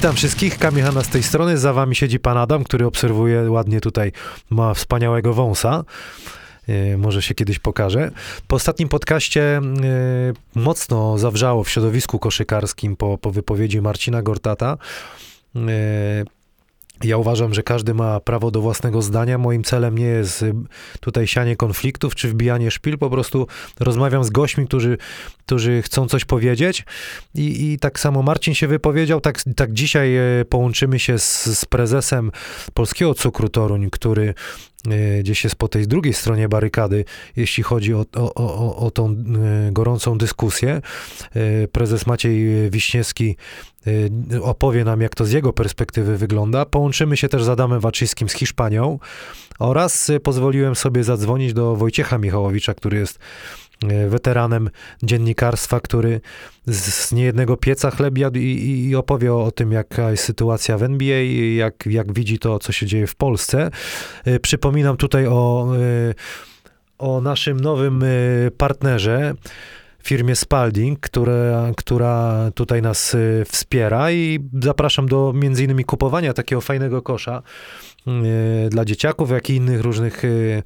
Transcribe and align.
Witam 0.00 0.16
wszystkich, 0.16 0.58
Kamil 0.58 0.84
z 1.02 1.08
tej 1.08 1.22
strony, 1.22 1.58
za 1.58 1.72
wami 1.72 1.96
siedzi 1.96 2.20
pan 2.20 2.36
Adam, 2.36 2.64
który 2.64 2.86
obserwuje 2.86 3.50
ładnie 3.50 3.80
tutaj, 3.80 4.12
ma 4.50 4.74
wspaniałego 4.74 5.34
wąsa. 5.34 5.84
E, 6.68 6.96
może 6.96 7.22
się 7.22 7.34
kiedyś 7.34 7.58
pokaże. 7.58 8.10
Po 8.48 8.56
ostatnim 8.56 8.88
podcaście 8.88 9.42
e, 9.42 9.62
mocno 10.54 11.18
zawrzało 11.18 11.64
w 11.64 11.70
środowisku 11.70 12.18
koszykarskim 12.18 12.96
po, 12.96 13.18
po 13.18 13.30
wypowiedzi 13.30 13.80
Marcina 13.80 14.22
Gortata. 14.22 14.78
E, 15.56 15.60
ja 17.04 17.16
uważam, 17.16 17.54
że 17.54 17.62
każdy 17.62 17.94
ma 17.94 18.20
prawo 18.20 18.50
do 18.50 18.60
własnego 18.60 19.02
zdania. 19.02 19.38
Moim 19.38 19.64
celem 19.64 19.98
nie 19.98 20.04
jest 20.04 20.42
y, 20.42 20.54
tutaj 21.00 21.26
sianie 21.26 21.56
konfliktów 21.56 22.14
czy 22.14 22.28
wbijanie 22.28 22.70
szpil. 22.70 22.98
Po 22.98 23.10
prostu 23.10 23.46
rozmawiam 23.80 24.24
z 24.24 24.30
gośćmi, 24.30 24.66
którzy, 24.66 24.98
którzy 25.46 25.82
chcą 25.82 26.08
coś 26.08 26.24
powiedzieć. 26.24 26.84
I, 27.34 27.72
I 27.72 27.78
tak 27.78 28.00
samo 28.00 28.22
Marcin 28.22 28.54
się 28.54 28.66
wypowiedział. 28.66 29.20
Tak, 29.20 29.38
tak 29.56 29.72
dzisiaj 29.72 30.16
e, 30.16 30.44
połączymy 30.44 30.98
się 30.98 31.18
z, 31.18 31.44
z 31.58 31.64
prezesem 31.64 32.32
Polskiego 32.74 33.14
Cukru 33.14 33.48
Toruń, 33.48 33.90
który 33.90 34.34
gdzieś 35.20 35.44
jest 35.44 35.56
po 35.56 35.68
tej 35.68 35.86
drugiej 35.86 36.14
stronie 36.14 36.48
barykady, 36.48 37.04
jeśli 37.36 37.62
chodzi 37.62 37.94
o, 37.94 38.04
o, 38.16 38.34
o, 38.34 38.76
o 38.76 38.90
tą 38.90 39.10
e, 39.10 39.72
gorącą 39.72 40.18
dyskusję. 40.18 40.80
Prezes 41.72 42.06
Maciej 42.06 42.70
Wiśniewski 42.70 43.36
opowie 44.42 44.84
nam, 44.84 45.00
jak 45.00 45.14
to 45.14 45.24
z 45.24 45.32
jego 45.32 45.52
perspektywy 45.52 46.16
wygląda. 46.16 46.64
Połączymy 46.64 47.16
się 47.16 47.28
też 47.28 47.44
z 47.44 47.48
Adamem 47.48 47.80
Waczyskim 47.80 48.28
z 48.28 48.32
Hiszpanią 48.32 48.98
oraz 49.58 50.10
pozwoliłem 50.22 50.74
sobie 50.74 51.04
zadzwonić 51.04 51.52
do 51.52 51.76
Wojciecha 51.76 52.18
Michałowicza, 52.18 52.74
który 52.74 52.98
jest 52.98 53.18
weteranem 54.08 54.70
dziennikarstwa, 55.02 55.80
który 55.80 56.20
z 56.66 57.12
niejednego 57.12 57.56
pieca 57.56 57.90
chleb 57.90 58.18
jadł 58.18 58.38
i, 58.38 58.86
i 58.88 58.96
opowie 58.96 59.34
o, 59.34 59.50
tym, 59.50 59.72
jaka 59.72 60.10
jest 60.10 60.24
sytuacja 60.24 60.78
w 60.78 60.82
NBA, 60.82 61.22
jak, 61.56 61.86
jak 61.86 62.12
widzi 62.12 62.38
to, 62.38 62.58
co 62.58 62.72
się 62.72 62.86
dzieje 62.86 63.06
w 63.06 63.14
Polsce. 63.14 63.70
Przypominam 64.42 64.96
tutaj 64.96 65.26
o, 65.26 65.72
o 66.98 67.20
naszym 67.20 67.60
nowym 67.60 68.04
partnerze, 68.56 69.34
firmie 70.02 70.36
Spalding, 70.36 71.00
które, 71.00 71.72
która 71.76 72.50
tutaj 72.54 72.82
nas 72.82 73.16
wspiera 73.46 74.12
i 74.12 74.38
zapraszam 74.62 75.08
do 75.08 75.32
między 75.36 75.64
innymi 75.64 75.84
kupowania 75.84 76.32
takiego 76.32 76.60
fajnego 76.60 77.02
kosza 77.02 77.42
dla 78.70 78.84
dzieciaków, 78.84 79.30
jak 79.30 79.50
i 79.50 79.54
innych 79.54 79.80
różnych 79.80 80.24
y, 80.24 80.62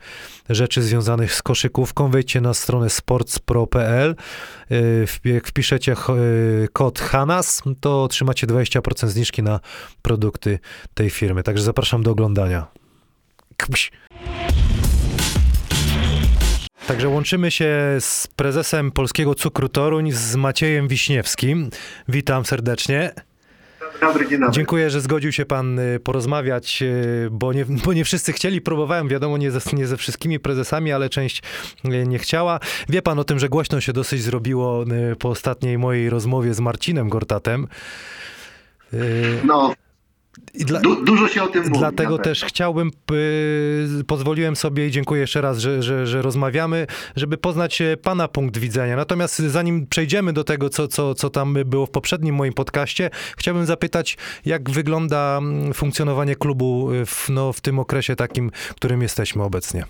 rzeczy 0.51 0.83
związanych 0.83 1.35
z 1.35 1.43
koszykówką. 1.43 2.11
Wejdźcie 2.11 2.41
na 2.41 2.55
stronę 2.55 2.91
sportspro.pl. 2.91 4.17
Jak 5.25 5.47
wpiszecie 5.47 5.97
kod 6.73 7.01
HANAS, 7.01 7.63
to 7.81 8.03
otrzymacie 8.03 8.47
20% 8.47 9.09
zniżki 9.09 9.43
na 9.43 9.61
produkty 10.03 10.59
tej 10.95 11.11
firmy. 11.11 11.43
Także 11.43 11.65
zapraszam 11.65 12.03
do 12.03 12.11
oglądania. 12.11 12.67
Kpuś. 13.57 13.91
Także 16.87 17.09
łączymy 17.09 17.51
się 17.51 17.97
z 18.01 18.27
prezesem 18.37 18.93
Polskiego 18.93 19.35
Cukru 19.35 19.69
Toruń, 19.69 20.13
z 20.13 20.37
Maciejem 20.37 20.89
Wiśniewskim. 20.89 21.71
Witam 22.09 22.45
serdecznie. 22.45 23.13
Dobry, 24.01 24.29
dzień 24.29 24.41
dobry. 24.41 24.55
Dziękuję, 24.55 24.91
że 24.91 25.01
zgodził 25.01 25.33
się 25.33 25.47
pan 25.47 25.79
y, 25.79 26.01
porozmawiać, 26.01 26.83
y, 26.83 27.29
bo 27.31 27.53
nie, 27.53 27.65
bo 27.85 27.93
nie 27.93 28.05
wszyscy 28.05 28.33
chcieli. 28.33 28.61
Próbowałem, 28.61 29.09
wiadomo, 29.09 29.39
nie 29.39 29.51
ze, 29.51 29.61
nie 29.73 29.87
ze 29.87 29.97
wszystkimi 29.97 30.41
prezesami, 30.41 30.93
ale 30.93 31.09
część 31.09 31.43
y, 31.85 32.07
nie 32.07 32.19
chciała. 32.19 32.61
Wie 32.89 33.03
pan 33.03 33.19
o 33.19 33.25
tym, 33.25 33.39
że 33.39 33.49
głośno 33.49 33.81
się 33.81 33.93
dosyć 33.93 34.23
zrobiło 34.23 34.85
po 35.19 35.29
ostatniej 35.29 35.79
mojej 35.79 36.11
rozmowie 36.11 36.55
z 36.55 36.61
Marcinem 36.61 37.09
Gortatem. 37.09 37.67
No, 39.45 39.75
dla, 40.55 40.81
du, 40.81 41.05
dużo 41.05 41.29
się 41.29 41.43
o 41.43 41.47
tym 41.47 41.63
mówi. 41.63 41.79
Dlatego 41.79 42.19
też 42.19 42.45
chciałbym, 42.45 42.91
y, 44.01 44.05
pozwoliłem 44.07 44.57
sobie 44.57 44.87
i 44.87 44.91
dziękuję 44.91 45.21
jeszcze 45.21 45.41
raz, 45.41 45.59
że, 45.59 45.83
że, 45.83 46.07
że 46.07 46.23
rozmawiamy, 46.23 46.87
żeby 47.17 47.37
poznać 47.37 47.81
e, 47.81 47.97
Pana 47.97 48.29
punkt 48.29 48.59
widzenia. 48.59 48.97
Natomiast 48.97 49.39
zanim 49.39 49.87
przejdziemy 49.87 50.33
do 50.33 50.45
tego, 50.45 50.69
co, 50.69 50.89
co, 50.89 51.15
co 51.15 51.31
tam 51.31 51.57
było 51.67 51.87
w 51.87 51.91
poprzednim 51.91 52.35
moim 52.35 52.53
podcaście, 52.53 53.11
chciałbym 53.37 53.67
zapytać, 53.67 54.17
jak 54.45 54.71
wygląda 54.71 55.39
mm, 55.39 55.75
funkcjonowanie 55.75 56.37
klubu 56.37 56.91
w, 57.07 57.29
no, 57.29 57.53
w 57.53 57.61
tym 57.61 57.79
okresie 57.79 58.17
takim, 58.17 58.51
w 58.55 58.75
którym 58.75 59.03
jesteśmy 59.03 59.43
obecnie. 59.43 59.85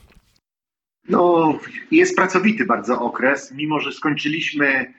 No, 1.09 1.55
jest 1.91 2.17
pracowity 2.17 2.65
bardzo 2.65 3.01
okres, 3.01 3.53
mimo 3.53 3.81
że 3.81 3.93
skończyliśmy 3.93 4.95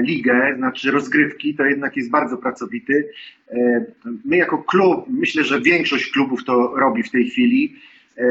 ligę, 0.00 0.54
znaczy 0.56 0.90
rozgrywki, 0.90 1.54
to 1.54 1.64
jednak 1.64 1.96
jest 1.96 2.10
bardzo 2.10 2.36
pracowity. 2.36 3.08
E, 3.50 3.84
my 4.24 4.36
jako 4.36 4.58
klub, 4.58 5.04
myślę, 5.08 5.44
że 5.44 5.60
większość 5.60 6.10
klubów 6.10 6.44
to 6.44 6.74
robi 6.76 7.02
w 7.02 7.10
tej 7.10 7.30
chwili. 7.30 7.76
E, 8.18 8.24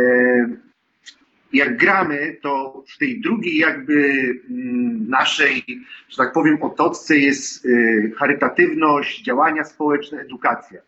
jak 1.54 1.78
gramy, 1.78 2.38
to 2.42 2.84
w 2.96 2.98
tej 2.98 3.22
drugiej 3.22 3.58
jakby 3.58 3.94
mm, 4.50 5.10
naszej, 5.10 5.64
że 6.10 6.18
tak 6.18 6.34
powiem, 6.34 6.58
otoczce 6.62 7.18
jest 7.18 7.68
charytatywność, 8.18 9.24
działania 9.24 9.64
społeczne, 9.64 10.22
edukacja. 10.22 10.80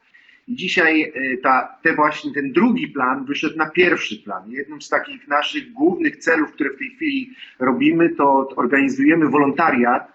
I 0.47 0.55
dzisiaj 0.55 1.13
ta, 1.43 1.77
te 1.83 1.95
właśnie 1.95 2.33
ten 2.33 2.51
drugi 2.51 2.87
plan 2.87 3.25
wyszedł 3.25 3.57
na 3.57 3.69
pierwszy 3.69 4.15
plan. 4.23 4.51
Jednym 4.51 4.81
z 4.81 4.89
takich 4.89 5.27
naszych 5.27 5.71
głównych 5.71 6.17
celów, 6.17 6.51
które 6.51 6.69
w 6.69 6.77
tej 6.77 6.89
chwili 6.89 7.33
robimy, 7.59 8.09
to 8.09 8.49
organizujemy 8.55 9.29
wolontariat 9.29 10.14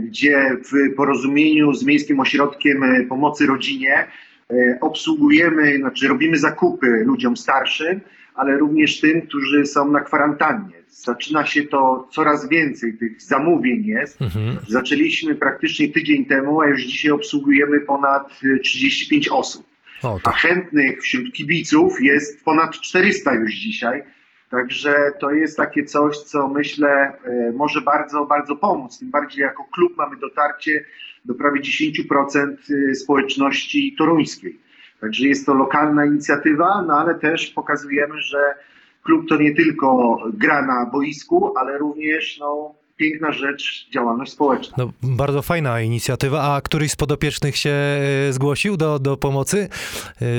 gdzie 0.00 0.56
w 0.64 0.94
porozumieniu 0.96 1.74
z 1.74 1.84
Miejskim 1.84 2.20
Ośrodkiem 2.20 2.82
e, 2.82 3.04
Pomocy 3.04 3.46
Rodzinie 3.46 4.06
e, 4.50 4.78
obsługujemy, 4.80 5.76
znaczy 5.78 6.08
robimy 6.08 6.38
zakupy 6.38 6.86
ludziom 7.06 7.36
starszym, 7.36 8.00
ale 8.34 8.58
również 8.58 9.00
tym, 9.00 9.22
którzy 9.22 9.66
są 9.66 9.90
na 9.90 10.00
kwarantannie. 10.00 10.78
Zaczyna 10.88 11.46
się 11.46 11.62
to 11.62 12.08
coraz 12.12 12.48
więcej, 12.48 12.98
tych 12.98 13.22
zamówień 13.22 13.84
jest. 13.84 14.22
Mhm. 14.22 14.56
Zaczęliśmy 14.68 15.34
praktycznie 15.34 15.88
tydzień 15.88 16.24
temu, 16.24 16.60
a 16.60 16.66
już 16.66 16.82
dzisiaj 16.82 17.10
obsługujemy 17.10 17.80
ponad 17.80 18.40
35 18.62 19.28
osób. 19.28 19.66
O, 20.02 20.20
tak. 20.24 20.34
A 20.34 20.36
chętnych 20.36 21.02
wśród 21.02 21.32
kibiców 21.32 22.00
jest 22.00 22.44
ponad 22.44 22.72
400 22.72 23.34
już 23.34 23.54
dzisiaj. 23.54 24.02
Także 24.50 25.12
to 25.20 25.30
jest 25.30 25.56
takie 25.56 25.84
coś, 25.84 26.18
co 26.18 26.48
myślę 26.48 26.88
e, 26.88 27.52
może 27.52 27.80
bardzo, 27.80 28.26
bardzo 28.26 28.56
pomóc. 28.56 28.98
Tym 28.98 29.10
bardziej 29.10 29.42
jako 29.42 29.64
klub 29.64 29.96
mamy 29.96 30.16
dotarcie 30.16 30.84
do 31.24 31.34
prawie 31.34 31.60
10% 31.60 32.56
e, 32.90 32.94
społeczności 32.94 33.94
toruńskiej. 33.98 34.60
Także 35.00 35.28
jest 35.28 35.46
to 35.46 35.54
lokalna 35.54 36.06
inicjatywa, 36.06 36.82
no 36.82 36.98
ale 36.98 37.14
też 37.14 37.46
pokazujemy, 37.46 38.22
że 38.22 38.54
klub 39.02 39.28
to 39.28 39.36
nie 39.36 39.54
tylko 39.54 40.18
gra 40.32 40.66
na 40.66 40.86
boisku, 40.86 41.58
ale 41.58 41.78
również 41.78 42.38
no, 42.40 42.74
piękna 42.96 43.32
rzecz, 43.32 43.88
działalność 43.90 44.32
społeczna. 44.32 44.76
No, 44.78 44.90
bardzo 45.02 45.42
fajna 45.42 45.80
inicjatywa. 45.80 46.54
A 46.54 46.60
któryś 46.60 46.90
z 46.92 46.96
podopiecznych 46.96 47.56
się 47.56 47.70
e, 47.70 48.32
zgłosił 48.32 48.76
do, 48.76 48.98
do 48.98 49.16
pomocy 49.16 49.68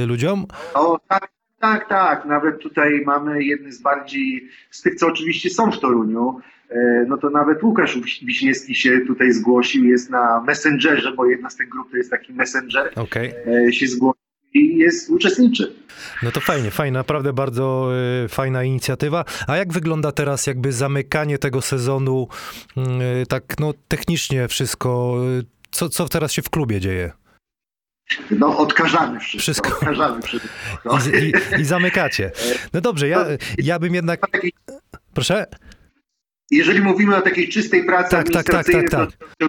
ludziom? 0.07 0.45
Tak, 1.07 1.38
tak, 1.59 1.89
tak. 1.89 2.25
Nawet 2.25 2.59
tutaj 2.59 3.03
mamy 3.05 3.43
jedny 3.43 3.71
z 3.71 3.81
bardziej, 3.81 4.49
z 4.71 4.81
tych, 4.81 4.95
co 4.95 5.07
oczywiście 5.07 5.49
są 5.49 5.71
w 5.71 5.79
Toruniu, 5.79 6.39
e, 6.69 7.05
no 7.07 7.17
to 7.17 7.29
nawet 7.29 7.63
Łukasz 7.63 7.99
Wiśniewski 8.23 8.75
się 8.75 8.99
tutaj 9.07 9.31
zgłosił, 9.31 9.85
jest 9.85 10.09
na 10.09 10.43
Messengerze, 10.47 11.11
bo 11.11 11.25
jedna 11.25 11.49
z 11.49 11.55
tych 11.55 11.69
grup 11.69 11.91
to 11.91 11.97
jest 11.97 12.11
taki 12.11 12.33
Messenger, 12.33 12.91
okay. 12.95 13.33
E, 13.67 13.73
się 13.73 13.87
zgłosił 13.87 14.19
i 14.53 14.77
jest 14.77 15.09
uczestniczy. 15.09 15.75
No 16.23 16.31
to 16.31 16.39
fajnie, 16.39 16.71
fajnie, 16.71 16.97
naprawdę 16.97 17.33
bardzo 17.33 17.91
y, 18.25 18.27
fajna 18.27 18.63
inicjatywa. 18.63 19.25
A 19.47 19.57
jak 19.57 19.73
wygląda 19.73 20.11
teraz 20.11 20.47
jakby 20.47 20.71
zamykanie 20.71 21.37
tego 21.37 21.61
sezonu, 21.61 22.27
y, 23.21 23.25
tak 23.25 23.43
no 23.59 23.73
technicznie 23.87 24.47
wszystko, 24.47 25.15
co, 25.71 25.89
co 25.89 26.07
teraz 26.07 26.31
się 26.31 26.41
w 26.41 26.49
klubie 26.49 26.79
dzieje? 26.79 27.11
No, 28.31 28.57
odkażamy 28.57 29.19
wszystko. 29.19 29.39
wszystko. 29.41 29.69
Odkażamy 29.69 30.21
wszystko. 30.21 30.49
I, 31.21 31.25
i, 31.57 31.61
I, 31.61 31.65
zamykacie. 31.65 32.31
No 32.73 32.81
dobrze, 32.81 33.07
ja, 33.07 33.25
ja 33.57 33.79
bym 33.79 33.95
jednak... 33.95 34.19
Proszę? 35.13 35.45
Jeżeli 36.51 36.81
mówimy 36.81 37.15
o 37.15 37.21
takiej 37.21 37.49
czystej 37.49 37.85
pracy 37.85 38.11
tak, 38.11 38.29
tak, 38.29 38.45
tak, 38.45 38.65
tak, 38.65 38.89
tak. 38.89 39.09
to 39.37 39.47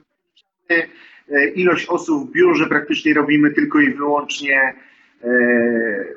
e, 0.71 1.49
ilość 1.55 1.87
osób 1.87 2.31
w 2.31 2.33
biurze 2.33 2.67
praktycznie 2.67 3.15
robimy 3.15 3.51
tylko 3.51 3.81
i 3.81 3.95
wyłącznie 3.95 4.61
e, 4.61 5.29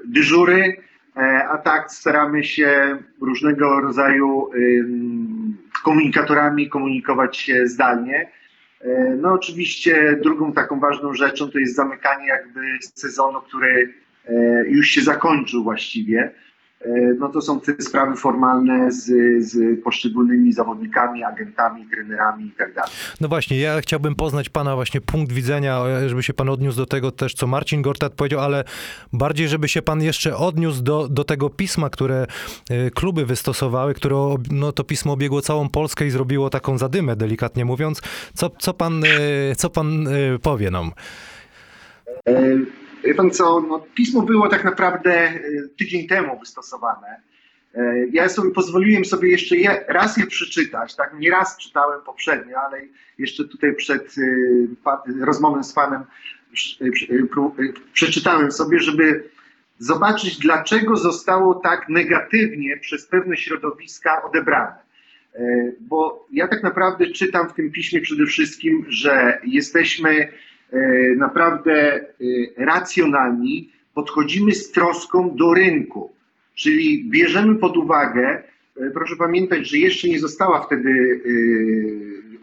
dyżury, 0.06 0.78
e, 1.18 1.48
a 1.48 1.58
tak 1.58 1.92
staramy 1.92 2.44
się 2.44 2.98
różnego 3.22 3.82
rodzaju 3.82 4.50
komunikatorami 5.84 6.70
komunikować 6.70 7.38
się 7.38 7.68
zdalnie. 7.68 8.30
E, 8.84 9.16
no 9.22 9.34
oczywiście 9.34 10.20
drugą 10.24 10.54
taką 10.54 10.80
ważną 10.80 11.14
rzeczą 11.14 11.52
to 11.52 11.60
jest 11.60 11.76
zamykanie 11.76 12.28
jakby 12.28 12.60
sezonu, 12.82 13.42
który 13.42 13.94
e, 14.26 14.34
już 14.68 14.88
się 14.88 15.02
zakończył 15.02 15.64
właściwie. 15.64 16.32
E, 16.86 17.14
no 17.20 17.30
to 17.30 17.42
są 17.42 17.60
te 17.60 17.82
sprawy 17.82 18.16
formalne 18.16 18.92
z, 18.92 19.06
z 19.46 19.84
poszczególnymi 19.84 20.54
zawodnikami, 20.54 21.24
agentami, 21.24 21.86
trenerami 21.92 22.46
i 22.46 22.52
tak 22.52 22.74
dalej. 22.74 22.92
No 23.22 23.28
właśnie, 23.28 23.60
ja 23.60 23.82
chciałbym 23.82 24.16
poznać 24.16 24.50
Pana 24.50 24.76
właśnie 24.76 25.02
punkt 25.02 25.32
widzenia, 25.32 25.84
żeby 26.08 26.24
się 26.24 26.34
Pan 26.34 26.50
odniósł 26.50 26.78
do 26.78 26.86
tego 26.86 27.12
też, 27.12 27.34
co 27.34 27.48
Marcin 27.48 27.82
Gortat 27.82 28.14
powiedział, 28.14 28.40
ale 28.40 28.64
bardziej, 29.14 29.48
żeby 29.48 29.68
się 29.68 29.82
Pan 29.82 30.02
jeszcze 30.02 30.38
odniósł 30.38 30.84
do, 30.84 31.08
do 31.08 31.24
tego 31.24 31.50
pisma, 31.50 31.90
które 31.90 32.26
e, 32.70 32.92
kluby 32.92 33.26
wystosowały, 33.26 33.94
które 33.94 34.36
no, 34.52 34.72
to 34.72 34.84
pismo 34.84 35.14
obiegło 35.14 35.42
całą 35.42 35.70
Polskę 35.70 36.06
i 36.06 36.10
zrobiło 36.10 36.50
taką 36.50 36.78
zadymę, 36.78 37.16
delikatnie 37.16 37.66
mówiąc. 37.66 38.02
Co, 38.34 38.50
co, 38.50 38.74
pan, 38.74 39.04
e, 39.04 39.56
co 39.56 39.70
Pan 39.70 40.08
powie 40.42 40.72
nam? 40.72 40.92
Wie 43.04 43.16
pan 43.16 43.32
co, 43.32 43.62
no, 43.62 43.80
pismo 43.96 44.22
było 44.22 44.50
tak 44.50 44.64
naprawdę 44.64 45.14
e, 45.14 45.40
tydzień 45.78 46.08
temu 46.08 46.40
wystosowane. 46.40 47.22
E, 47.76 48.08
ja 48.12 48.30
sobie 48.30 48.52
pozwoliłem 48.52 49.06
sobie 49.06 49.32
jeszcze 49.32 49.56
je, 49.56 49.86
raz 49.88 50.18
je 50.18 50.28
przeczytać, 50.28 50.96
tak, 50.96 51.16
nie 51.20 51.32
raz 51.32 51.58
czytałem 51.58 52.02
poprzednio, 52.02 52.58
ale 52.58 52.82
jeszcze 53.18 53.44
tutaj 53.44 53.76
przed 53.76 54.16
e, 55.18 55.26
rozmową 55.26 55.64
z 55.64 55.74
panem 55.74 56.04
przeczytałem 57.94 58.52
sobie, 58.52 58.80
żeby 58.80 59.30
zobaczyć, 59.80 60.38
dlaczego 60.38 60.98
zostało 60.98 61.56
tak 61.56 61.90
negatywnie 61.90 62.78
przez 62.78 63.08
pewne 63.08 63.38
środowiska 63.38 64.24
odebrane. 64.24 64.76
Bo 65.80 66.28
ja 66.32 66.48
tak 66.48 66.64
naprawdę 66.64 67.08
czytam 67.08 67.50
w 67.50 67.54
tym 67.54 67.72
piśmie 67.72 68.02
przede 68.02 68.26
wszystkim, 68.26 68.86
że 68.90 69.42
jesteśmy 69.44 70.32
naprawdę 71.18 71.74
e, 71.96 72.06
racjonalni, 72.58 73.72
podchodzimy 73.94 74.52
z 74.52 74.72
troską 74.72 75.36
do 75.36 75.54
rynku, 75.54 76.12
czyli 76.56 77.10
bierzemy 77.10 77.56
pod 77.56 77.78
uwagę, 77.78 78.44
e, 78.78 78.90
proszę 78.90 79.16
pamiętać, 79.16 79.70
że 79.70 79.78
jeszcze 79.78 80.08
nie 80.08 80.20
została 80.20 80.62
wtedy 80.62 81.22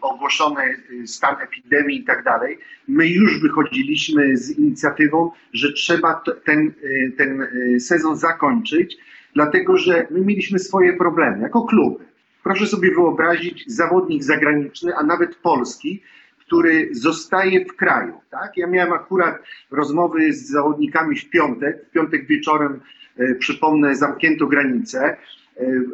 ogłoszony 0.00 0.62
stan 1.06 1.36
epidemii 1.40 2.00
i 2.00 2.04
tak 2.04 2.24
dalej. 2.24 2.58
My 2.88 3.08
już 3.08 3.40
wychodziliśmy 3.40 4.36
z 4.36 4.58
inicjatywą, 4.58 5.30
że 5.52 5.72
trzeba 5.72 6.22
ten, 6.44 6.72
ten 7.16 7.46
sezon 7.80 8.16
zakończyć, 8.16 8.96
dlatego 9.34 9.76
że 9.76 10.06
my 10.10 10.20
mieliśmy 10.20 10.58
swoje 10.58 10.92
problemy 10.92 11.42
jako 11.42 11.62
kluby. 11.62 12.04
Proszę 12.42 12.66
sobie 12.66 12.94
wyobrazić 12.94 13.64
zawodnik 13.66 14.24
zagraniczny, 14.24 14.96
a 14.96 15.02
nawet 15.02 15.36
polski, 15.36 16.02
który 16.50 16.88
zostaje 16.92 17.64
w 17.64 17.76
kraju. 17.76 18.20
Tak? 18.30 18.56
Ja 18.56 18.66
miałem 18.66 18.92
akurat 18.92 19.38
rozmowy 19.70 20.32
z 20.32 20.48
zawodnikami 20.48 21.16
w 21.16 21.30
piątek. 21.30 21.86
W 21.88 21.90
piątek 21.90 22.26
wieczorem, 22.26 22.80
e, 23.18 23.34
przypomnę, 23.34 23.94
zamknięto 23.94 24.46
granice. 24.46 25.00
E, 25.06 25.16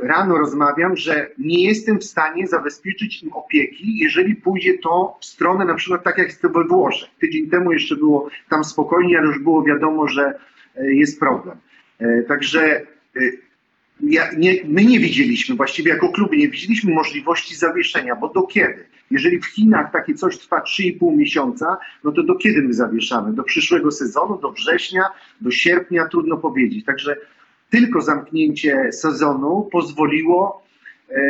rano 0.03 0.38
rozmawiam, 0.38 0.97
że 0.97 1.31
nie 1.38 1.64
jestem 1.64 1.99
w 1.99 2.05
stanie 2.05 2.47
zabezpieczyć 2.47 3.23
im 3.23 3.32
opieki, 3.32 3.99
jeżeli 3.99 4.37
pójdzie 4.37 4.79
to 4.79 5.19
w 5.20 5.25
stronę 5.25 5.64
na 5.64 5.75
przykład 5.75 6.05
tak 6.05 6.19
jak 6.19 6.32
to 6.32 6.49
we 6.49 6.64
Włoszech. 6.64 7.11
Tydzień 7.20 7.50
temu 7.50 7.73
jeszcze 7.73 7.97
było 7.97 8.29
tam 8.49 8.64
spokojnie, 8.64 9.19
ale 9.19 9.26
już 9.26 9.38
było 9.38 9.62
wiadomo, 9.62 10.08
że 10.08 10.38
e, 10.76 10.94
jest 10.94 11.20
problem. 11.20 11.56
Także 12.29 12.87
ja, 14.00 14.31
nie, 14.37 14.55
my 14.64 14.85
nie 14.85 15.00
widzieliśmy, 15.00 15.56
właściwie 15.56 15.91
jako 15.91 16.08
kluby 16.08 16.37
nie 16.37 16.49
widzieliśmy 16.49 16.94
możliwości 16.94 17.55
zawieszenia, 17.55 18.17
bo 18.17 18.29
do 18.29 18.43
kiedy? 18.43 18.95
Jeżeli 19.11 19.41
w 19.41 19.47
Chinach 19.47 19.93
takie 19.93 20.14
coś 20.14 20.38
trwa 20.38 20.61
3,5 20.61 21.17
miesiąca, 21.17 21.76
no 22.05 22.12
to 22.12 22.23
do 22.23 22.35
kiedy 22.35 22.62
my 22.62 22.75
zawieszamy? 22.75 23.32
Do 23.32 23.43
przyszłego 23.43 23.91
sezonu, 23.91 24.38
do 24.38 24.53
września, 24.53 25.03
do 25.41 25.50
sierpnia, 25.50 26.08
trudno 26.08 26.37
powiedzieć. 26.37 26.85
Także 26.85 27.17
tylko 27.70 28.00
zamknięcie 28.00 28.93
sezonu 28.93 29.69
pozwoliło 29.73 30.62
e, 31.11 31.20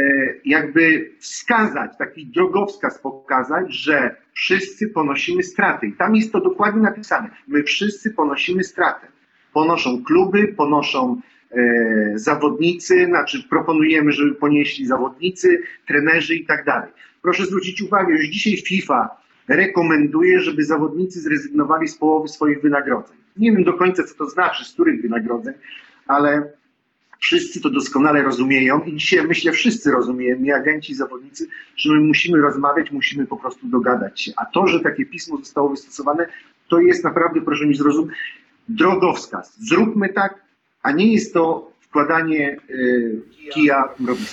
jakby 0.45 1.11
wskazać, 1.19 1.91
taki 1.99 2.27
drogowskaz 2.27 2.99
pokazać, 2.99 3.75
że 3.75 4.17
wszyscy 4.35 4.89
ponosimy 4.89 5.43
straty. 5.43 5.87
I 5.87 5.93
tam 5.93 6.17
jest 6.17 6.33
to 6.33 6.41
dokładnie 6.41 6.83
napisane. 6.83 7.31
My 7.49 7.63
wszyscy 7.63 8.11
ponosimy 8.11 8.65
stratę. 8.65 9.07
Ponoszą 9.53 10.05
kluby, 10.05 10.49
ponoszą 10.49 11.21
E, 11.53 12.19
zawodnicy, 12.19 13.07
znaczy 13.07 13.43
proponujemy, 13.51 14.13
żeby 14.13 14.35
ponieśli 14.35 14.87
zawodnicy, 14.87 15.63
trenerzy 15.87 16.35
i 16.35 16.47
tak 16.47 16.65
dalej. 16.65 16.91
Proszę 17.27 17.47
zwrócić 17.47 17.83
uwagę, 17.83 18.13
już 18.13 18.29
dzisiaj 18.29 18.57
FIFA 18.57 19.09
rekomenduje, 19.49 20.41
żeby 20.41 20.65
zawodnicy 20.65 21.21
zrezygnowali 21.21 21.89
z 21.89 21.99
połowy 21.99 22.29
swoich 22.29 22.63
wynagrodzeń. 22.63 23.17
Nie 23.37 23.53
wiem 23.53 23.65
do 23.65 23.73
końca, 23.73 24.05
co 24.05 24.15
to 24.15 24.29
znaczy, 24.31 24.65
z 24.65 24.73
których 24.73 25.03
wynagrodzeń, 25.03 25.55
ale 26.07 26.53
wszyscy 27.19 27.61
to 27.61 27.71
doskonale 27.71 28.23
rozumieją 28.23 28.81
i 28.81 28.97
dzisiaj 28.97 29.27
myślę, 29.27 29.53
wszyscy 29.53 29.91
rozumiemy, 29.91 30.55
agenci, 30.55 30.95
zawodnicy, 30.95 31.49
że 31.77 31.95
my 31.95 32.01
musimy 32.01 32.39
rozmawiać, 32.39 32.91
musimy 32.91 33.27
po 33.27 33.37
prostu 33.37 33.67
dogadać 33.67 34.21
się. 34.21 34.33
A 34.37 34.45
to, 34.45 34.67
że 34.67 34.81
takie 34.81 35.07
pismo 35.07 35.37
zostało 35.37 35.69
wystosowane, 35.69 36.29
to 36.69 36.81
jest 36.81 37.05
naprawdę, 37.05 37.41
proszę 37.41 37.67
mi 37.67 37.75
zrozumieć, 37.75 38.17
drogowskaz. 38.69 39.57
Zróbmy 39.69 40.09
tak, 40.09 40.43
a 40.83 40.93
nie 40.93 41.13
jest 41.13 41.35
to 41.35 41.73
wkładanie 41.97 42.57
y, 42.71 43.21
kija. 43.53 43.89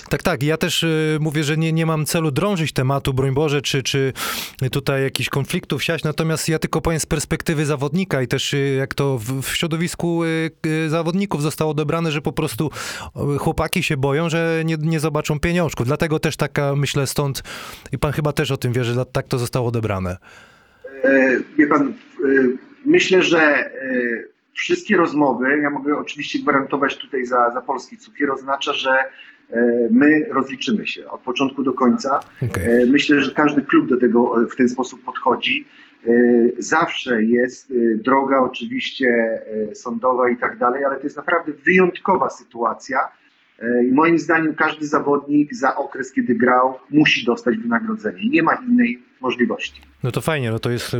Tak, 0.09 0.23
tak. 0.23 0.43
Ja 0.43 0.57
też 0.57 0.83
y, 0.83 1.17
mówię, 1.21 1.43
że 1.43 1.57
nie, 1.57 1.73
nie 1.73 1.85
mam 1.85 2.05
celu 2.05 2.31
drążyć 2.31 2.73
tematu, 2.73 3.13
broń 3.13 3.33
Boże, 3.33 3.61
czy, 3.61 3.83
czy 3.83 4.13
tutaj 4.71 5.03
jakichś 5.03 5.29
konfliktów 5.29 5.83
siać, 5.83 6.03
natomiast 6.03 6.49
ja 6.49 6.59
tylko 6.59 6.81
powiem 6.81 6.99
z 6.99 7.05
perspektywy 7.05 7.65
zawodnika 7.65 8.21
i 8.21 8.27
też 8.27 8.53
y, 8.53 8.75
jak 8.77 8.93
to 8.93 9.17
w, 9.17 9.41
w 9.41 9.55
środowisku 9.55 10.21
zawodników 10.87 11.41
zostało 11.41 11.71
odebrane, 11.71 12.11
że 12.11 12.21
po 12.21 12.31
prostu 12.31 12.69
chłopaki 13.39 13.83
się 13.83 13.97
boją, 13.97 14.29
że 14.29 14.61
nie, 14.65 14.77
nie 14.79 14.99
zobaczą 14.99 15.39
pieniążków. 15.39 15.87
Dlatego 15.87 16.19
też 16.19 16.37
taka, 16.37 16.75
myślę, 16.75 17.07
stąd 17.07 17.43
i 17.91 17.97
pan 17.97 18.11
chyba 18.11 18.33
też 18.33 18.51
o 18.51 18.57
tym 18.57 18.73
wie, 18.73 18.83
że 18.83 19.05
tak 19.05 19.27
to 19.27 19.37
zostało 19.37 19.67
odebrane. 19.67 20.17
E, 21.03 21.39
wie 21.57 21.67
pan, 21.67 21.93
myślę, 22.85 23.23
że 23.23 23.71
wszystkie 24.53 24.97
rozmowy, 24.97 25.59
ja 25.61 25.69
mogę 25.69 25.97
oczywiście 25.97 26.39
gwarantować 26.39 26.97
tutaj 26.97 27.25
za, 27.25 27.51
za 27.51 27.61
polski 27.61 27.97
cukier, 27.97 28.31
oznacza, 28.31 28.73
że 28.73 28.91
e, 28.91 29.05
my 29.91 30.25
rozliczymy 30.31 30.87
się 30.87 31.09
od 31.09 31.21
początku 31.21 31.63
do 31.63 31.73
końca. 31.73 32.19
Okay. 32.51 32.63
E, 32.63 32.85
myślę, 32.85 33.21
że 33.21 33.31
każdy 33.31 33.61
klub 33.61 33.89
do 33.89 33.97
tego 33.97 34.43
e, 34.43 34.47
w 34.47 34.55
ten 34.55 34.69
sposób 34.69 35.03
podchodzi. 35.03 35.67
Zawsze 36.57 37.23
jest 37.23 37.73
droga 37.95 38.39
oczywiście 38.39 39.41
sądowa 39.73 40.29
i 40.29 40.37
tak 40.37 40.57
dalej, 40.57 40.85
ale 40.85 40.95
to 40.95 41.03
jest 41.03 41.17
naprawdę 41.17 41.51
wyjątkowa 41.65 42.29
sytuacja. 42.29 42.99
I 43.89 43.91
moim 43.91 44.19
zdaniem 44.19 44.55
każdy 44.55 44.87
zawodnik 44.87 45.55
za 45.55 45.75
okres, 45.75 46.11
kiedy 46.11 46.35
grał, 46.35 46.79
musi 46.89 47.25
dostać 47.25 47.57
wynagrodzenie. 47.57 48.29
Nie 48.29 48.43
ma 48.43 48.55
innej 48.55 49.03
możliwości. 49.23 49.81
No 50.03 50.11
to 50.11 50.21
fajnie, 50.21 50.51
no 50.51 50.59
to 50.59 50.69
jest 50.69 50.93
e, 50.93 50.97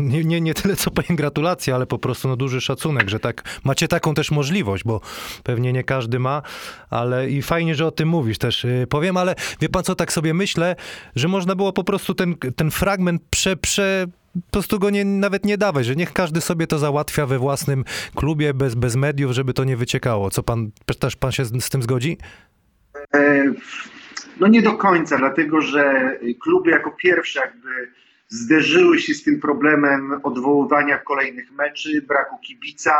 nie, 0.00 0.24
nie, 0.24 0.40
nie 0.40 0.54
tyle 0.54 0.76
co 0.76 0.90
powiem 0.90 1.16
gratulacje, 1.16 1.74
ale 1.74 1.86
po 1.86 1.98
prostu 1.98 2.28
no 2.28 2.36
duży 2.36 2.60
szacunek, 2.60 3.08
że 3.08 3.20
tak 3.20 3.60
macie 3.64 3.88
taką 3.88 4.14
też 4.14 4.30
możliwość, 4.30 4.84
bo 4.84 5.00
pewnie 5.42 5.72
nie 5.72 5.84
każdy 5.84 6.18
ma, 6.18 6.42
ale 6.90 7.30
i 7.30 7.42
fajnie, 7.42 7.74
że 7.74 7.86
o 7.86 7.90
tym 7.90 8.08
mówisz 8.08 8.38
też 8.38 8.64
e, 8.64 8.86
powiem, 8.86 9.16
ale 9.16 9.34
wie 9.60 9.68
pan 9.68 9.84
co, 9.84 9.94
tak 9.94 10.12
sobie 10.12 10.34
myślę, 10.34 10.76
że 11.16 11.28
można 11.28 11.54
było 11.54 11.72
po 11.72 11.84
prostu 11.84 12.14
ten, 12.14 12.34
ten 12.56 12.70
fragment 12.70 13.22
prze, 13.30 13.56
prze 13.56 14.06
po 14.34 14.50
prostu 14.50 14.78
go 14.78 14.90
nie, 14.90 15.04
nawet 15.04 15.44
nie 15.44 15.58
dawać, 15.58 15.86
że 15.86 15.96
niech 15.96 16.12
każdy 16.12 16.40
sobie 16.40 16.66
to 16.66 16.78
załatwia 16.78 17.26
we 17.26 17.38
własnym 17.38 17.84
klubie, 18.14 18.54
bez, 18.54 18.74
bez 18.74 18.96
mediów, 18.96 19.32
żeby 19.32 19.52
to 19.52 19.64
nie 19.64 19.76
wyciekało. 19.76 20.30
Co 20.30 20.42
pan, 20.42 20.70
też 20.98 21.16
pan 21.16 21.32
się 21.32 21.44
z, 21.44 21.64
z 21.64 21.70
tym 21.70 21.82
zgodzi? 21.82 22.18
E, 23.14 23.44
no 24.40 24.46
nie 24.46 24.62
do 24.62 24.72
końca, 24.72 25.18
dlatego 25.18 25.60
że 25.60 26.12
kluby 26.40 26.70
jako 26.70 26.90
pierwsze 26.90 27.40
jakby 27.40 27.68
zderzyły 28.28 28.98
się 28.98 29.14
z 29.14 29.22
tym 29.22 29.40
problemem 29.40 30.12
odwoływania 30.22 30.98
kolejnych 30.98 31.52
meczy, 31.52 32.02
braku 32.02 32.38
kibica, 32.38 32.92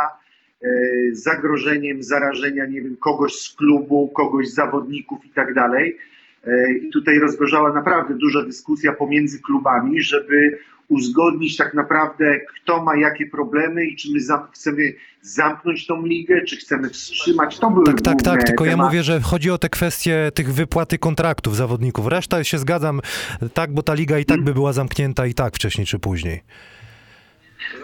e, 0.61 0.67
zagrożeniem 1.11 2.03
zarażenia, 2.03 2.65
nie 2.65 2.81
wiem, 2.81 2.97
kogoś 2.97 3.33
z 3.33 3.55
klubu, 3.55 4.07
kogoś 4.07 4.47
z 4.47 4.53
zawodników 4.53 5.25
i 5.25 5.29
tak 5.29 5.53
dalej. 5.53 5.97
E, 6.47 6.71
I 6.71 6.89
tutaj 6.89 7.19
rozgorzała 7.19 7.73
naprawdę 7.73 8.13
duża 8.13 8.43
dyskusja 8.43 8.93
pomiędzy 8.93 9.41
klubami, 9.41 10.01
żeby 10.01 10.59
uzgodnić 10.89 11.57
tak 11.57 11.73
naprawdę, 11.73 12.39
kto 12.55 12.83
ma 12.83 12.97
jakie 12.97 13.25
problemy 13.25 13.85
i 13.85 13.95
czy 13.95 14.11
my 14.13 14.21
zam 14.21 14.47
chcemy 14.51 14.93
zamknąć 15.21 15.87
tą 15.87 16.05
ligę, 16.05 16.41
czy 16.45 16.57
chcemy 16.57 16.89
wstrzymać. 16.89 17.59
To 17.59 17.71
były 17.71 17.85
Tak, 17.85 18.01
tak, 18.01 18.21
tak, 18.21 18.43
tylko 18.43 18.63
tematy. 18.63 18.81
ja 18.81 18.85
mówię, 18.85 19.03
że 19.03 19.21
chodzi 19.21 19.51
o 19.51 19.57
te 19.57 19.69
kwestie 19.69 20.31
tych 20.33 20.53
wypłaty 20.53 20.97
kontraktów 20.97 21.55
zawodników. 21.55 22.07
Reszta 22.07 22.43
się 22.43 22.57
zgadzam, 22.57 23.01
tak, 23.53 23.73
bo 23.73 23.83
ta 23.83 23.93
liga 23.93 24.19
i 24.19 24.25
tak 24.25 24.41
by 24.41 24.53
była 24.53 24.73
zamknięta 24.73 25.25
i 25.25 25.33
tak 25.33 25.55
wcześniej 25.55 25.87
czy 25.87 25.99
później. 25.99 26.43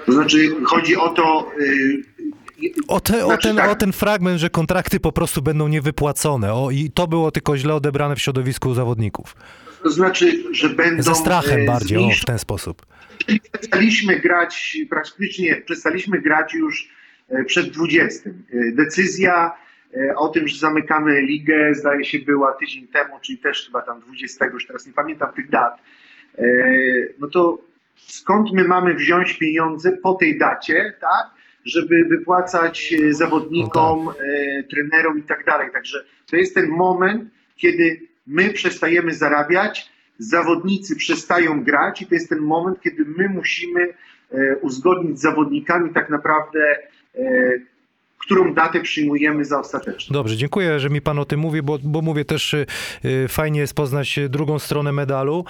To 0.05 0.11
znaczy 0.11 0.55
chodzi 0.65 0.95
o 0.95 1.09
to, 1.09 1.51
yy, 1.59 2.71
o, 2.87 2.99
te, 2.99 3.13
znaczy, 3.13 3.25
o, 3.25 3.37
ten, 3.37 3.55
tak. 3.55 3.71
o 3.71 3.75
ten 3.75 3.91
fragment, 3.91 4.39
że 4.39 4.49
kontrakty 4.49 4.99
po 4.99 5.11
prostu 5.11 5.41
będą 5.41 5.67
niewypłacone. 5.67 6.53
O, 6.53 6.71
I 6.71 6.91
to 6.91 7.07
było 7.07 7.31
tylko 7.31 7.57
źle 7.57 7.75
odebrane 7.75 8.15
w 8.15 8.21
środowisku 8.21 8.73
zawodników. 8.73 9.35
To 9.83 9.89
znaczy, 9.89 10.43
że 10.51 10.69
będą. 10.69 11.03
Ze 11.03 11.15
strachem 11.15 11.61
e, 11.61 11.65
bardziej, 11.65 11.97
o, 11.97 12.09
w 12.21 12.25
ten 12.25 12.39
sposób. 12.39 12.85
Przestaliśmy 13.51 14.19
grać, 14.19 14.77
praktycznie 14.89 15.55
przestaliśmy 15.55 16.21
grać 16.21 16.53
już 16.53 16.89
e, 17.29 17.43
przed 17.43 17.69
20. 17.69 18.29
E, 18.29 18.33
decyzja 18.71 19.63
o 20.15 20.27
tym, 20.29 20.47
że 20.47 20.57
zamykamy 20.57 21.21
ligę, 21.21 21.75
zdaje 21.75 22.05
się 22.05 22.19
była 22.19 22.53
tydzień 22.53 22.87
temu, 22.87 23.19
czyli 23.21 23.37
też 23.37 23.65
chyba 23.65 23.81
tam 23.81 24.01
20, 24.01 24.45
już 24.45 24.67
teraz 24.67 24.87
nie 24.87 24.93
pamiętam 24.93 25.33
tych 25.33 25.49
dat, 25.49 25.81
no 27.19 27.27
to 27.27 27.57
skąd 27.95 28.51
my 28.53 28.63
mamy 28.63 28.95
wziąć 28.95 29.33
pieniądze 29.33 29.91
po 29.91 30.13
tej 30.13 30.37
dacie, 30.37 30.93
tak, 31.01 31.29
żeby 31.65 32.05
wypłacać 32.05 32.93
zawodnikom, 33.09 34.05
No 34.05 34.11
e, 34.11 34.63
trenerom 34.63 35.19
i 35.19 35.23
tak 35.23 35.45
dalej. 35.45 35.69
Także 35.73 36.03
to 36.29 36.35
jest 36.35 36.55
ten 36.55 36.67
moment, 36.67 37.29
kiedy 37.55 38.01
my 38.27 38.53
przestajemy 38.53 39.13
zarabiać, 39.13 39.89
zawodnicy 40.17 40.95
przestają 40.95 41.63
grać 41.63 42.01
i 42.01 42.05
to 42.05 42.15
jest 42.15 42.29
ten 42.29 42.39
moment, 42.39 42.81
kiedy 42.81 43.05
my 43.17 43.29
musimy 43.29 43.81
e, 44.31 44.57
uzgodnić 44.61 45.19
z 45.19 45.21
zawodnikami 45.21 45.93
tak 45.93 46.09
naprawdę, 46.09 46.59
e, 47.15 47.19
którą 48.17 48.53
datę 48.53 48.81
przyjmujemy 48.81 49.45
za 49.45 49.59
ostateczną. 49.59 50.13
Dobrze, 50.13 50.37
dziękuję, 50.37 50.79
że 50.79 50.89
mi 50.89 51.01
pan 51.01 51.19
o 51.19 51.25
tym 51.25 51.39
mówi, 51.39 51.61
bo, 51.61 51.79
bo 51.83 52.01
mówię 52.01 52.25
też, 52.25 52.53
y, 52.53 52.65
fajnie 53.27 53.59
jest 53.59 53.73
poznać 53.73 54.19
drugą 54.29 54.59
stronę 54.59 54.91
medalu. 54.91 55.45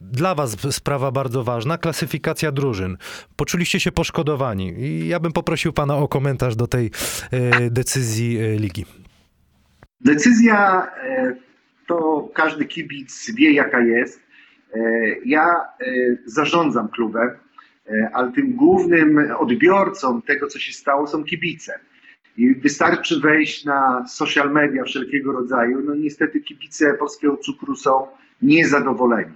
Dla 0.00 0.34
was 0.34 0.56
sprawa 0.70 1.10
bardzo 1.10 1.44
ważna, 1.44 1.78
klasyfikacja 1.78 2.52
drużyn. 2.52 2.96
Poczuliście 3.36 3.80
się 3.80 3.92
poszkodowani 3.92 4.74
i 4.78 5.08
ja 5.08 5.20
bym 5.20 5.32
poprosił 5.32 5.72
pana 5.72 5.96
o 5.96 6.08
komentarz 6.08 6.56
do 6.56 6.66
tej 6.66 6.90
decyzji 7.70 8.38
ligi. 8.56 8.84
Decyzja 10.00 10.86
e, 11.02 11.34
to 11.86 12.28
każdy 12.34 12.64
kibic 12.64 13.30
wie, 13.34 13.52
jaka 13.52 13.80
jest. 13.80 14.22
E, 14.74 14.80
Ja 15.24 15.46
e, 15.50 15.84
zarządzam 16.24 16.88
klubem, 16.88 17.30
ale 18.12 18.32
tym 18.32 18.52
głównym 18.52 19.32
odbiorcą 19.38 20.22
tego, 20.22 20.46
co 20.46 20.58
się 20.58 20.72
stało, 20.72 21.06
są 21.06 21.24
kibice. 21.24 21.78
I 22.36 22.54
wystarczy 22.54 23.20
wejść 23.20 23.64
na 23.64 24.04
social 24.08 24.52
media 24.52 24.84
wszelkiego 24.84 25.32
rodzaju. 25.32 25.80
No 25.84 25.94
niestety 25.94 26.40
kibice 26.40 26.94
polskiego 26.94 27.36
cukru 27.36 27.76
są 27.76 28.06
niezadowoleni. 28.42 29.32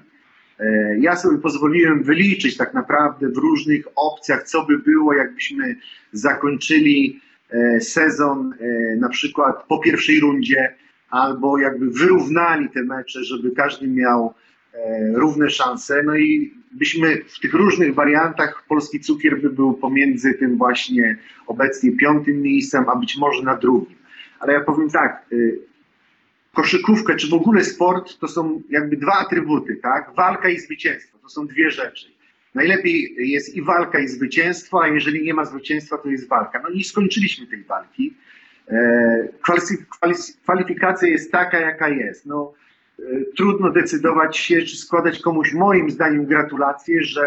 Ja 1.00 1.16
sobie 1.16 1.38
pozwoliłem 1.38 2.02
wyliczyć 2.02 2.56
tak 2.56 2.74
naprawdę 2.74 3.28
w 3.28 3.36
różnych 3.36 3.84
opcjach, 3.96 4.42
co 4.42 4.66
by 4.66 4.78
było, 4.78 5.14
jakbyśmy 5.14 5.76
zakończyli 6.12 7.20
sezon 7.80 8.54
e, 8.60 8.96
na 8.96 9.08
przykład 9.08 9.64
po 9.68 9.78
pierwszej 9.78 10.20
rundzie, 10.20 10.74
albo 11.10 11.58
jakby 11.58 11.90
wyrównali 11.90 12.68
te 12.68 12.82
mecze, 12.82 13.24
żeby 13.24 13.50
każdy 13.50 13.88
miał 13.88 14.34
e, 14.74 15.12
równe 15.14 15.50
szanse. 15.50 16.02
No 16.02 16.16
i 16.16 16.54
byśmy 16.72 17.24
w 17.24 17.40
tych 17.40 17.54
różnych 17.54 17.94
wariantach 17.94 18.64
polski 18.68 19.00
cukier 19.00 19.40
by 19.40 19.50
był 19.50 19.74
pomiędzy 19.74 20.34
tym 20.34 20.56
właśnie 20.56 21.18
obecnie 21.46 21.92
piątym 21.92 22.42
miejscem, 22.42 22.88
a 22.88 22.96
być 22.96 23.16
może 23.16 23.42
na 23.42 23.56
drugim. 23.56 23.96
Ale 24.40 24.52
ja 24.52 24.60
powiem 24.60 24.90
tak, 24.90 25.26
koszykówkę, 26.54 27.16
czy 27.16 27.28
w 27.28 27.34
ogóle 27.34 27.64
sport, 27.64 28.18
to 28.18 28.28
są 28.28 28.62
jakby 28.70 28.96
dwa 28.96 29.12
atrybuty, 29.12 29.76
tak? 29.76 30.12
Walka 30.16 30.48
i 30.48 30.58
zwycięstwo, 30.58 31.18
to 31.18 31.28
są 31.28 31.46
dwie 31.46 31.70
rzeczy. 31.70 32.06
Najlepiej 32.54 33.14
jest 33.18 33.54
i 33.54 33.62
walka, 33.62 33.98
i 34.00 34.08
zwycięstwo, 34.08 34.82
a 34.82 34.88
jeżeli 34.88 35.24
nie 35.24 35.34
ma 35.34 35.44
zwycięstwa, 35.44 35.98
to 35.98 36.08
jest 36.08 36.28
walka. 36.28 36.60
No 36.62 36.70
nie 36.74 36.84
skończyliśmy 36.84 37.46
tej 37.46 37.64
walki. 37.64 38.14
E, 38.68 39.28
kwalifik- 39.48 39.84
kwali- 40.00 40.36
Kwalifikacja 40.42 41.08
jest 41.08 41.32
taka, 41.32 41.60
jaka 41.60 41.88
jest. 41.88 42.26
No, 42.26 42.52
e, 42.98 43.02
trudno 43.36 43.70
decydować 43.70 44.36
się, 44.36 44.62
czy 44.62 44.76
składać 44.76 45.20
komuś, 45.20 45.52
moim 45.52 45.90
zdaniem, 45.90 46.26
gratulacje, 46.26 47.02
że 47.02 47.22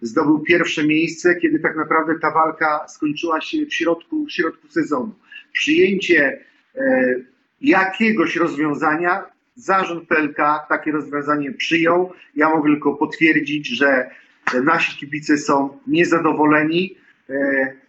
zdobył 0.00 0.38
pierwsze 0.40 0.84
miejsce, 0.86 1.34
kiedy 1.36 1.58
tak 1.58 1.76
naprawdę 1.76 2.18
ta 2.18 2.30
walka 2.30 2.88
skończyła 2.88 3.40
się 3.40 3.66
w 3.66 3.74
środku, 3.74 4.26
w 4.26 4.32
środku 4.32 4.68
sezonu. 4.68 5.14
Przyjęcie 5.52 6.40
e, 6.76 7.14
jakiegoś 7.60 8.36
rozwiązania, 8.36 9.22
zarząd 9.54 10.08
PLK 10.08 10.66
takie 10.68 10.92
rozwiązanie 10.92 11.52
przyjął. 11.52 12.12
Ja 12.36 12.48
mogę 12.48 12.70
tylko 12.70 12.94
potwierdzić, 12.94 13.68
że 13.68 14.10
nasi 14.54 14.96
kibice 14.96 15.38
są 15.38 15.78
niezadowoleni, 15.86 16.96
e, 17.30 17.34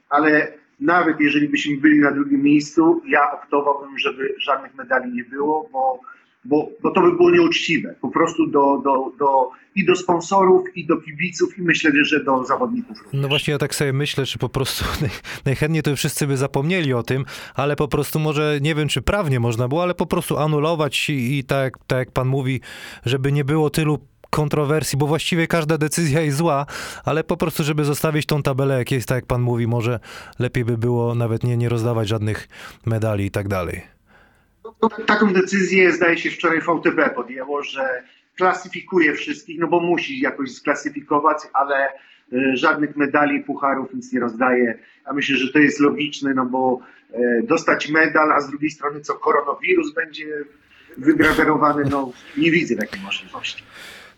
ale 0.09 0.53
nawet 0.79 1.19
jeżeli 1.19 1.49
byśmy 1.49 1.77
byli 1.77 1.99
na 1.99 2.11
drugim 2.11 2.43
miejscu, 2.43 3.01
ja 3.07 3.31
optowałbym, 3.31 3.99
żeby 3.99 4.35
żadnych 4.39 4.75
medali 4.75 5.11
nie 5.11 5.23
było, 5.23 5.69
bo, 5.71 5.99
bo, 6.45 6.69
bo 6.81 6.91
to 6.91 7.01
by 7.01 7.11
było 7.11 7.31
nieuczciwe. 7.31 7.95
Po 8.01 8.09
prostu 8.09 8.47
do, 8.47 8.81
do, 8.83 9.11
do, 9.19 9.49
i 9.75 9.85
do 9.85 9.95
sponsorów, 9.95 10.63
i 10.75 10.87
do 10.87 10.97
kibiców, 10.97 11.57
i 11.57 11.61
myślę, 11.61 11.91
że 12.01 12.23
do 12.23 12.43
zawodników 12.43 12.97
również. 12.97 13.21
No 13.21 13.27
właśnie 13.27 13.51
ja 13.51 13.57
tak 13.57 13.75
sobie 13.75 13.93
myślę, 13.93 14.25
czy 14.25 14.39
po 14.39 14.49
prostu 14.49 14.85
naj- 15.01 15.21
najchętniej 15.45 15.83
to 15.83 15.95
wszyscy 15.95 16.27
by 16.27 16.37
zapomnieli 16.37 16.93
o 16.93 17.03
tym, 17.03 17.25
ale 17.55 17.75
po 17.75 17.87
prostu 17.87 18.19
może, 18.19 18.59
nie 18.61 18.75
wiem 18.75 18.87
czy 18.87 19.01
prawnie 19.01 19.39
można 19.39 19.67
było, 19.67 19.83
ale 19.83 19.95
po 19.95 20.05
prostu 20.05 20.37
anulować 20.37 21.09
i, 21.09 21.37
i 21.37 21.43
tak, 21.43 21.77
tak 21.87 21.99
jak 21.99 22.11
pan 22.11 22.27
mówi, 22.27 22.61
żeby 23.05 23.31
nie 23.31 23.45
było 23.45 23.69
tylu 23.69 23.99
kontrowersji, 24.31 24.97
bo 24.97 25.07
właściwie 25.07 25.47
każda 25.47 25.77
decyzja 25.77 26.21
jest 26.21 26.37
zła, 26.37 26.65
ale 27.05 27.23
po 27.23 27.37
prostu, 27.37 27.63
żeby 27.63 27.83
zostawić 27.83 28.25
tą 28.25 28.43
tabelę 28.43 28.77
jak 28.77 28.91
jest, 28.91 29.07
tak 29.07 29.15
jak 29.15 29.25
pan 29.25 29.41
mówi, 29.41 29.67
może 29.67 29.99
lepiej 30.39 30.65
by 30.65 30.77
było 30.77 31.15
nawet 31.15 31.43
nie, 31.43 31.57
nie 31.57 31.69
rozdawać 31.69 32.07
żadnych 32.07 32.47
medali 32.85 33.25
i 33.25 33.31
tak 33.31 33.47
dalej. 33.47 33.81
No, 34.63 34.89
Taką 35.05 35.33
decyzję 35.33 35.91
zdaje 35.91 36.17
się 36.17 36.31
wczoraj 36.31 36.61
VTB 36.61 37.15
podjęło, 37.15 37.63
że 37.63 38.03
klasyfikuje 38.35 39.13
wszystkich, 39.13 39.59
no 39.59 39.67
bo 39.67 39.79
musi 39.79 40.19
jakoś 40.19 40.51
sklasyfikować, 40.51 41.37
ale 41.53 41.87
e, 41.87 42.57
żadnych 42.57 42.95
medali, 42.95 43.43
pucharów 43.43 43.93
nic 43.93 44.13
nie 44.13 44.19
rozdaje. 44.19 44.79
Ja 45.07 45.13
myślę, 45.13 45.37
że 45.37 45.53
to 45.53 45.59
jest 45.59 45.79
logiczne, 45.79 46.33
no 46.33 46.45
bo 46.45 46.79
e, 47.13 47.43
dostać 47.43 47.89
medal, 47.89 48.31
a 48.31 48.41
z 48.41 48.49
drugiej 48.49 48.69
strony 48.69 49.01
co 49.01 49.13
koronawirus 49.13 49.93
będzie 49.93 50.25
wygrawerowany, 50.97 51.83
no 51.89 52.11
nie 52.37 52.51
widzę 52.51 52.75
takiej 52.75 53.01
możliwości. 53.01 53.63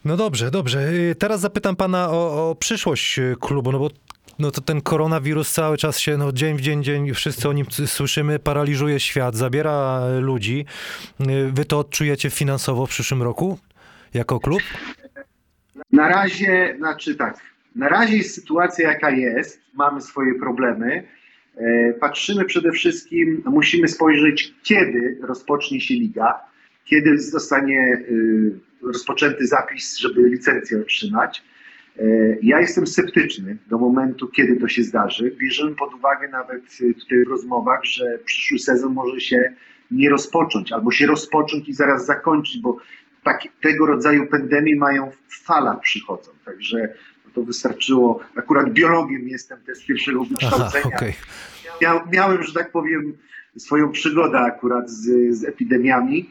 No 0.05 0.17
dobrze, 0.17 0.51
dobrze. 0.51 0.89
Y, 0.93 1.15
Teraz 1.15 1.41
zapytam 1.41 1.75
pana 1.75 2.09
o, 2.09 2.49
o 2.49 2.55
przyszłość 2.55 3.19
y, 3.19 3.35
klubu, 3.41 3.71
no 3.71 3.79
bo 3.79 3.89
no 4.39 4.51
to 4.51 4.61
ten 4.61 4.81
koronawirus 4.81 5.51
cały 5.51 5.77
czas 5.77 5.99
się, 5.99 6.17
no 6.17 6.31
dzień 6.31 6.57
w 6.57 6.61
dzień, 6.61 6.83
dzień, 6.83 7.13
wszyscy 7.13 7.49
o 7.49 7.53
nim 7.53 7.65
słyszymy, 7.85 8.39
paraliżuje 8.39 8.99
świat, 8.99 9.35
zabiera 9.35 10.01
y, 10.17 10.21
ludzi. 10.21 10.65
Wy 11.53 11.65
to 11.65 11.79
odczujecie 11.79 12.29
finansowo 12.29 12.85
w 12.85 12.89
przyszłym 12.89 13.23
roku 13.23 13.59
jako 14.13 14.39
klub? 14.39 14.61
Na 15.91 16.07
razie, 16.09 16.75
znaczy 16.77 17.15
tak, 17.15 17.37
na 17.75 17.89
razie 17.89 18.17
jest 18.17 18.35
sytuacja 18.35 18.89
jaka 18.89 19.09
jest, 19.09 19.61
mamy 19.73 20.01
swoje 20.01 20.33
problemy. 20.35 21.03
Patrzymy 21.99 22.45
przede 22.45 22.71
wszystkim, 22.71 23.43
musimy 23.45 23.87
spojrzeć, 23.87 24.53
kiedy 24.63 25.17
rozpocznie 25.27 25.81
się 25.81 25.93
liga, 25.93 26.39
kiedy 26.85 27.17
zostanie 27.17 28.03
rozpoczęty 28.83 29.47
zapis, 29.47 29.97
żeby 29.97 30.29
licencję 30.29 30.81
otrzymać. 30.81 31.43
E, 31.99 32.03
Ja 32.41 32.59
jestem 32.59 32.87
sceptyczny 32.87 33.57
do 33.67 33.77
momentu, 33.77 34.27
kiedy 34.27 34.55
to 34.55 34.67
się 34.67 34.83
zdarzy. 34.83 35.35
Bierzemy 35.37 35.75
pod 35.75 35.93
uwagę 35.93 36.27
nawet 36.27 36.61
y, 36.81 36.93
tutaj 36.93 37.25
w 37.25 37.29
rozmowach, 37.29 37.83
że 37.83 38.19
przyszły 38.25 38.59
sezon 38.59 38.93
może 38.93 39.19
się 39.21 39.53
nie 39.91 40.09
rozpocząć, 40.09 40.71
albo 40.71 40.91
się 40.91 41.05
rozpocząć 41.07 41.69
i 41.69 41.73
zaraz 41.73 42.05
zakończyć, 42.05 42.61
bo 42.61 42.77
tak, 43.23 43.41
tego 43.61 43.85
rodzaju 43.85 44.27
pandemie 44.27 44.75
mają 44.75 45.11
w 45.27 45.43
falach 45.43 45.79
przychodzą. 45.79 46.31
Także 46.45 46.93
to 47.33 47.43
wystarczyło. 47.43 48.19
Akurat 48.35 48.69
biologiem 48.73 49.27
jestem 49.27 49.59
też 49.63 49.77
z 49.77 49.85
pierwszego 49.85 50.19
Aha, 50.21 50.29
wykształcenia. 50.29 50.95
okej. 50.97 51.13
Mia, 51.81 52.03
miałem, 52.11 52.43
że 52.43 52.53
tak 52.53 52.71
powiem, 52.71 53.17
swoją 53.57 53.91
przygodę 53.91 54.39
akurat 54.39 54.89
z, 54.89 55.35
z 55.37 55.43
epidemiami. 55.45 56.29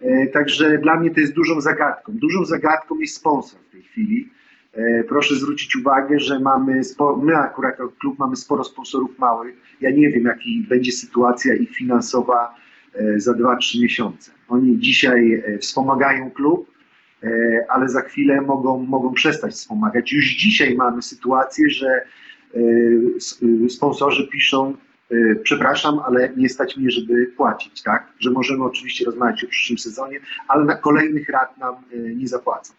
E, 0.00 0.26
także 0.26 0.78
dla 0.78 1.00
mnie 1.00 1.10
to 1.10 1.20
jest 1.20 1.32
dużą 1.32 1.60
zagadką. 1.60 2.12
Dużą 2.12 2.44
zagadką 2.44 2.98
jest 2.98 3.16
sponsor 3.16 3.60
w 3.60 3.72
tej 3.72 3.82
chwili. 3.82 4.28
E, 4.72 5.04
proszę 5.04 5.34
zwrócić 5.34 5.76
uwagę, 5.76 6.20
że 6.20 6.40
mamy, 6.40 6.84
spo, 6.84 7.16
my 7.16 7.36
akurat 7.36 7.76
klub 7.98 8.18
mamy 8.18 8.36
sporo 8.36 8.64
sponsorów 8.64 9.18
małych. 9.18 9.56
Ja 9.80 9.90
nie 9.90 10.10
wiem, 10.10 10.24
jaki 10.24 10.66
będzie 10.68 10.92
sytuacja 10.92 11.54
ich 11.54 11.70
finansowa 11.76 12.54
e, 12.94 13.20
za 13.20 13.32
2-3 13.32 13.82
miesiące. 13.82 14.30
Oni 14.48 14.78
dzisiaj 14.78 15.42
wspomagają 15.60 16.30
klub, 16.30 16.70
ale 17.68 17.88
za 17.88 18.00
chwilę 18.00 18.40
mogą, 18.40 18.78
mogą 18.78 19.12
przestać 19.12 19.52
wspomagać. 19.52 20.12
Już 20.12 20.24
dzisiaj 20.24 20.74
mamy 20.74 21.02
sytuację, 21.02 21.70
że 21.70 22.04
sponsorzy 23.68 24.28
piszą, 24.28 24.76
przepraszam, 25.42 25.98
ale 25.98 26.32
nie 26.36 26.48
stać 26.48 26.76
mnie, 26.76 26.90
żeby 26.90 27.26
płacić, 27.26 27.82
tak? 27.82 28.12
Że 28.18 28.30
możemy 28.30 28.64
oczywiście 28.64 29.04
rozmawiać 29.04 29.44
o 29.44 29.48
przyszłym 29.48 29.78
sezonie, 29.78 30.20
ale 30.48 30.64
na 30.64 30.74
kolejnych 30.74 31.28
rat 31.28 31.58
nam 31.58 31.74
e, 31.74 31.96
nie 31.98 32.28
zapłacą. 32.28 32.74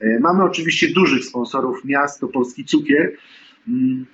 E, 0.00 0.20
Mamy 0.20 0.44
oczywiście 0.44 0.92
dużych 0.92 1.24
sponsorów 1.24 1.84
miast, 1.84 2.20
to 2.20 2.28
Polski 2.28 2.64
Cukier, 2.64 3.12
mm, 3.68 4.06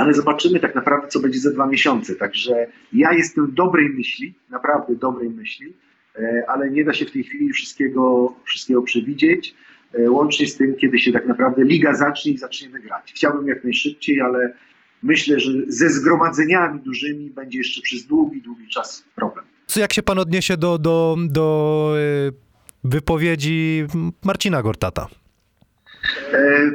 ale 0.00 0.14
zobaczymy 0.14 0.60
tak 0.60 0.74
naprawdę, 0.74 1.08
co 1.08 1.20
będzie 1.20 1.38
za 1.38 1.50
dwa 1.50 1.66
miesiące. 1.66 2.14
Także 2.14 2.66
ja 2.92 3.12
jestem 3.12 3.54
dobrej 3.54 3.88
myśli, 3.88 4.34
naprawdę 4.50 4.94
dobrej 4.94 5.30
myśli, 5.30 5.72
e, 6.16 6.44
ale 6.48 6.70
nie 6.70 6.84
da 6.84 6.92
się 6.92 7.04
w 7.06 7.10
tej 7.10 7.24
chwili 7.24 7.52
wszystkiego, 7.52 8.34
wszystkiego 8.44 8.82
przewidzieć, 8.82 9.54
e, 9.94 10.10
łącznie 10.10 10.46
z 10.46 10.56
tym, 10.56 10.76
kiedy 10.76 10.98
się 10.98 11.12
tak 11.12 11.26
naprawdę 11.26 11.64
liga 11.64 11.94
zacznie 11.94 12.32
i 12.32 12.38
zaczniemy 12.38 12.80
grać. 12.80 13.12
Chciałbym 13.12 13.46
jak 13.46 13.64
najszybciej, 13.64 14.20
ale 14.20 14.54
myślę, 15.04 15.40
że 15.40 15.50
ze 15.68 15.90
zgromadzeniami 15.90 16.80
dużymi 16.80 17.30
będzie 17.30 17.58
jeszcze 17.58 17.82
przez 17.82 18.06
długi, 18.06 18.42
długi 18.42 18.68
czas 18.68 19.04
problem. 19.14 19.44
Co 19.66 19.80
jak 19.80 19.92
się 19.92 20.02
pan 20.02 20.18
odniesie 20.18 20.56
do, 20.56 20.78
do, 20.78 21.16
do 21.28 21.94
y, 22.28 22.32
wypowiedzi 22.84 23.86
Marcina 24.24 24.62
Gortata? 24.62 25.08
E, 26.32 26.70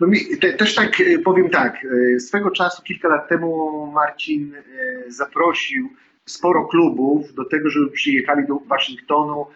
no 0.00 0.06
mi, 0.06 0.20
te, 0.40 0.52
też 0.52 0.74
tak 0.74 1.00
e, 1.00 1.18
powiem 1.18 1.50
tak, 1.50 1.86
e, 2.16 2.20
swego 2.20 2.50
czasu, 2.50 2.82
kilka 2.82 3.08
lat 3.08 3.28
temu 3.28 3.86
Marcin 3.94 4.52
zaprosił 5.08 5.88
sporo 6.26 6.64
klubów 6.64 7.34
do 7.34 7.44
tego, 7.44 7.70
żeby 7.70 7.90
przyjechali 7.90 8.46
do 8.46 8.54
Waszyngtonu, 8.66 9.46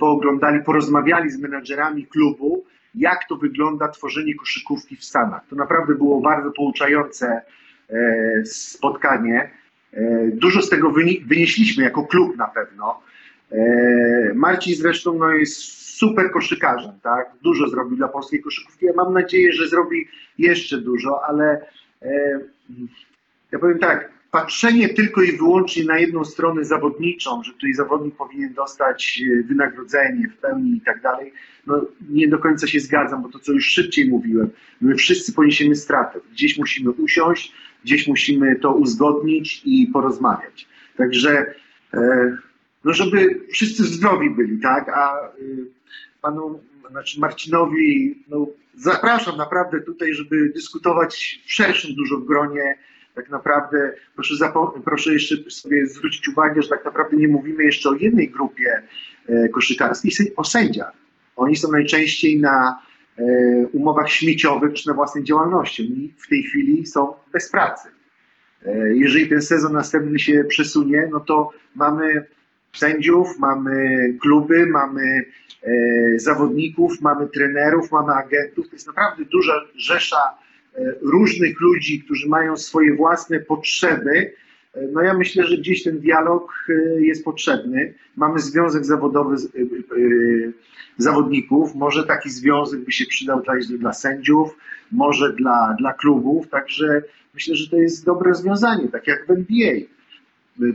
pooglądali, 0.00 0.62
porozmawiali 0.64 1.30
z 1.30 1.38
menadżerami 1.38 2.06
klubu, 2.06 2.64
jak 2.98 3.28
to 3.28 3.36
wygląda 3.36 3.88
tworzenie 3.88 4.34
koszykówki 4.34 4.96
w 4.96 5.04
Stanach. 5.04 5.42
To 5.50 5.56
naprawdę 5.56 5.94
było 5.94 6.20
bardzo 6.20 6.50
pouczające 6.50 7.42
spotkanie. 8.44 9.50
Dużo 10.32 10.62
z 10.62 10.70
tego 10.70 10.92
wynieśliśmy 11.26 11.84
jako 11.84 12.02
klub 12.02 12.36
na 12.36 12.48
pewno. 12.48 13.00
Marcin 14.34 14.74
zresztą 14.74 15.18
no, 15.18 15.30
jest 15.30 15.78
super 15.98 16.30
koszykarzem, 16.30 16.92
tak? 17.02 17.30
Dużo 17.42 17.68
zrobił 17.68 17.96
dla 17.96 18.08
polskiej 18.08 18.42
koszykówki. 18.42 18.86
Ja 18.86 18.92
mam 18.96 19.12
nadzieję, 19.12 19.52
że 19.52 19.68
zrobi 19.68 20.08
jeszcze 20.38 20.78
dużo, 20.78 21.24
ale 21.24 21.66
e, 22.02 22.40
ja 23.52 23.58
powiem 23.58 23.78
tak, 23.78 24.10
patrzenie 24.30 24.88
tylko 24.88 25.22
i 25.22 25.36
wyłącznie 25.36 25.84
na 25.84 25.98
jedną 25.98 26.24
stronę 26.24 26.64
zawodniczą, 26.64 27.42
że 27.42 27.52
tutaj 27.52 27.74
zawodnik 27.74 28.16
powinien 28.16 28.54
dostać 28.54 29.22
e, 29.22 29.42
wynagrodzenie 29.42 30.28
w 30.28 30.36
pełni 30.36 30.76
i 30.76 30.80
tak 30.80 31.02
dalej, 31.02 31.32
no 31.66 31.86
nie 32.10 32.28
do 32.28 32.38
końca 32.38 32.66
się 32.66 32.80
zgadzam, 32.80 33.22
bo 33.22 33.28
to 33.28 33.38
co 33.38 33.52
już 33.52 33.66
szybciej 33.66 34.08
mówiłem, 34.08 34.50
my 34.80 34.94
wszyscy 34.94 35.32
poniesiemy 35.32 35.76
stratę. 35.76 36.20
Gdzieś 36.32 36.58
musimy 36.58 36.90
usiąść, 36.90 37.52
gdzieś 37.84 38.08
musimy 38.08 38.56
to 38.56 38.74
uzgodnić 38.74 39.62
i 39.64 39.86
porozmawiać. 39.86 40.68
Także 40.96 41.54
e, 41.94 42.36
no 42.84 42.92
żeby 42.92 43.40
wszyscy 43.52 43.84
zdrowi 43.84 44.30
byli, 44.30 44.58
tak, 44.58 44.88
a 44.88 45.28
y, 45.40 45.66
panu 46.22 46.60
znaczy 46.90 47.20
Marcinowi, 47.20 48.18
no, 48.28 48.46
zapraszam 48.74 49.36
naprawdę 49.36 49.80
tutaj, 49.80 50.14
żeby 50.14 50.52
dyskutować 50.54 51.40
w 51.46 51.52
szerszym 51.52 51.94
dużo 51.94 52.18
gronie. 52.18 52.78
Tak 53.18 53.30
naprawdę 53.30 53.92
proszę, 54.14 54.34
proszę 54.84 55.12
jeszcze 55.12 55.50
sobie 55.50 55.86
zwrócić 55.86 56.28
uwagę, 56.28 56.62
że 56.62 56.68
tak 56.68 56.84
naprawdę 56.84 57.16
nie 57.16 57.28
mówimy 57.28 57.64
jeszcze 57.64 57.88
o 57.88 57.94
jednej 57.94 58.30
grupie 58.30 58.82
e, 59.28 59.48
koszykarskiej, 59.48 60.12
o 60.36 60.44
sędziach. 60.44 60.92
Oni 61.36 61.56
są 61.56 61.72
najczęściej 61.72 62.40
na 62.40 62.82
e, 63.18 63.22
umowach 63.72 64.10
śmieciowych 64.10 64.74
czy 64.74 64.88
na 64.88 64.94
własnej 64.94 65.24
działalności. 65.24 65.82
Oni 65.82 66.14
w 66.18 66.28
tej 66.28 66.42
chwili 66.42 66.86
są 66.86 67.14
bez 67.32 67.50
pracy. 67.50 67.88
E, 68.66 68.96
jeżeli 68.96 69.28
ten 69.28 69.42
sezon 69.42 69.72
następny 69.72 70.18
się 70.18 70.44
przesunie, 70.48 71.08
no 71.12 71.20
to 71.20 71.50
mamy 71.74 72.26
sędziów, 72.72 73.38
mamy 73.38 73.98
kluby, 74.20 74.66
mamy 74.66 75.24
zawodników, 76.16 77.00
mamy 77.00 77.28
trenerów, 77.28 77.92
mamy 77.92 78.12
agentów. 78.12 78.68
To 78.68 78.76
jest 78.76 78.86
naprawdę 78.86 79.24
duża 79.24 79.52
rzesza 79.76 80.38
różnych 81.02 81.60
ludzi, 81.60 82.02
którzy 82.02 82.28
mają 82.28 82.56
swoje 82.56 82.96
własne 82.96 83.40
potrzeby. 83.40 84.32
E, 84.74 84.80
no 84.92 85.02
ja 85.02 85.14
myślę, 85.14 85.46
że 85.46 85.58
gdzieś 85.58 85.82
ten 85.82 85.98
dialog 85.98 86.66
jest 86.98 87.24
potrzebny. 87.24 87.94
Mamy 88.16 88.40
związek 88.40 88.84
zawodowy 88.84 89.36
zawodników, 90.96 91.74
może 91.74 92.04
taki 92.04 92.30
związek 92.30 92.80
by 92.80 92.92
się 92.92 93.06
przydał 93.06 93.42
dla 93.78 93.92
sędziów, 93.92 94.56
może 94.92 95.32
dla, 95.32 95.76
dla 95.78 95.92
klubów, 95.92 96.48
także 96.48 97.02
myślę, 97.34 97.56
że 97.56 97.70
to 97.70 97.76
jest 97.76 98.04
dobre 98.04 98.28
rozwiązanie, 98.28 98.88
tak 98.88 99.06
jak 99.06 99.26
w 99.26 99.30
NBA 99.30 99.74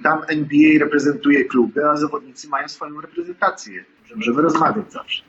tam 0.03 0.21
NBA 0.27 0.79
reprezentuje 0.79 1.45
kluby, 1.45 1.89
a 1.89 1.97
zawodnicy 1.97 2.47
mają 2.47 2.67
swoją 2.67 3.01
reprezentację. 3.01 3.85
Możemy 4.15 4.41
rozmawiać 4.41 4.91
zawsze. 4.91 5.23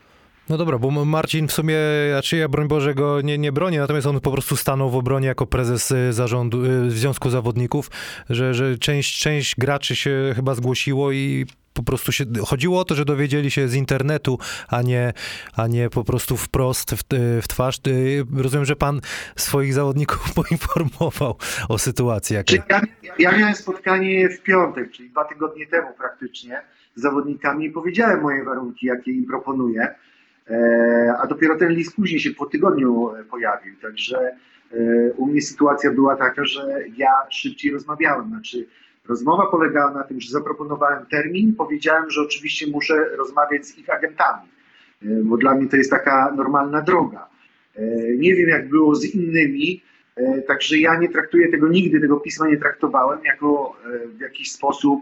No 0.49 0.57
dobra, 0.57 0.77
bo 0.77 1.05
Marcin 1.05 1.47
w 1.47 1.51
sumie, 1.51 1.77
znaczy 2.11 2.37
ja 2.37 2.49
broń 2.49 2.67
Boże 2.67 2.95
go 2.95 3.21
nie, 3.21 3.37
nie 3.37 3.51
bronię, 3.51 3.79
natomiast 3.79 4.07
on 4.07 4.19
po 4.19 4.31
prostu 4.31 4.55
stanął 4.55 4.89
w 4.89 4.95
obronie 4.95 5.27
jako 5.27 5.45
prezes 5.45 5.91
y, 5.91 6.13
zarządu 6.13 6.65
y, 6.65 6.91
Związku 6.91 7.29
Zawodników, 7.29 7.91
że, 8.29 8.53
że 8.53 8.77
część, 8.77 9.19
część 9.19 9.55
graczy 9.55 9.95
się 9.95 10.33
chyba 10.35 10.55
zgłosiło 10.55 11.11
i 11.11 11.45
po 11.73 11.83
prostu 11.83 12.11
się, 12.11 12.25
chodziło 12.45 12.79
o 12.79 12.85
to, 12.85 12.95
że 12.95 13.05
dowiedzieli 13.05 13.51
się 13.51 13.67
z 13.67 13.75
internetu, 13.75 14.39
a 14.67 14.81
nie, 14.81 15.13
a 15.55 15.67
nie 15.67 15.89
po 15.89 16.03
prostu 16.03 16.37
wprost 16.37 16.91
w, 16.91 17.03
w 17.41 17.47
twarz. 17.47 17.79
Rozumiem, 18.35 18.65
że 18.65 18.75
pan 18.75 19.01
swoich 19.35 19.73
zawodników 19.73 20.33
poinformował 20.43 21.35
o 21.69 21.77
sytuacji. 21.77 22.35
Jaka... 22.35 22.81
Ja, 23.03 23.13
ja 23.19 23.37
miałem 23.37 23.55
spotkanie 23.55 24.29
w 24.29 24.41
piątek, 24.41 24.91
czyli 24.91 25.09
dwa 25.09 25.25
tygodnie 25.25 25.67
temu 25.67 25.87
praktycznie, 25.97 26.61
z 26.95 27.01
zawodnikami 27.01 27.65
i 27.65 27.69
powiedziałem 27.69 28.21
moje 28.21 28.43
warunki, 28.43 28.85
jakie 28.85 29.11
im 29.11 29.25
proponuję. 29.25 29.95
E, 30.49 31.13
a 31.21 31.27
dopiero 31.27 31.57
ten 31.57 31.69
list 31.69 31.95
później 31.95 32.19
się 32.19 32.31
po 32.31 32.45
tygodniu 32.45 33.11
pojawił. 33.29 33.75
Także 33.81 34.17
e, 34.71 35.13
u 35.13 35.25
mnie 35.25 35.41
sytuacja 35.41 35.91
była 35.91 36.15
taka, 36.15 36.45
że 36.45 36.83
ja 36.97 37.11
szybciej 37.29 37.71
rozmawiałem. 37.71 38.29
Znaczy, 38.29 38.65
Rozmowa 39.07 39.45
polegała 39.51 39.91
na 39.91 40.03
tym, 40.03 40.21
że 40.21 40.29
zaproponowałem 40.29 41.05
termin, 41.05 41.55
powiedziałem, 41.55 42.09
że 42.09 42.21
oczywiście 42.21 42.67
muszę 42.67 43.09
rozmawiać 43.17 43.65
z 43.65 43.77
ich 43.77 43.89
agentami, 43.89 44.49
e, 45.03 45.07
bo 45.23 45.37
dla 45.37 45.55
mnie 45.55 45.69
to 45.69 45.77
jest 45.77 45.89
taka 45.89 46.33
normalna 46.37 46.81
droga. 46.81 47.27
E, 47.75 47.85
nie 48.17 48.35
wiem, 48.35 48.49
jak 48.49 48.69
było 48.69 48.95
z 48.95 49.15
innymi, 49.15 49.83
e, 50.15 50.41
także 50.41 50.77
ja 50.77 50.99
nie 50.99 51.09
traktuję 51.09 51.51
tego 51.51 51.67
nigdy, 51.67 51.99
tego 51.99 52.19
pisma 52.19 52.47
nie 52.47 52.57
traktowałem 52.57 53.19
jako 53.23 53.75
w 54.17 54.19
jakiś 54.19 54.51
sposób, 54.51 55.01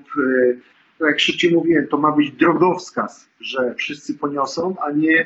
tak 1.04 1.12
jak 1.12 1.20
szybciej 1.20 1.54
mówiłem, 1.54 1.88
to 1.88 1.98
ma 1.98 2.12
być 2.12 2.32
drogowskaz, 2.32 3.30
że 3.42 3.76
wszyscy 3.76 4.14
poniosą, 4.14 4.76
a 4.86 4.92
nie 4.92 5.26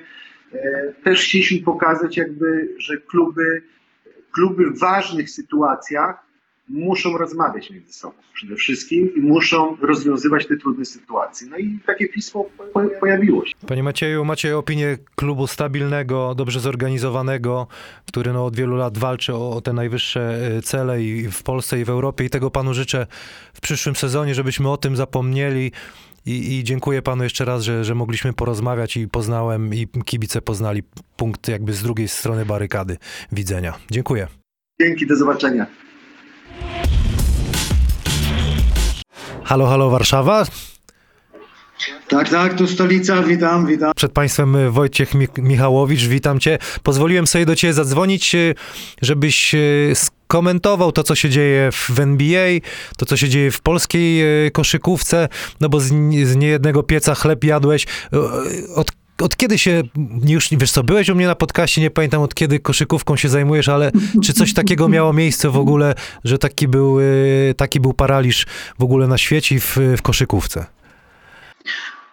też 1.04 1.24
chcieliśmy 1.26 1.66
pokazać 1.66 2.18
jakby, 2.18 2.76
że 2.78 2.98
kluby, 2.98 3.62
kluby 4.32 4.66
w 4.66 4.80
ważnych 4.80 5.30
sytuacjach 5.30 6.27
muszą 6.70 7.18
rozmawiać 7.18 7.70
między 7.70 7.94
sobą 7.94 8.14
przede 8.34 8.56
wszystkim 8.56 9.16
i 9.16 9.20
muszą 9.20 9.78
rozwiązywać 9.82 10.48
te 10.48 10.58
trudne 10.58 10.86
sytuacje. 10.86 11.48
No 11.52 11.58
i 11.58 11.80
takie 11.86 12.08
pismo 12.08 12.46
pojawiło 13.00 13.46
się. 13.46 13.54
Panie 13.68 13.84
Macieju, 13.84 14.26
macie 14.26 14.58
opinię 14.58 14.98
klubu 15.16 15.48
stabilnego, 15.48 16.36
dobrze 16.36 16.60
zorganizowanego, 16.60 17.68
który 18.08 18.34
no 18.34 18.46
od 18.46 18.56
wielu 18.56 18.76
lat 18.76 18.98
walczy 18.98 19.34
o 19.34 19.62
te 19.62 19.74
najwyższe 19.74 20.40
e, 20.58 20.62
cele 20.62 21.04
i 21.04 21.28
w 21.32 21.44
Polsce 21.44 21.80
i 21.80 21.86
w 21.86 21.90
Europie 21.90 22.26
i 22.26 22.30
tego 22.30 22.52
panu 22.52 22.74
życzę 22.74 23.08
w 23.54 23.62
przyszłym 23.62 23.96
sezonie, 23.96 24.36
żebyśmy 24.36 24.70
o 24.70 24.78
tym 24.78 24.96
zapomnieli. 24.96 25.72
I, 26.26 26.58
I, 26.58 26.64
dziękuję 26.64 27.02
panu 27.02 27.24
jeszcze 27.24 27.46
raz, 27.46 27.64
że, 27.64 27.84
że 27.86 27.96
mogliśmy 27.96 28.34
porozmawiać 28.34 28.98
i 28.98 29.08
poznałem, 29.08 29.74
i 29.74 29.88
kibice 30.06 30.42
poznali 30.42 30.84
punkt 31.18 31.48
jakby 31.48 31.74
z 31.74 31.84
drugiej 31.84 32.08
strony 32.08 32.46
barykady 32.46 32.98
widzenia. 33.32 33.74
Dziękuję. 33.92 34.28
Dzięki, 34.82 35.08
do 35.08 35.16
zobaczenia. 35.16 35.87
Halo, 39.48 39.66
halo 39.66 39.90
Warszawa. 39.90 40.46
Tak, 42.08 42.30
tak, 42.30 42.58
tu 42.58 42.68
stolica, 42.68 43.24
witam, 43.24 43.66
witam. 43.66 43.92
Przed 43.96 44.12
Państwem 44.12 44.56
e, 44.56 44.70
Wojciech 44.70 45.12
Michałowicz, 45.38 46.02
witam 46.02 46.40
Cię. 46.40 46.58
Pozwoliłem 46.84 47.28
sobie 47.28 47.46
do 47.46 47.56
Ciebie 47.56 47.74
zadzwonić, 47.74 48.36
e, 48.36 48.54
żebyś 49.02 49.56
e, 49.56 49.58
skomentował 49.94 50.92
to, 50.92 51.04
co 51.04 51.16
się 51.16 51.30
dzieje 51.30 51.70
w 51.72 52.00
NBA, 52.00 52.50
to, 52.98 53.06
co 53.06 53.18
się 53.18 53.30
dzieje 53.30 53.52
w 53.52 53.62
polskiej 53.62 54.24
koszykówce, 54.52 55.30
no 55.62 55.70
bo 55.70 55.80
z, 55.80 55.94
z 56.24 56.36
niejednego 56.36 56.84
pieca 56.84 57.16
chleb 57.16 57.44
jadłeś. 57.44 57.86
Od 58.76 58.92
od 59.22 59.36
kiedy 59.36 59.58
się, 59.58 59.84
już 60.28 60.50
wiesz 60.52 60.72
co, 60.72 60.84
byłeś 60.84 61.10
u 61.10 61.16
mnie 61.16 61.28
na 61.28 61.36
podcaście, 61.36 61.82
nie 61.82 61.92
pamiętam 61.92 62.22
od 62.22 62.36
kiedy 62.36 62.60
koszykówką 62.60 63.16
się 63.16 63.30
zajmujesz, 63.30 63.70
ale 63.70 63.92
czy 64.24 64.34
coś 64.34 64.54
takiego 64.54 64.90
miało 64.90 65.14
miejsce 65.14 65.50
w 65.50 65.58
ogóle, 65.58 65.94
że 66.24 66.38
taki 66.38 66.68
był, 66.68 67.00
y, 67.00 67.54
taki 67.58 67.80
był 67.80 67.94
paraliż 67.94 68.46
w 68.80 68.84
ogóle 68.84 69.08
na 69.08 69.18
świecie 69.18 69.60
w, 69.60 69.78
w 69.98 70.02
koszykówce? 70.02 70.66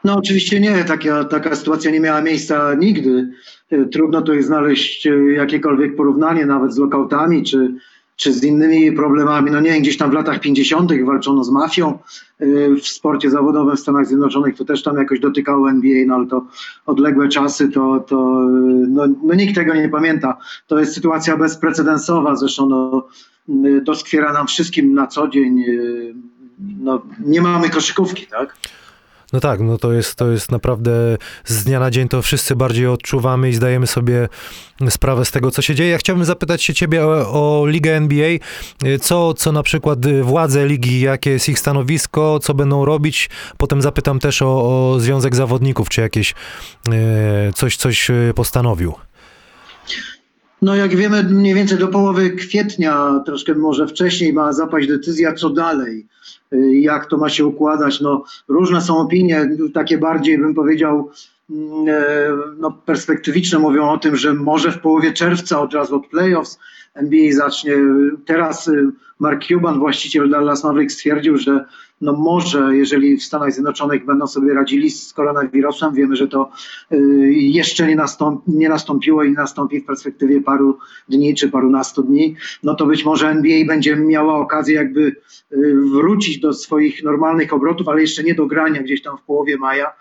No 0.05 0.17
oczywiście 0.17 0.61
nie, 0.61 0.85
taka, 0.85 1.25
taka 1.25 1.57
sytuacja 1.57 1.91
nie 1.91 2.01
miała 2.01 2.21
miejsca 2.21 2.75
nigdy. 2.75 3.29
Y, 3.73 3.87
trudno 3.87 4.23
tu 4.23 4.35
jest 4.35 4.49
znaleźć 4.49 5.07
y, 5.07 5.33
jakiekolwiek 5.33 5.97
porównanie 5.97 6.47
nawet 6.47 6.75
z 6.75 6.79
lokautami 6.79 7.43
czy, 7.43 7.75
czy 8.17 8.33
z 8.33 8.45
innymi 8.45 8.93
problemami. 8.93 9.51
No 9.51 9.61
nie 9.61 9.81
gdzieś 9.81 9.97
tam 9.97 10.11
w 10.11 10.15
latach 10.15 10.41
50. 10.41 11.05
walczono 11.05 11.45
z 11.45 11.51
mafią 11.51 11.99
y, 12.41 12.75
w 12.83 12.87
sporcie 12.87 13.31
zawodowym 13.31 13.77
w 13.77 13.81
Stanach 13.81 14.07
Zjednoczonych, 14.07 14.57
to 14.57 14.65
też 14.65 14.83
tam 14.83 14.97
jakoś 14.97 15.21
dotykało 15.21 15.71
NBA, 15.71 16.07
no 16.07 16.15
ale 16.15 16.27
to 16.27 16.47
odległe 16.87 17.29
czasy, 17.29 17.69
to, 17.69 18.05
to 18.09 18.17
no, 18.89 19.07
no 19.23 19.35
nikt 19.35 19.55
tego 19.55 19.75
nie 19.75 19.89
pamięta. 19.89 20.37
To 20.67 20.79
jest 20.79 20.95
sytuacja 20.95 21.37
bezprecedensowa, 21.37 22.37
zresztą 22.37 22.69
no, 22.69 23.09
doskwiera 23.83 24.33
nam 24.33 24.47
wszystkim 24.47 24.95
na 24.95 25.07
co 25.07 25.29
dzień. 25.29 25.65
No, 26.79 27.03
nie 27.21 27.43
mamy 27.43 27.71
koszykówki, 27.71 28.27
tak? 28.27 28.57
No 29.35 29.41
tak, 29.41 29.61
no 29.61 29.79
to 29.79 29.93
jest, 29.93 30.15
to 30.15 30.31
jest 30.31 30.53
naprawdę 30.53 31.17
z 31.45 31.65
dnia 31.65 31.81
na 31.81 31.91
dzień 31.91 32.09
to 32.09 32.23
wszyscy 32.23 32.57
bardziej 32.57 32.87
odczuwamy 32.87 33.49
i 33.49 33.53
zdajemy 33.53 33.87
sobie 33.87 34.29
sprawę 34.91 35.25
z 35.25 35.31
tego, 35.31 35.51
co 35.51 35.63
się 35.63 35.75
dzieje. 35.75 35.91
Ja 35.91 35.99
chciałbym 35.99 36.25
zapytać 36.25 36.63
się 36.63 36.75
ciebie 36.75 37.07
o, 37.07 37.61
o 37.63 37.67
Ligę 37.67 37.97
NBA. 37.97 38.39
Co, 39.01 39.35
co 39.35 39.53
na 39.53 39.63
przykład 39.63 40.23
władze 40.23 40.67
ligi, 40.67 41.01
jakie 41.01 41.31
jest 41.31 41.49
ich 41.49 41.59
stanowisko, 41.59 42.39
co 42.39 42.55
będą 42.55 42.85
robić. 42.85 43.31
Potem 43.59 43.83
zapytam 43.83 44.19
też 44.19 44.43
o, 44.43 44.47
o 44.47 45.01
Związek 45.01 45.35
Zawodników, 45.35 45.89
czy 45.89 46.01
jakieś 46.01 46.35
e, 46.89 47.53
coś, 47.55 47.77
coś 47.77 48.11
postanowił. 48.35 48.95
No 50.63 50.75
jak 50.75 50.97
wiemy, 50.97 51.23
mniej 51.23 51.55
więcej 51.55 51.79
do 51.79 51.89
połowy 51.89 52.31
kwietnia, 52.31 53.23
troszkę 53.27 53.55
może 53.55 53.87
wcześniej 53.87 54.33
ma 54.33 54.53
zapaść 54.53 54.89
decyzja, 54.89 55.33
co 55.33 55.51
dalej, 55.51 56.07
jak 56.73 57.07
to 57.07 57.17
ma 57.17 57.29
się 57.29 57.47
układać. 57.47 58.01
No, 58.01 58.25
różne 58.49 58.81
są 58.81 58.99
opinie, 58.99 59.51
takie 59.75 59.99
bardziej 59.99 60.39
bym 60.39 60.55
powiedział 60.55 61.11
mm, 61.51 61.89
e, 61.89 61.95
no, 62.59 62.71
perspektywiczne 62.71 63.59
mówią 63.59 63.91
o 63.91 63.99
tym, 63.99 64.17
że 64.17 64.35
może 64.35 64.73
w 64.73 64.81
połowie 64.81 65.13
czerwca 65.13 65.61
od 65.61 65.75
razu 65.75 65.97
od 65.97 66.07
playoffs 66.07 66.59
NBA 66.95 67.33
zacznie. 67.33 67.73
Teraz 68.27 68.69
y, 68.69 68.87
Mark 69.19 69.45
Cuban, 69.45 69.79
właściciel 69.79 70.31
Dallas 70.31 70.65
Mavericks 70.65 70.95
stwierdził, 70.95 71.37
że 71.37 71.65
no 72.01 72.13
może, 72.13 72.77
jeżeli 72.77 73.17
w 73.17 73.23
Stanach 73.23 73.53
Zjednoczonych 73.53 74.05
będą 74.05 74.27
sobie 74.27 74.55
radzili 74.55 74.91
z 74.91 75.13
koronawirusem, 75.13 75.95
wiemy, 75.95 76.17
że 76.17 76.29
to 76.29 76.51
y, 76.93 77.33
jeszcze 77.33 77.87
nie, 77.87 77.97
nie 78.47 78.69
nastąpiło 78.69 79.25
i 79.25 79.33
nastąpi 79.33 79.81
w 79.81 79.85
perspektywie 79.85 80.41
paru 80.41 80.79
dni 81.09 81.35
czy 81.35 81.49
parunastu 81.49 82.03
dni, 82.03 82.37
no 82.63 82.75
to 82.75 82.87
być 82.87 83.05
może 83.05 83.29
NBA 83.29 83.67
będzie 83.67 83.97
miała 83.97 84.39
okazję 84.39 84.75
jakby 84.75 85.01
y, 85.01 85.17
wrócić 85.93 86.41
do 86.41 86.53
swoich 86.53 87.05
normalnych 87.05 87.53
obrotów, 87.53 87.89
ale 87.89 88.01
jeszcze 88.01 88.23
nie 88.23 88.35
do 88.35 88.47
grania 88.47 88.83
gdzieś 88.83 89.03
tam 89.03 89.19
w 89.19 89.23
połowie 89.23 89.57
maja 89.57 89.93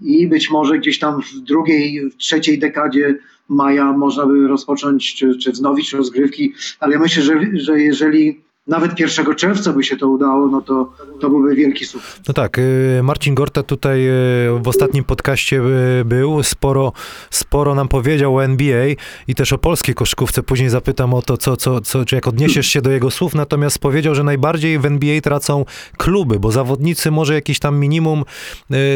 i 0.00 0.26
być 0.26 0.50
może 0.50 0.78
gdzieś 0.78 0.98
tam 0.98 1.22
w 1.22 1.40
drugiej, 1.40 2.10
w 2.10 2.16
trzeciej 2.16 2.58
dekadzie 2.58 3.18
maja 3.48 3.92
można 3.92 4.26
by 4.26 4.48
rozpocząć 4.48 5.14
czy, 5.14 5.38
czy 5.38 5.52
wznowić 5.52 5.92
rozgrywki, 5.92 6.52
ale 6.80 6.98
myślę, 6.98 7.22
że, 7.22 7.40
że 7.54 7.80
jeżeli 7.80 8.44
nawet 8.66 9.00
1 9.00 9.34
czerwca 9.34 9.72
by 9.72 9.84
się 9.84 9.96
to 9.96 10.08
udało, 10.08 10.46
no 10.46 10.60
to, 10.60 10.92
to 11.20 11.30
byłby 11.30 11.54
wielki 11.54 11.86
sukces. 11.86 12.20
No 12.28 12.34
tak, 12.34 12.58
y, 12.58 13.00
Marcin 13.02 13.34
Gorta 13.34 13.62
tutaj 13.62 14.08
y, 14.08 14.60
w 14.62 14.68
ostatnim 14.68 15.04
podcaście 15.04 15.62
y, 16.00 16.04
był, 16.04 16.42
sporo, 16.42 16.92
sporo 17.30 17.74
nam 17.74 17.88
powiedział 17.88 18.36
o 18.36 18.44
NBA 18.44 18.86
i 19.28 19.34
też 19.34 19.52
o 19.52 19.58
polskiej 19.58 19.94
koszykówce. 19.94 20.42
Później 20.42 20.68
zapytam 20.68 21.14
o 21.14 21.22
to, 21.22 21.36
co, 21.36 21.56
co, 21.56 21.80
co, 21.80 22.04
czy 22.04 22.14
jak 22.14 22.26
odniesiesz 22.26 22.66
się 22.66 22.82
do 22.82 22.90
jego 22.90 23.10
słów, 23.10 23.34
natomiast 23.34 23.78
powiedział, 23.78 24.14
że 24.14 24.24
najbardziej 24.24 24.78
w 24.78 24.86
NBA 24.86 25.20
tracą 25.20 25.64
kluby, 25.96 26.40
bo 26.40 26.52
zawodnicy 26.52 27.10
może 27.10 27.34
jakiś 27.34 27.58
tam 27.58 27.78
minimum 27.78 28.24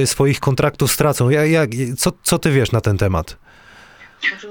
swoich 0.04 0.40
kontraktów 0.40 0.92
stracą. 0.92 1.30
Ja, 1.30 1.44
ja, 1.44 1.66
co, 1.96 2.12
co 2.22 2.38
ty 2.38 2.50
wiesz 2.50 2.72
na 2.72 2.80
ten 2.80 2.98
temat? 2.98 3.47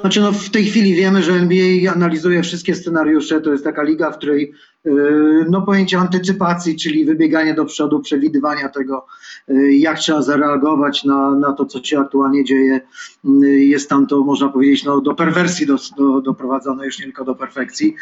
Znaczy 0.02 0.22
no 0.22 0.32
w 0.32 0.50
tej 0.50 0.66
chwili 0.66 0.96
wiemy, 0.96 1.24
że 1.24 1.34
NBA 1.34 1.92
analizuje 1.94 2.44
wszystkie 2.44 2.76
scenariusze. 2.76 3.42
To 3.42 3.52
jest 3.52 3.64
taka 3.64 3.84
liga, 3.84 4.12
w 4.12 4.18
której 4.18 4.54
yy, 4.86 5.46
no 5.50 5.62
pojęcie 5.62 5.98
antycypacji, 5.98 6.76
czyli 6.76 7.06
wybieganie 7.06 7.54
do 7.54 7.66
przodu, 7.66 8.00
przewidywania 8.00 8.70
tego, 8.70 9.06
yy, 9.48 9.76
jak 9.76 10.00
trzeba 10.00 10.22
zareagować 10.22 11.04
na, 11.04 11.32
na 11.32 11.54
to, 11.54 11.66
co 11.66 11.84
się 11.84 12.00
aktualnie 12.00 12.44
dzieje. 12.44 12.82
Yy, 13.24 13.64
jest 13.66 13.90
tam 13.90 14.08
to, 14.08 14.24
można 14.24 14.50
powiedzieć, 14.50 14.84
no, 14.84 15.02
do 15.02 15.14
perwersji 15.14 15.66
do, 15.66 15.76
do, 15.98 16.22
doprowadzone, 16.22 16.86
już 16.86 17.00
nie 17.00 17.06
tylko 17.06 17.26
do 17.26 17.36
perfekcji. 17.36 17.96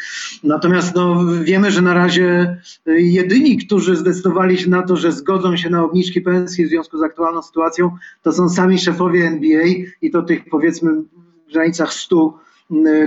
Natomiast 0.44 0.94
no, 0.94 1.24
wiemy, 1.42 1.70
że 1.70 1.82
na 1.82 1.94
razie 1.94 2.56
jedyni, 2.86 3.58
którzy 3.58 3.96
zdecydowali 3.96 4.58
się 4.58 4.70
na 4.70 4.82
to, 4.82 4.96
że 4.96 5.12
zgodzą 5.12 5.56
się 5.56 5.70
na 5.70 5.84
obniżki 5.84 6.20
pensji 6.20 6.66
w 6.66 6.68
związku 6.68 6.98
z 6.98 7.02
aktualną 7.02 7.42
sytuacją, 7.42 7.90
to 8.22 8.32
są 8.32 8.48
sami 8.48 8.78
szefowie 8.78 9.26
NBA 9.26 9.64
i 10.02 10.10
to 10.10 10.22
tych 10.22 10.44
powiedzmy 10.50 11.02
w 11.48 11.52
granicach 11.52 11.92
100 11.92 12.38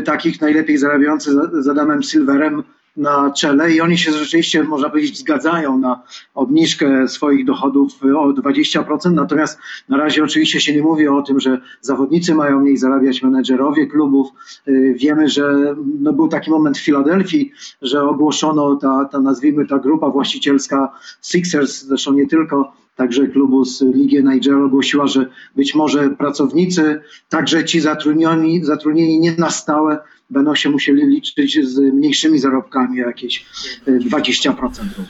takich 0.06 0.42
najlepiej 0.42 0.78
zarabiających 0.78 1.34
z 1.60 1.68
Adamem 1.68 2.04
Silverem 2.04 2.64
na 2.98 3.32
czele 3.32 3.72
i 3.72 3.82
oni 3.82 3.98
się 3.98 4.12
rzeczywiście, 4.12 4.64
można 4.64 4.90
powiedzieć, 4.90 5.20
zgadzają 5.20 5.78
na 5.78 6.04
obniżkę 6.36 7.08
swoich 7.08 7.46
dochodów 7.46 7.94
o 8.04 8.34
20%, 8.34 9.12
natomiast 9.12 9.60
na 9.90 9.98
razie 9.98 10.24
oczywiście 10.24 10.62
się 10.62 10.76
nie 10.76 10.82
mówi 10.82 11.08
o 11.08 11.22
tym, 11.22 11.40
że 11.40 11.62
zawodnicy 11.82 12.36
mają 12.36 12.60
mniej 12.60 12.78
zarabiać, 12.78 13.24
menedżerowie 13.24 13.88
klubów. 13.88 14.28
Y, 14.68 14.96
wiemy, 14.98 15.30
że 15.30 15.76
no 16.00 16.14
był 16.14 16.28
taki 16.28 16.52
moment 16.52 16.78
w 16.78 16.86
Filadelfii, 16.86 17.52
że 17.82 18.04
ogłoszono 18.04 18.76
ta, 18.76 19.06
ta 19.12 19.20
nazwijmy 19.20 19.68
ta 19.68 19.80
grupa 19.80 20.10
właścicielska 20.10 20.92
Sixers, 21.22 21.82
zresztą 21.82 22.14
nie 22.14 22.28
tylko, 22.28 22.74
także 23.00 23.28
klubu 23.28 23.66
z 23.66 23.82
Ligi 23.82 24.24
Niger 24.24 24.56
ogłosiła, 24.56 25.08
że 25.08 25.26
być 25.56 25.76
może 25.76 26.10
pracownicy, 26.10 27.02
także 27.30 27.66
ci 27.66 27.80
zatrudnieni, 27.80 28.66
zatrudnieni 28.66 29.20
nie 29.20 29.32
na 29.38 29.50
stałe, 29.50 29.98
będą 30.30 30.56
się 30.56 30.70
musieli 30.70 31.08
liczyć 31.08 31.68
z 31.68 31.80
mniejszymi 31.80 32.40
zarobkami, 32.40 32.98
jakieś 32.98 33.46
20%. 33.88 34.54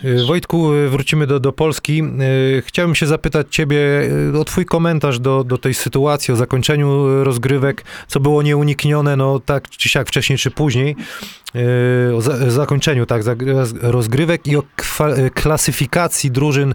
E, 0.04 0.26
Wojtku, 0.26 0.74
e, 0.74 0.90
wrócimy 0.90 1.28
do, 1.28 1.40
do 1.40 1.54
Polski. 1.54 2.02
E, 2.02 2.62
chciałbym 2.62 2.96
się 2.96 3.08
zapytać 3.08 3.48
Ciebie 3.50 3.80
o 4.40 4.46
Twój 4.46 4.66
komentarz 4.66 5.20
do, 5.20 5.44
do 5.44 5.58
tej 5.58 5.74
sytuacji, 5.74 6.34
o 6.34 6.38
zakończeniu 6.38 7.24
rozgrywek, 7.24 7.84
co 8.08 8.20
było 8.20 8.42
nieuniknione, 8.42 9.16
no 9.16 9.40
tak 9.40 9.70
czy 9.70 9.90
siak 9.90 10.08
wcześniej 10.08 10.38
czy 10.40 10.52
później, 10.52 10.96
o 12.16 12.22
za, 12.22 12.52
zakończeniu 12.52 13.06
tak, 13.06 13.24
rozgrywek 13.82 14.48
i 14.48 14.56
o 14.56 14.64
klasyfikacji 15.34 16.32
drużyn, 16.32 16.74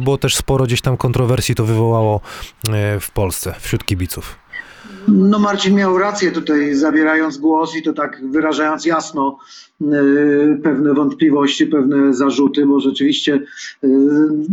bo 0.00 0.18
też 0.18 0.36
sporo 0.36 0.64
gdzieś 0.64 0.80
tam 0.80 0.96
kontrowersji 0.96 1.54
to 1.54 1.64
wywołało 1.64 2.20
w 3.00 3.10
Polsce, 3.10 3.54
wśród 3.60 3.84
kibiców. 3.84 4.36
No 5.08 5.38
Marcin 5.38 5.74
miał 5.74 5.98
rację 5.98 6.32
tutaj 6.32 6.74
zabierając 6.74 7.38
głos 7.38 7.76
i 7.76 7.82
to 7.82 7.92
tak 7.92 8.20
wyrażając 8.30 8.86
jasno 8.86 9.38
yy, 9.80 10.60
pewne 10.62 10.94
wątpliwości, 10.94 11.66
pewne 11.66 12.14
zarzuty, 12.14 12.66
bo 12.66 12.80
rzeczywiście 12.80 13.40
yy, 13.82 13.90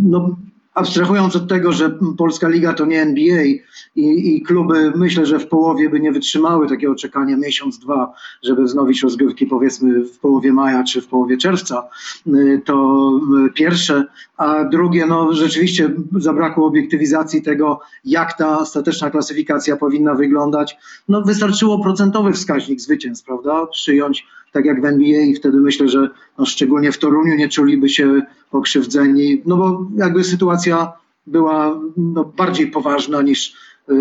no, 0.04 0.36
abstrahując 0.74 1.36
od 1.36 1.50
tego, 1.50 1.72
że 1.72 1.98
Polska 2.18 2.48
Liga 2.48 2.74
to 2.74 2.86
nie 2.86 3.02
NBA 3.02 3.44
i, 3.44 3.62
i, 3.96 4.42
kluby 4.42 4.92
myślę, 4.96 5.26
że 5.26 5.40
w 5.40 5.48
połowie 5.48 5.90
by 5.90 6.00
nie 6.00 6.12
wytrzymały 6.12 6.70
takiego 6.70 6.96
czekania 6.96 7.38
miesiąc, 7.38 7.80
dwa, 7.80 8.14
żeby 8.44 8.64
wznowić 8.64 9.04
rozgrywki 9.04 9.46
powiedzmy 9.46 10.06
w 10.06 10.20
połowie 10.20 10.54
maja 10.54 10.84
czy 10.84 11.02
w 11.02 11.08
połowie 11.08 11.38
czerwca, 11.38 11.88
y, 12.28 12.62
to 12.66 13.10
y, 13.48 13.54
pierwsze, 13.54 14.06
a 14.38 14.64
drugie, 14.64 15.06
no 15.06 15.34
rzeczywiście 15.34 15.90
zabrakło 16.18 16.68
obiektywizacji 16.68 17.42
tego, 17.42 17.80
jak 18.06 18.38
ta 18.38 18.60
ostateczna 18.60 19.10
klasyfikacja 19.10 19.78
powinna 19.78 20.16
wyglądać. 20.16 20.78
No 21.08 21.22
wystarczyło 21.22 21.84
procentowy 21.84 22.34
wskaźnik 22.34 22.82
zwycięstw, 22.82 23.26
prawda, 23.26 23.66
przyjąć 23.66 24.28
tak 24.52 24.66
jak 24.66 24.82
w 24.82 24.86
NBA 24.86 25.22
i 25.22 25.36
wtedy 25.36 25.58
myślę, 25.58 25.90
że 25.90 26.10
no, 26.38 26.46
szczególnie 26.46 26.92
w 26.92 26.98
Toruniu 26.98 27.36
nie 27.36 27.50
czuliby 27.50 27.90
się 27.90 28.22
pokrzywdzeni, 28.52 29.42
no 29.46 29.58
bo 29.58 29.88
jakby 29.96 30.24
sytuacja 30.24 30.94
była 31.28 31.80
no, 31.98 32.26
bardziej 32.26 32.68
poważna 32.68 33.22
niż 33.22 33.54
yy, 33.88 33.96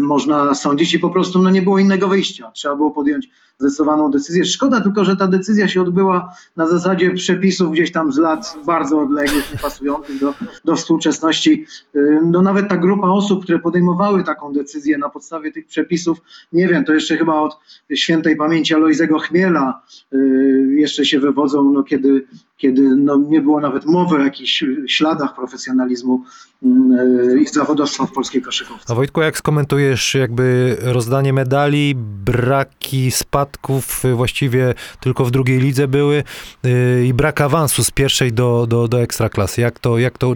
można 0.00 0.54
sądzić 0.54 0.94
i 0.94 0.98
po 0.98 1.10
prostu 1.10 1.42
no, 1.42 1.50
nie 1.50 1.62
było 1.62 1.78
innego 1.78 2.08
wyjścia. 2.08 2.50
Trzeba 2.54 2.76
było 2.76 2.90
podjąć 2.90 3.28
zdecydowaną 3.62 4.10
decyzję. 4.10 4.44
Szkoda 4.44 4.80
tylko, 4.80 5.04
że 5.04 5.16
ta 5.16 5.26
decyzja 5.26 5.68
się 5.68 5.82
odbyła 5.82 6.34
na 6.56 6.66
zasadzie 6.66 7.10
przepisów 7.10 7.72
gdzieś 7.72 7.92
tam 7.92 8.12
z 8.12 8.18
lat 8.18 8.56
bardzo 8.66 9.00
odległych, 9.00 9.52
niepasujących 9.52 10.20
do, 10.20 10.34
do 10.64 10.76
współczesności. 10.76 11.66
Yy, 11.94 12.20
no 12.24 12.42
nawet 12.42 12.68
ta 12.68 12.76
grupa 12.76 13.06
osób, 13.06 13.44
które 13.44 13.58
podejmowały 13.58 14.24
taką 14.24 14.52
decyzję 14.52 14.98
na 14.98 15.08
podstawie 15.08 15.52
tych 15.52 15.66
przepisów, 15.66 16.18
nie 16.52 16.68
wiem, 16.68 16.84
to 16.84 16.94
jeszcze 16.94 17.16
chyba 17.16 17.34
od 17.34 17.58
świętej 17.94 18.36
pamięci 18.36 18.74
Alojzego 18.74 19.18
Chmiela 19.18 19.82
yy, 20.12 20.74
jeszcze 20.74 21.04
się 21.04 21.20
wywodzą, 21.20 21.72
no 21.72 21.82
kiedy 21.82 22.26
kiedy 22.62 22.82
no, 22.96 23.16
nie 23.16 23.40
było 23.40 23.60
nawet 23.60 23.86
mowy 23.86 24.16
o 24.16 24.18
jakichś 24.18 24.64
śladach 24.86 25.34
profesjonalizmu 25.34 26.24
yy, 26.62 27.40
i 27.40 27.46
zawodowstwa 27.46 28.06
w 28.06 28.12
polskiej 28.12 28.42
koszykówce. 28.42 28.92
A 28.92 28.94
Wojtku, 28.94 29.20
jak 29.20 29.38
skomentujesz 29.38 30.14
jakby 30.14 30.76
rozdanie 30.80 31.32
medali, 31.32 31.94
braki 32.24 33.10
spadków 33.10 34.02
właściwie 34.14 34.74
tylko 35.00 35.24
w 35.24 35.30
drugiej 35.30 35.60
lidze 35.60 35.88
były 35.88 36.24
yy, 36.62 37.06
i 37.06 37.14
brak 37.14 37.40
awansu 37.40 37.84
z 37.84 37.90
pierwszej 37.90 38.32
do, 38.32 38.66
do, 38.68 38.88
do 38.88 39.02
ekstraklasy? 39.02 39.60
Jak 39.60 39.78
to, 39.78 39.98
jak 39.98 40.18
to 40.18 40.34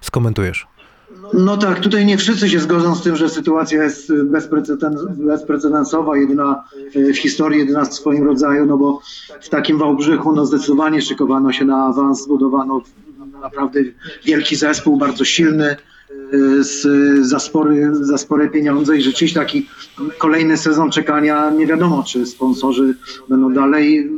skomentujesz? 0.00 0.73
No 1.36 1.56
tak, 1.56 1.80
tutaj 1.80 2.06
nie 2.06 2.18
wszyscy 2.18 2.48
się 2.48 2.60
zgodzą 2.60 2.94
z 2.94 3.02
tym, 3.02 3.16
że 3.16 3.28
sytuacja 3.28 3.84
jest 3.84 4.12
bezprecedensowa, 5.18 6.16
jedyna 6.16 6.64
w 6.94 7.16
historii, 7.16 7.58
jedyna 7.58 7.84
w 7.84 7.94
swoim 7.94 8.24
rodzaju, 8.24 8.66
no 8.66 8.78
bo 8.78 9.00
w 9.40 9.48
takim 9.48 9.78
Wałbrzychu 9.78 10.32
no 10.32 10.46
zdecydowanie 10.46 11.02
szykowano 11.02 11.52
się 11.52 11.64
na 11.64 11.84
awans, 11.86 12.22
zbudowano 12.22 12.82
naprawdę 13.40 13.80
wielki 14.24 14.56
zespół, 14.56 14.96
bardzo 14.96 15.24
silny, 15.24 15.76
z, 16.60 16.86
za, 17.26 17.38
spory, 17.38 17.88
za 17.92 18.18
spore 18.18 18.48
pieniądze 18.48 18.96
i 18.96 19.02
rzeczywiście 19.02 19.40
taki 19.40 19.66
kolejny 20.18 20.56
sezon 20.56 20.90
czekania, 20.90 21.50
nie 21.50 21.66
wiadomo 21.66 22.02
czy 22.06 22.26
sponsorzy 22.26 22.94
będą 23.28 23.52
dalej 23.52 24.10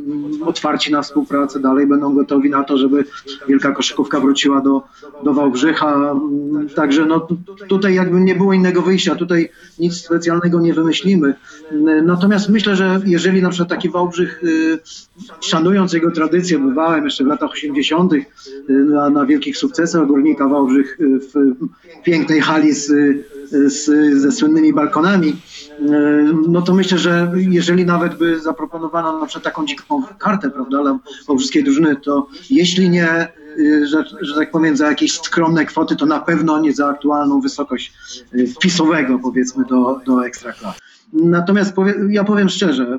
otwarci 0.44 0.92
na 0.92 1.02
współpracę, 1.02 1.60
dalej 1.60 1.86
będą 1.86 2.14
gotowi 2.14 2.50
na 2.50 2.64
to, 2.64 2.78
żeby 2.78 3.04
wielka 3.48 3.72
koszykówka 3.72 4.20
wróciła 4.20 4.60
do, 4.60 4.82
do 5.24 5.34
Wałbrzycha. 5.34 6.14
Także 6.74 7.06
no, 7.06 7.20
tu- 7.20 7.36
tutaj 7.68 7.94
jakby 7.94 8.20
nie 8.20 8.34
było 8.34 8.52
innego 8.52 8.82
wyjścia, 8.82 9.14
tutaj 9.14 9.48
nic 9.78 9.94
specjalnego 9.94 10.60
nie 10.60 10.74
wymyślimy. 10.74 11.34
Natomiast 12.04 12.48
myślę, 12.48 12.76
że 12.76 13.00
jeżeli 13.06 13.42
na 13.42 13.50
przykład 13.50 13.68
taki 13.68 13.90
Wałbrzych, 13.90 14.44
y, 14.44 14.78
szanując 15.40 15.92
jego 15.92 16.10
tradycję, 16.10 16.58
bywałem 16.58 17.04
jeszcze 17.04 17.24
w 17.24 17.26
latach 17.26 17.50
80. 17.50 18.12
y, 18.12 18.24
na, 18.68 19.10
na 19.10 19.26
wielkich 19.26 19.56
sukcesach 19.56 20.06
Górnika 20.06 20.48
Wałbrzych 20.48 21.00
y, 21.00 21.18
w 21.18 21.32
pięknej 22.04 22.40
hali 22.40 22.72
z, 22.72 22.92
z, 23.50 23.84
ze 24.20 24.32
słynnymi 24.32 24.72
balkonami, 24.72 25.28
y, 25.28 25.84
no 26.48 26.62
to 26.62 26.74
myślę, 26.74 26.98
że 26.98 27.32
jeżeli 27.36 27.86
nawet 27.86 28.18
by 28.18 28.40
zaproponowano 28.40 29.20
na 29.20 29.26
przykład 29.26 29.44
taką 29.44 29.66
dziką 29.66 30.02
kartę, 30.18 30.50
prawda, 30.50 30.82
dla 30.82 30.98
wałbrzyskiej 31.28 31.64
drużyny, 31.64 31.96
to 31.96 32.28
jeśli 32.50 32.90
nie, 32.90 33.28
y, 33.58 33.86
że, 33.86 34.04
że 34.20 34.34
tak 34.34 34.50
powiem, 34.50 34.76
za 34.76 34.88
jakieś 34.88 35.20
skromne 35.20 35.64
kwoty, 35.64 35.96
to 35.96 36.06
na 36.06 36.20
pewno 36.20 36.60
nie 36.60 36.72
za 36.72 36.88
aktualną 36.88 37.40
wysokość 37.40 37.92
y, 38.34 38.46
wpisowego, 38.46 39.18
powiedzmy, 39.18 39.64
do, 39.64 40.00
do 40.06 40.26
Ekstraklasy. 40.26 40.80
Natomiast 41.12 41.72
powie, 41.74 41.94
ja 42.10 42.24
powiem 42.24 42.48
szczerze, 42.48 42.98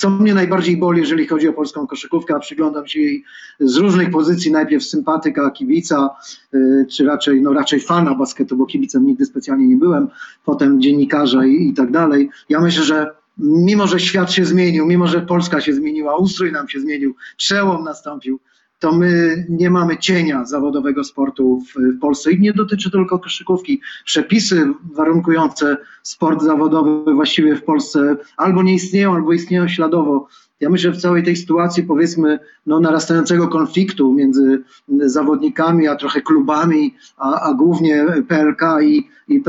co 0.00 0.10
mnie 0.10 0.34
najbardziej 0.34 0.76
boli, 0.76 1.00
jeżeli 1.00 1.26
chodzi 1.26 1.48
o 1.48 1.52
polską 1.52 1.86
koszykówkę, 1.86 2.34
a 2.34 2.38
przyglądam 2.38 2.86
się 2.86 3.00
jej 3.00 3.24
z 3.60 3.76
różnych 3.76 4.10
pozycji, 4.10 4.52
najpierw 4.52 4.84
sympatyka, 4.84 5.50
kibica, 5.50 6.10
y, 6.54 6.86
czy 6.90 7.04
raczej, 7.04 7.42
no 7.42 7.52
raczej 7.52 7.80
fana 7.80 8.14
basketu, 8.14 8.56
bo 8.56 8.66
kibicem 8.66 9.06
nigdy 9.06 9.26
specjalnie 9.26 9.68
nie 9.68 9.76
byłem, 9.76 10.08
potem 10.44 10.80
dziennikarza 10.80 11.46
i, 11.46 11.68
i 11.68 11.74
tak 11.74 11.90
dalej. 11.90 12.30
Ja 12.48 12.60
myślę, 12.60 12.82
że 12.82 13.10
mimo, 13.38 13.86
że 13.86 14.00
świat 14.00 14.32
się 14.32 14.44
zmienił, 14.44 14.86
mimo, 14.86 15.06
że 15.06 15.20
Polska 15.20 15.60
się 15.60 15.74
zmieniła, 15.74 16.16
ustrój 16.16 16.52
nam 16.52 16.68
się 16.68 16.80
zmienił, 16.80 17.14
przełom 17.36 17.84
nastąpił, 17.84 18.40
to 18.80 18.92
my 18.92 19.46
nie 19.48 19.70
mamy 19.70 19.98
cienia 19.98 20.44
zawodowego 20.44 21.04
sportu 21.04 21.60
w, 21.60 21.96
w 21.96 22.00
Polsce 22.00 22.32
i 22.32 22.40
nie 22.40 22.52
dotyczy 22.52 22.90
tylko 22.90 23.18
koszykówki. 23.18 23.80
Przepisy 24.04 24.72
warunkujące 24.92 25.76
sport 26.02 26.42
zawodowy 26.42 27.14
właściwie 27.14 27.56
w 27.56 27.64
Polsce 27.64 28.16
albo 28.36 28.62
nie 28.62 28.74
istnieją, 28.74 29.14
albo 29.14 29.32
istnieją 29.32 29.68
śladowo. 29.68 30.28
Ja 30.60 30.70
myślę, 30.70 30.92
że 30.92 30.98
w 30.98 31.02
całej 31.02 31.22
tej 31.22 31.36
sytuacji, 31.36 31.82
powiedzmy, 31.82 32.38
no, 32.66 32.80
narastającego 32.80 33.48
konfliktu 33.48 34.12
między 34.12 34.62
zawodnikami, 35.06 35.88
a 35.88 35.96
trochę 35.96 36.20
klubami, 36.20 36.94
a, 37.16 37.40
a 37.40 37.54
głównie 37.54 38.06
PLK 38.28 38.62
i, 38.82 39.08
i 39.28 39.42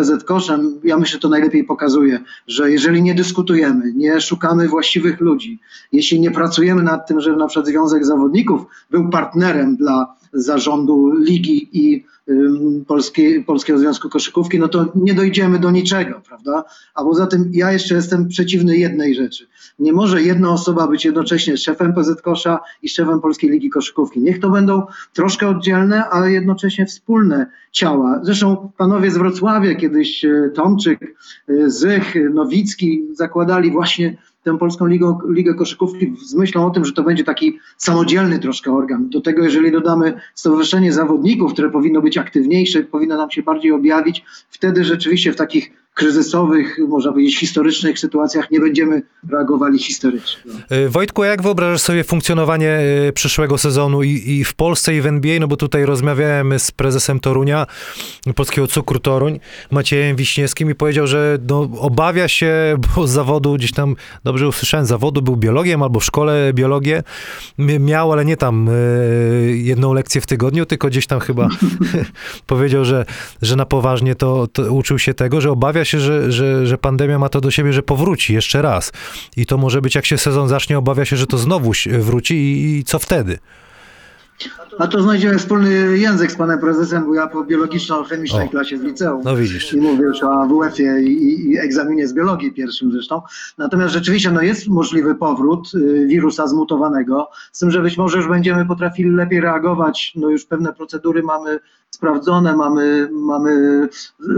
ja 0.83 0.97
myślę, 0.97 1.13
że 1.13 1.19
to 1.19 1.29
najlepiej 1.29 1.63
pokazuje, 1.63 2.19
że 2.47 2.71
jeżeli 2.71 3.03
nie 3.03 3.15
dyskutujemy, 3.15 3.93
nie 3.95 4.21
szukamy 4.21 4.67
właściwych 4.67 5.19
ludzi, 5.19 5.59
jeśli 5.91 6.19
nie 6.19 6.31
pracujemy 6.31 6.83
nad 6.83 7.07
tym, 7.07 7.21
żeby 7.21 7.37
na 7.37 7.47
przykład 7.47 7.67
Związek 7.67 8.05
Zawodników 8.05 8.61
był 8.91 9.09
partnerem 9.09 9.75
dla 9.75 10.15
zarządu 10.33 11.11
ligi 11.11 11.69
i 11.71 12.05
ym, 12.31 12.85
Polskiej, 12.87 13.43
Polskiego 13.43 13.79
Związku 13.79 14.09
Koszykówki, 14.09 14.59
no 14.59 14.67
to 14.67 14.85
nie 14.95 15.13
dojdziemy 15.13 15.59
do 15.59 15.71
niczego, 15.71 16.21
prawda? 16.27 16.63
A 16.95 17.03
poza 17.03 17.27
tym 17.27 17.51
ja 17.53 17.71
jeszcze 17.71 17.95
jestem 17.95 18.27
przeciwny 18.27 18.77
jednej 18.77 19.15
rzeczy. 19.15 19.47
Nie 19.79 19.93
może 19.93 20.21
jedna 20.21 20.51
osoba 20.51 20.87
być 20.87 21.05
jednocześnie 21.05 21.57
szefem 21.57 21.93
PZ 21.93 22.21
Kosza 22.21 22.59
i 22.81 22.89
szefem 22.89 23.21
Polskiej 23.21 23.49
Ligi 23.49 23.69
Koszykówki. 23.69 24.19
Niech 24.19 24.39
to 24.39 24.49
będą 24.49 24.85
troszkę 25.13 25.47
oddzielne, 25.47 26.09
ale 26.09 26.31
jednocześnie 26.31 26.85
wspólne 26.85 27.45
ciała. 27.71 28.19
Zresztą 28.23 28.71
panowie 28.77 29.11
z 29.11 29.17
Wrocławia, 29.17 29.75
kiedyś 29.75 30.25
e, 30.25 30.49
Tomczyk, 30.55 30.99
e, 31.47 31.69
Zych, 31.69 32.15
Nowicki 32.33 33.07
zakładali 33.13 33.71
właśnie 33.71 34.17
tę 34.43 34.57
Polską 34.57 34.85
Ligę, 34.85 35.17
Ligę 35.29 35.53
Koszykówki 35.53 36.13
z 36.25 36.33
myślą 36.35 36.65
o 36.65 36.69
tym, 36.69 36.85
że 36.85 36.93
to 36.93 37.03
będzie 37.03 37.23
taki 37.23 37.59
samodzielny 37.77 38.39
troszkę 38.39 38.73
organ. 38.73 39.09
Do 39.09 39.21
tego, 39.21 39.43
jeżeli 39.43 39.71
dodamy 39.71 40.21
Stowarzyszenie 40.35 40.93
Zawodników, 40.93 41.53
które 41.53 41.69
powinno 41.69 42.01
być 42.01 42.17
aktywniejsze, 42.17 42.83
powinno 42.83 43.17
nam 43.17 43.31
się 43.31 43.43
bardziej 43.43 43.71
objawić, 43.71 44.25
wtedy 44.49 44.83
rzeczywiście 44.83 45.33
w 45.33 45.35
takich 45.35 45.71
kryzysowych, 45.93 46.77
można 46.87 47.11
powiedzieć 47.11 47.39
historycznych 47.39 47.99
sytuacjach 47.99 48.51
nie 48.51 48.59
będziemy 48.59 49.01
reagowali 49.31 49.79
historycznie. 49.79 50.51
Y, 50.71 50.89
Wojtku, 50.89 51.23
jak 51.23 51.41
wyobrażasz 51.41 51.81
sobie 51.81 52.03
funkcjonowanie 52.03 52.79
y, 53.07 53.13
przyszłego 53.13 53.57
sezonu 53.57 54.03
i, 54.03 54.23
i 54.25 54.43
w 54.43 54.53
Polsce, 54.53 54.95
i 54.95 55.01
w 55.01 55.05
NBA? 55.05 55.39
No 55.39 55.47
bo 55.47 55.57
tutaj 55.57 55.85
rozmawiałem 55.85 56.59
z 56.59 56.71
prezesem 56.71 57.19
Torunia, 57.19 57.67
Polskiego 58.35 58.67
Cukru 58.67 58.99
Toruń, 58.99 59.39
Maciejem 59.71 60.15
Wiśniewskim 60.15 60.69
i 60.69 60.75
powiedział, 60.75 61.07
że 61.07 61.37
no, 61.49 61.69
obawia 61.79 62.27
się, 62.27 62.77
bo 62.95 63.07
z 63.07 63.11
zawodu 63.11 63.53
gdzieś 63.53 63.71
tam, 63.71 63.95
dobrze 64.23 64.47
usłyszałem, 64.47 64.85
zawodu 64.85 65.21
był 65.21 65.37
biologiem 65.37 65.83
albo 65.83 65.99
w 65.99 66.05
szkole 66.05 66.51
biologię 66.53 67.03
miał, 67.57 68.11
ale 68.11 68.25
nie 68.25 68.37
tam 68.37 68.69
y, 68.69 69.57
jedną 69.57 69.93
lekcję 69.93 70.21
w 70.21 70.25
tygodniu, 70.25 70.65
tylko 70.65 70.87
gdzieś 70.87 71.07
tam 71.07 71.19
chyba 71.19 71.49
powiedział, 72.47 72.85
że, 72.85 73.05
że 73.41 73.55
na 73.55 73.65
poważnie 73.65 74.15
to, 74.15 74.47
to 74.47 74.73
uczył 74.73 74.99
się 74.99 75.13
tego, 75.13 75.41
że 75.41 75.51
obawia 75.81 75.85
się, 75.85 75.99
że, 75.99 76.31
że, 76.31 76.67
że 76.67 76.77
pandemia 76.77 77.19
ma 77.19 77.29
to 77.29 77.41
do 77.41 77.51
siebie, 77.51 77.73
że 77.73 77.83
powróci 77.83 78.33
jeszcze 78.33 78.61
raz. 78.61 78.91
I 79.37 79.45
to 79.45 79.57
może 79.57 79.81
być, 79.81 79.95
jak 79.95 80.05
się 80.05 80.17
sezon 80.17 80.47
zacznie, 80.47 80.77
obawia 80.77 81.05
się, 81.05 81.17
że 81.17 81.27
to 81.27 81.37
znowu 81.37 81.71
wróci 81.99 82.35
i, 82.35 82.77
i 82.77 82.83
co 82.83 82.99
wtedy? 82.99 83.39
A 84.79 84.87
to 84.87 85.01
znajdziemy 85.01 85.37
wspólny 85.37 85.97
język 85.97 86.31
z 86.31 86.35
panem 86.35 86.59
prezesem, 86.59 87.05
bo 87.05 87.15
ja 87.15 87.27
po 87.27 87.43
biologiczno-chemicznej 87.43 88.49
klasie 88.49 88.77
w 88.77 88.83
liceum. 88.83 89.21
No 89.25 89.35
widzisz. 89.35 89.73
I 89.73 89.77
mówię 89.77 90.03
już 90.03 90.23
o 90.23 90.41
AWF-ie 90.41 91.01
i, 91.01 91.23
i, 91.23 91.51
i 91.51 91.57
egzaminie 91.57 92.07
z 92.07 92.13
biologii 92.13 92.53
pierwszym 92.53 92.91
zresztą. 92.91 93.21
Natomiast 93.57 93.93
rzeczywiście 93.93 94.31
no 94.31 94.41
jest 94.41 94.67
możliwy 94.67 95.15
powrót 95.15 95.71
y, 95.75 96.07
wirusa 96.07 96.47
zmutowanego, 96.47 97.29
z 97.51 97.59
tym, 97.59 97.71
że 97.71 97.81
być 97.81 97.97
może 97.97 98.17
już 98.17 98.27
będziemy 98.27 98.65
potrafili 98.65 99.09
lepiej 99.09 99.41
reagować. 99.41 100.13
No 100.15 100.29
już 100.29 100.45
pewne 100.45 100.73
procedury 100.73 101.23
mamy 101.23 101.59
sprawdzone, 101.91 102.55
mamy, 102.55 103.09
mamy 103.11 103.87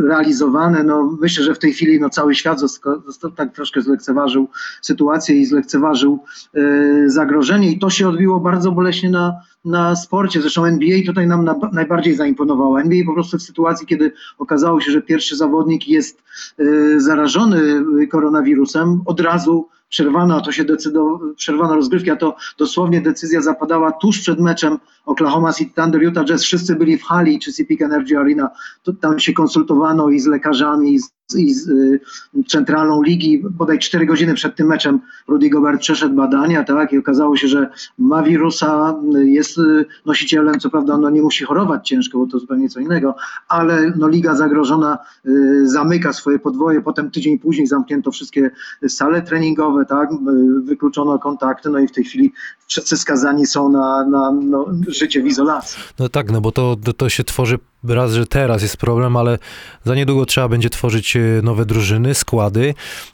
realizowane. 0.08 0.84
No 0.84 1.18
myślę, 1.22 1.44
że 1.44 1.56
w 1.56 1.60
tej 1.60 1.74
chwili 1.74 2.00
no 2.00 2.10
cały 2.10 2.36
świat 2.36 2.60
zosta- 2.60 3.02
został 3.06 3.32
tak 3.32 3.54
troszkę 3.54 3.82
zlekceważył 3.82 4.50
sytuację 4.82 5.36
i 5.36 5.46
zlekceważył 5.46 6.20
y, 6.58 7.04
zagrożenie 7.10 7.72
i 7.72 7.80
to 7.80 7.90
się 7.90 8.10
odbiło 8.10 8.40
bardzo 8.40 8.72
boleśnie 8.72 9.10
na, 9.10 9.34
na 9.66 9.96
sporcie. 9.96 10.42
Zresztą 10.42 10.66
NBA 10.66 10.98
tutaj 11.06 11.28
nam 11.28 11.46
na, 11.46 11.56
najbardziej 11.74 12.16
zaimponowało. 12.16 12.82
NBA 12.82 13.06
po 13.06 13.14
prostu 13.14 13.38
w 13.38 13.44
sytuacji, 13.44 13.88
kiedy 13.88 14.12
okazało 14.38 14.82
się, 14.82 14.92
że 14.92 15.02
pierwszy 15.02 15.36
zawodnik 15.36 15.88
jest 15.88 16.24
y, 16.60 17.02
zarażony 17.02 17.84
y, 18.02 18.08
koronawirusem, 18.08 19.02
od 19.06 19.20
razu 19.20 19.68
przerwano, 19.94 20.36
a 20.36 20.42
to 20.42 20.52
się 20.52 20.66
decydowało, 20.66 21.20
przerwano 21.36 21.76
rozgrywki, 21.76 22.12
a 22.12 22.16
to 22.16 22.36
dosłownie 22.58 23.02
decyzja 23.02 23.42
zapadała 23.42 23.92
tuż 23.92 24.20
przed 24.20 24.40
meczem 24.40 24.78
Oklahoma 25.06 25.54
City 25.54 25.72
Thunder, 25.76 26.02
Utah 26.04 26.26
Jazz. 26.26 26.44
Wszyscy 26.44 26.76
byli 26.76 26.98
w 26.98 27.04
hali 27.04 27.40
czy 27.40 27.54
Civic 27.54 27.82
Energy 27.82 28.18
Arena. 28.18 28.50
To 28.84 28.94
tam 28.94 29.20
się 29.20 29.34
konsultowano 29.34 30.10
i 30.10 30.20
z 30.20 30.28
lekarzami, 30.28 30.94
i 30.94 31.00
z, 31.00 31.12
i 31.36 31.54
z 31.54 31.68
y, 31.68 32.00
centralą 32.48 33.02
ligi. 33.02 33.44
Bodaj 33.50 33.80
4 33.80 34.06
godziny 34.06 34.34
przed 34.34 34.56
tym 34.56 34.68
meczem 34.68 35.00
Rudy 35.28 35.50
Gobert 35.50 35.82
przeszedł 35.82 36.16
badania, 36.16 36.64
tak, 36.64 36.94
i 36.94 36.98
okazało 36.98 37.38
się, 37.38 37.48
że 37.48 37.70
ma 37.98 38.24
wirusa, 38.24 38.96
y, 39.16 39.30
jest 39.30 39.58
y, 39.58 39.86
nosicielem, 40.06 40.60
co 40.60 40.70
prawda 40.70 40.98
no, 40.98 41.10
nie 41.10 41.22
musi 41.22 41.44
chorować 41.44 41.88
ciężko, 41.88 42.18
bo 42.18 42.28
to 42.28 42.40
zupełnie 42.40 42.70
co 42.70 42.80
innego, 42.80 43.16
ale 43.48 43.94
no, 43.98 44.08
liga 44.08 44.36
zagrożona 44.36 44.98
zamyka 45.64 46.14
swoje 46.14 46.40
podwoje, 46.40 46.82
potem 46.82 47.12
tydzień 47.12 47.40
później 47.40 47.68
zamknięto 47.68 48.12
wszystkie 48.12 48.52
sale 48.88 49.22
treningowe, 49.22 49.86
tak, 49.86 50.10
wykluczono 50.64 51.20
kontakty, 51.20 51.70
no 51.70 51.80
i 51.80 51.88
w 51.88 51.92
tej 51.92 52.04
chwili 52.04 52.34
wszyscy 52.68 52.98
skazani 52.98 53.46
są 53.46 53.70
na, 53.70 54.06
na 54.06 54.32
no, 54.32 54.66
życie 54.88 55.24
w 55.24 55.28
izolacji. 55.28 55.84
No 56.00 56.10
tak, 56.10 56.32
no 56.32 56.42
bo 56.42 56.52
to, 56.52 56.76
to 56.98 57.10
się 57.10 57.24
tworzy 57.24 57.58
raz, 57.84 58.12
że 58.14 58.28
teraz 58.28 58.62
jest 58.62 58.78
problem, 58.78 59.18
ale 59.18 59.38
za 59.86 59.96
niedługo 59.96 60.26
trzeba 60.26 60.48
będzie 60.48 60.70
tworzyć 60.70 61.16
e, 61.16 61.20
nowe 61.44 61.66
drużyny, 61.66 62.14
składy. 62.14 62.74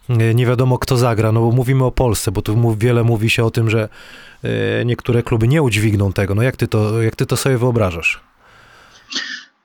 E, 0.10 0.34
Nie 0.34 0.46
wiadomo, 0.46 0.78
kto 0.78 0.98
zagra, 0.98 1.32
no 1.32 1.40
bo 1.42 1.52
mówimy 1.52 1.86
o 1.86 1.92
Polsce, 1.92 2.32
bo 2.32 2.42
tu 2.42 2.76
wiele 2.78 3.04
mówi 3.04 3.30
się 3.30 3.46
o 3.46 3.52
tym, 3.52 3.70
że 3.70 3.90
e, 4.44 4.86
niektóre 4.86 5.24
kluby 5.24 5.48
nie 5.48 5.62
udźwigną 5.62 6.14
tego. 6.14 6.36
No 6.36 6.42
jak 6.42 6.58
ty 6.58 6.68
to, 6.68 7.02
jak 7.02 7.16
ty 7.16 7.26
to 7.26 7.38
sobie 7.38 7.58
wyobrażasz? 7.58 8.20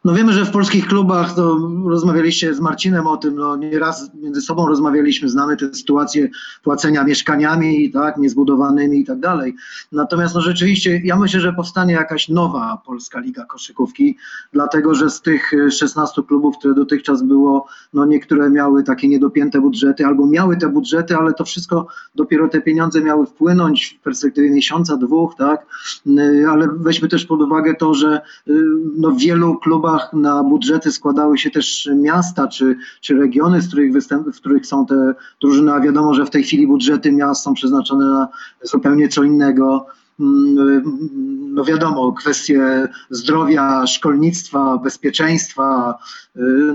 No 0.04 0.14
wiemy, 0.14 0.32
że 0.32 0.44
w 0.44 0.50
polskich 0.50 0.86
klubach, 0.86 1.34
to 1.34 1.70
rozmawialiście 1.86 2.54
z 2.54 2.60
Marcinem 2.60 3.06
o 3.06 3.16
tym, 3.16 3.36
no 3.36 3.56
nieraz 3.56 4.10
między 4.14 4.40
sobą 4.40 4.66
rozmawialiśmy, 4.66 5.28
znamy 5.28 5.56
tę 5.56 5.74
sytuację 5.74 6.28
płacenia 6.62 7.04
mieszkaniami, 7.04 7.90
tak, 7.90 8.16
niezbudowanymi 8.16 9.00
i 9.00 9.04
tak 9.04 9.20
dalej. 9.20 9.54
Natomiast 9.92 10.34
no 10.34 10.40
rzeczywiście, 10.40 11.00
ja 11.04 11.16
myślę, 11.16 11.40
że 11.40 11.52
powstanie 11.52 11.94
jakaś 11.94 12.28
nowa 12.28 12.82
Polska 12.86 13.20
Liga 13.20 13.44
Koszykówki, 13.44 14.16
dlatego 14.52 14.94
że 14.94 15.10
z 15.10 15.22
tych 15.22 15.54
e, 15.54 15.70
16 15.70 16.22
klubów, 16.22 16.58
które 16.58 16.74
dotychczas 16.74 17.22
było, 17.22 17.66
no 17.92 18.04
niektóre 18.04 18.50
miały 18.50 18.82
takie 18.82 19.08
niedopięte 19.08 19.60
budżety, 19.60 20.06
albo 20.06 20.26
miały 20.26 20.56
te 20.56 20.68
budżety, 20.68 21.16
ale 21.16 21.34
to 21.34 21.44
wszystko, 21.44 21.86
dopiero 22.14 22.48
te 22.48 22.60
pieniądze 22.60 23.00
miały 23.00 23.26
wpłynąć 23.26 23.98
w 24.00 24.02
perspektywie 24.02 24.50
miesiąca, 24.50 24.96
dwóch, 24.96 25.34
tak, 25.38 25.66
Y, 26.06 26.46
ale 26.50 26.68
weźmy 26.76 27.08
też 27.08 27.26
pod 27.26 27.42
uwagę 27.42 27.74
to, 27.74 27.94
że 27.94 28.20
y, 28.48 28.52
no 28.96 29.12
wielu 29.12 29.58
klubach 29.58 29.93
na 30.12 30.44
budżety 30.44 30.92
składały 30.92 31.38
się 31.38 31.50
też 31.50 31.90
miasta 31.96 32.48
czy, 32.48 32.76
czy 33.00 33.14
regiony, 33.14 33.60
z 33.60 33.68
których 33.68 33.92
występ, 33.92 34.26
w 34.26 34.40
których 34.40 34.66
są 34.66 34.86
te 34.86 35.14
drużyny, 35.40 35.72
a 35.72 35.80
wiadomo, 35.80 36.14
że 36.14 36.26
w 36.26 36.30
tej 36.30 36.42
chwili 36.42 36.66
budżety 36.66 37.12
miast 37.12 37.42
są 37.42 37.54
przeznaczone 37.54 38.04
na 38.04 38.28
zupełnie 38.62 39.08
co 39.08 39.22
innego. 39.22 39.86
No 40.18 41.64
wiadomo, 41.64 42.12
kwestie 42.12 42.88
zdrowia, 43.10 43.86
szkolnictwa, 43.86 44.78
bezpieczeństwa. 44.78 45.98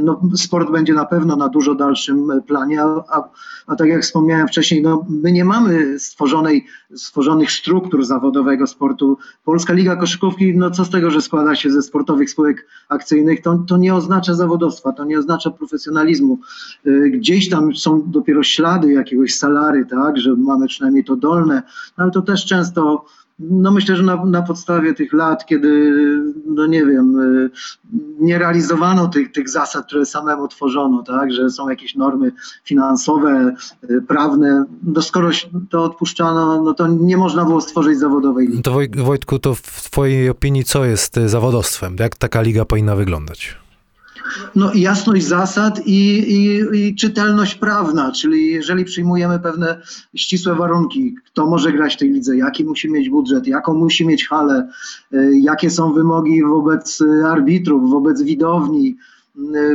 No, 0.03 0.21
sport 0.35 0.71
będzie 0.71 0.93
na 0.93 1.05
pewno 1.05 1.35
na 1.35 1.49
dużo 1.49 1.75
dalszym 1.75 2.41
planie, 2.47 2.81
a, 2.83 3.29
a 3.67 3.75
tak 3.75 3.87
jak 3.87 4.01
wspomniałem 4.01 4.47
wcześniej, 4.47 4.81
no, 4.81 5.05
my 5.09 5.31
nie 5.31 5.45
mamy 5.45 5.99
stworzonej, 5.99 6.65
stworzonych 6.95 7.51
struktur 7.51 8.05
zawodowego 8.05 8.67
sportu. 8.67 9.17
Polska 9.43 9.73
Liga 9.73 9.95
Koszykówki, 9.95 10.57
no 10.57 10.71
co 10.71 10.85
z 10.85 10.89
tego, 10.89 11.11
że 11.11 11.21
składa 11.21 11.55
się 11.55 11.69
ze 11.69 11.81
sportowych 11.81 12.29
spółek 12.29 12.67
akcyjnych, 12.89 13.41
to, 13.41 13.63
to 13.67 13.77
nie 13.77 13.95
oznacza 13.95 14.33
zawodowstwa, 14.33 14.91
to 14.91 15.05
nie 15.05 15.19
oznacza 15.19 15.51
profesjonalizmu. 15.51 16.39
Gdzieś 17.11 17.49
tam 17.49 17.75
są 17.75 18.03
dopiero 18.05 18.43
ślady 18.43 18.93
jakiegoś 18.93 19.35
salary, 19.35 19.85
tak, 19.85 20.17
że 20.17 20.35
mamy 20.35 20.67
przynajmniej 20.67 21.03
to 21.03 21.15
dolne, 21.15 21.63
ale 21.97 22.11
to 22.11 22.21
też 22.21 22.45
często 22.45 23.05
no 23.39 23.71
myślę, 23.71 23.95
że 23.95 24.03
na, 24.03 24.25
na, 24.25 24.41
podstawie 24.41 24.93
tych 24.93 25.13
lat, 25.13 25.45
kiedy, 25.45 25.93
no 26.45 26.67
nie 26.67 26.85
wiem, 26.85 27.19
y, 27.19 27.49
nie 28.19 28.39
realizowano 28.39 29.07
tych, 29.07 29.31
tych 29.31 29.49
zasad, 29.49 29.85
które 29.85 30.05
samemu 30.05 30.47
tworzono, 30.47 31.03
tak, 31.03 31.31
że 31.31 31.49
są 31.49 31.69
jakieś 31.69 31.95
normy 31.95 32.31
finansowe, 32.63 33.55
y, 33.89 34.01
prawne, 34.01 34.65
no 34.83 35.01
skoro 35.01 35.29
to 35.69 35.83
odpuszczano, 35.83 36.63
no 36.63 36.73
to 36.73 36.87
nie 36.87 37.17
można 37.17 37.45
było 37.45 37.61
stworzyć 37.61 37.99
zawodowej 37.99 38.47
ligi. 38.47 38.61
To 38.61 38.79
Wojtku, 38.95 39.39
to 39.39 39.55
w 39.55 39.61
twojej 39.61 40.29
opinii 40.29 40.63
co 40.63 40.85
jest 40.85 41.17
y, 41.17 41.29
zawodowstwem? 41.29 41.95
Jak 41.99 42.15
taka 42.15 42.41
liga 42.41 42.65
powinna 42.65 42.95
wyglądać? 42.95 43.55
No 44.55 44.73
jasność 44.73 45.25
zasad 45.25 45.87
i, 45.87 46.17
i, 46.17 46.61
i, 46.73 46.95
czytelność 46.95 47.55
prawna, 47.55 48.11
czyli 48.11 48.47
jeżeli 48.47 48.85
przyjmujemy 48.85 49.39
pewne 49.39 49.81
ścisłe 50.15 50.55
warunki, 50.55 51.15
kto 51.25 51.45
może 51.45 51.71
grać 51.71 51.95
w 51.95 51.97
tej 51.97 52.11
lidze, 52.11 52.37
jaki 52.37 52.65
musi 52.65 52.91
mieć 52.91 53.09
budżet, 53.09 53.47
jaką 53.47 53.73
musi 53.73 54.05
mieć 54.05 54.27
halę, 54.27 54.69
y, 55.13 55.39
jakie 55.41 55.69
są 55.69 55.93
wymogi 55.93 56.43
wobec 56.43 57.03
arbitrów, 57.25 57.89
wobec 57.89 58.21
widowni, 58.21 58.95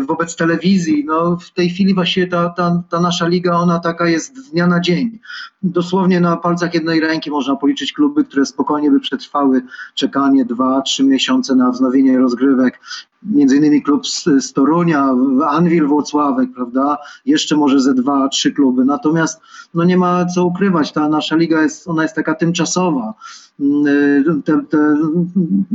wobec 0.07 0.37
telewizji. 0.37 1.05
No, 1.05 1.37
w 1.37 1.51
tej 1.51 1.71
chwili 1.71 1.95
właśnie 1.95 2.27
ta, 2.27 2.49
ta, 2.49 2.83
ta 2.91 3.01
nasza 3.01 3.29
liga, 3.29 3.53
ona 3.53 3.81
taka 3.81 4.09
jest 4.09 4.37
z 4.37 4.51
dnia 4.51 4.67
na 4.67 4.81
dzień. 4.81 5.19
Dosłownie 5.63 6.21
na 6.21 6.37
palcach 6.37 6.75
jednej 6.75 7.01
ręki 7.01 7.31
można 7.31 7.57
policzyć 7.57 7.93
kluby, 7.93 8.25
które 8.25 8.47
spokojnie 8.47 8.91
by 8.91 9.01
przetrwały 9.01 9.63
czekanie 9.95 10.45
dwa, 10.45 10.83
trzy 10.83 11.05
miesiące 11.05 11.55
na 11.55 11.71
wznowienie 11.71 12.19
rozgrywek 12.19 12.81
między 13.25 13.57
innymi 13.57 13.83
klub 13.83 14.07
z, 14.07 14.25
z 14.25 14.53
Torunia, 14.53 15.15
Anwil 15.49 15.87
Włocławek, 15.87 16.49
prawda? 16.55 16.99
Jeszcze 17.27 17.57
może 17.57 17.81
ze 17.81 17.95
dwa, 17.95 18.29
trzy 18.29 18.53
kluby. 18.53 18.85
Natomiast 18.85 19.41
no 19.75 19.85
nie 19.85 19.97
ma 19.97 20.27
co 20.27 20.45
ukrywać, 20.45 20.93
ta 20.93 21.09
nasza 21.09 21.37
liga 21.37 21.63
jest, 21.63 21.89
ona 21.89 22.03
jest 22.03 22.15
taka 22.15 22.35
tymczasowa. 22.35 23.15
Mm, 23.61 24.43
te, 24.43 24.61
te, 24.71 24.97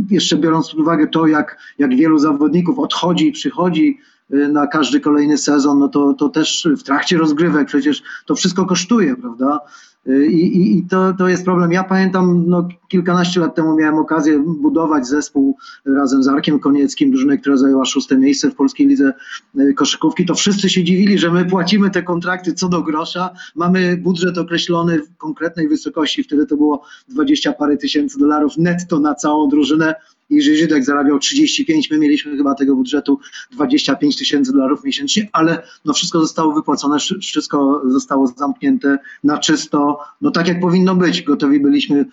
jeszcze 0.09 0.37
biorąc 0.37 0.69
pod 0.69 0.79
uwagę 0.79 1.07
to, 1.07 1.27
jak, 1.27 1.57
jak 1.77 1.95
wielu 1.95 2.17
zawodników 2.17 2.79
odchodzi 2.79 3.27
i 3.27 3.31
przychodzi 3.31 3.99
y, 4.33 4.47
na 4.47 4.67
każdy 4.67 4.99
kolejny 4.99 5.37
sezon, 5.37 5.79
no 5.79 5.87
to, 5.87 6.13
to 6.13 6.29
też 6.29 6.67
w 6.79 6.83
trakcie 6.83 7.17
rozgrywek 7.17 7.67
przecież 7.67 8.03
to 8.25 8.35
wszystko 8.35 8.65
kosztuje, 8.65 9.15
prawda? 9.15 9.59
Y, 10.07 10.27
I, 10.27 10.57
i, 10.57 10.77
I, 10.77 10.88
to, 10.88 11.13
to 11.13 11.27
jest 11.27 11.45
problem. 11.45 11.71
Ja 11.71 11.83
pamiętam, 11.83 12.43
no, 12.47 12.67
kilkanaście 12.88 13.39
lat 13.39 13.55
temu 13.55 13.75
miałem 13.75 13.95
okazję 13.95 14.39
budować 14.39 15.07
zespół 15.07 15.57
razem 15.85 16.23
z 16.23 16.27
Arkiem 16.27 16.59
Konieckim, 16.59 17.12
drużynę, 17.12 17.38
która 17.38 17.57
zajęła 17.57 17.85
szóste 17.85 18.17
miejsce 18.17 18.51
w 18.51 18.55
polskiej 18.55 18.88
lidze 18.88 19.13
y, 19.59 19.73
koszykówki. 19.73 20.25
To 20.25 20.35
wszyscy 20.35 20.69
się 20.69 20.83
dziwili, 20.83 21.17
że 21.17 21.31
my 21.31 21.45
płacimy 21.45 21.89
te 21.89 22.03
kontrakty 22.03 22.53
co 22.53 22.69
do 22.69 22.81
grosza. 22.81 23.29
Mamy 23.55 23.97
budżet 23.97 24.38
określony 24.38 25.01
w 25.01 25.17
konkretnej 25.17 25.67
wysokości. 25.67 26.23
Wtedy 26.23 26.45
to 26.45 26.57
było 26.57 26.83
20 27.09 27.53
parę 27.53 27.77
tysięcy 27.77 28.19
dolarów 28.19 28.57
netto 28.57 28.99
na 28.99 29.15
całą 29.15 29.49
drużynę. 29.49 29.95
Jerzy 30.29 30.57
Żydek 30.57 30.83
zarabiał 30.83 31.19
35, 31.19 31.91
my 31.91 31.97
mieliśmy 31.97 32.37
chyba 32.37 32.55
tego 32.55 32.75
budżetu 32.75 33.19
25 33.51 34.17
tysięcy 34.17 34.53
dolarów 34.53 34.83
miesięcznie, 34.83 35.29
ale 35.33 35.63
no 35.85 35.93
wszystko 35.93 36.19
zostało 36.19 36.53
wypłacone, 36.53 36.97
wszystko 37.21 37.81
zostało 37.87 38.27
zamknięte 38.27 38.97
na 39.23 39.37
czysto, 39.37 39.99
no 40.21 40.31
tak 40.31 40.47
jak 40.47 40.59
powinno 40.59 40.95
być. 40.95 41.21
Gotowi 41.21 41.59
byliśmy 41.59 41.99
y, 41.99 42.05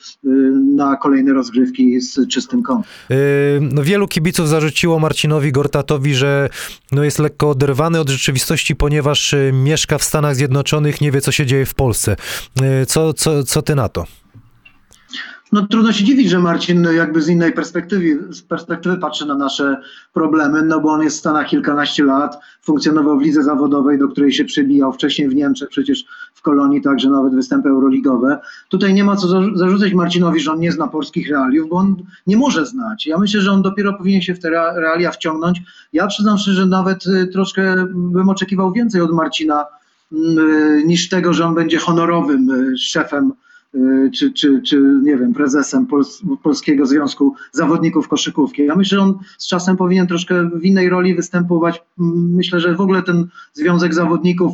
na 0.75 0.97
kolejne 0.97 1.33
rozgrywki 1.33 2.01
z 2.01 2.29
czystym 2.29 2.63
kątem. 2.63 2.91
Yy, 3.11 3.17
no 3.61 3.83
wielu 3.83 4.09
kibiców 4.09 4.49
zarzuciło 4.49 4.99
Marcinowi 4.99 5.53
Gortatowi, 5.53 6.15
że 6.15 6.49
no 6.93 7.05
jest 7.05 7.19
lekko 7.19 7.51
oderwany 7.51 8.01
od 8.01 8.09
rzeczywistości, 8.09 8.77
ponieważ 8.77 9.33
y, 9.33 9.51
mieszka 9.55 9.99
w 9.99 10.05
Stanach 10.05 10.37
Zjednoczonych, 10.37 11.01
nie 11.01 11.13
wie 11.13 11.21
co 11.21 11.33
się 11.33 11.47
dzieje 11.47 11.67
w 11.67 11.75
Polsce. 11.75 12.17
Yy, 12.61 12.87
co, 12.87 13.13
co, 13.13 13.45
co 13.45 13.63
ty 13.63 13.75
na 13.75 13.89
to? 13.89 14.05
No 15.57 15.67
trudno 15.67 15.93
się 15.93 16.05
dziwić, 16.05 16.31
że 16.31 16.39
Marcin 16.39 16.87
jakby 16.97 17.23
z 17.23 17.29
innej 17.29 17.53
perspektywy, 17.53 18.35
z 18.35 18.43
perspektywy 18.43 18.97
patrzy 18.97 19.27
na 19.27 19.35
nasze 19.35 19.77
problemy, 20.13 20.63
no 20.63 20.81
bo 20.81 20.91
on 20.91 21.03
jest 21.03 21.17
w 21.17 21.21
Stanach 21.21 21.47
kilkanaście 21.47 22.05
lat, 22.05 22.39
funkcjonował 22.63 23.19
w 23.19 23.23
lidze 23.23 23.43
zawodowej, 23.43 23.99
do 23.99 24.09
której 24.09 24.33
się 24.33 24.45
przebijał, 24.45 24.93
wcześniej 24.93 25.29
w 25.29 25.35
Niemczech, 25.35 25.69
przecież 25.69 26.05
w 26.35 26.43
Kolonii 26.43 26.83
także 26.83 27.11
nawet 27.11 27.35
występy 27.35 27.69
euroligowe. 27.69 28.39
Tutaj 28.69 28.95
nie 28.95 29.05
ma 29.05 29.17
co 29.17 29.29
zarzucać 29.55 29.95
Marcinowi, 29.95 30.41
że 30.41 30.53
on 30.53 30.61
nie 30.61 30.73
zna 30.73 30.89
polskich 30.89 31.31
realiów, 31.31 31.69
bo 31.69 31.77
on 31.77 31.97
nie 32.27 32.37
może 32.37 32.67
znać. 32.67 33.07
Ja 33.07 33.19
myślę, 33.19 33.41
że 33.41 33.53
on 33.53 33.63
dopiero 33.63 33.95
powinien 33.95 34.23
się 34.23 34.35
w 34.35 34.41
te 34.41 34.51
realia 34.51 35.11
wciągnąć. 35.11 35.63
Ja 35.93 36.07
przyznam 36.07 36.39
szczerze, 36.39 36.57
że 36.57 36.67
nawet 36.67 37.07
y, 37.07 37.27
troszkę 37.27 37.87
bym 37.95 38.29
oczekiwał 38.29 38.73
więcej 38.73 39.01
od 39.01 39.13
Marcina 39.13 39.65
mm, 40.13 40.39
y, 40.39 40.85
niż 40.87 41.09
tego, 41.09 41.33
że 41.33 41.47
on 41.47 41.55
będzie 41.55 41.79
honorowym 41.79 42.51
y, 42.51 42.79
szefem 42.79 43.33
czy, 44.15 44.33
czy, 44.33 44.63
czy 44.63 44.81
nie 45.03 45.17
wiem, 45.17 45.33
prezesem 45.33 45.87
Pols 45.87 46.23
Polskiego 46.43 46.87
Związku 46.87 47.35
Zawodników 47.53 48.09
Koszykówki. 48.09 48.65
Ja 48.65 48.77
myślę, 48.77 48.99
że 48.99 49.03
on 49.03 49.19
z 49.39 49.47
czasem 49.47 49.77
powinien 49.77 50.07
troszkę 50.07 50.51
w 50.51 50.65
innej 50.65 50.89
roli 50.89 51.15
występować. 51.15 51.83
Myślę, 51.99 52.61
że 52.61 52.75
w 52.75 52.81
ogóle 52.81 53.03
ten 53.03 53.27
Związek 53.53 53.95
Zawodników, 53.95 54.53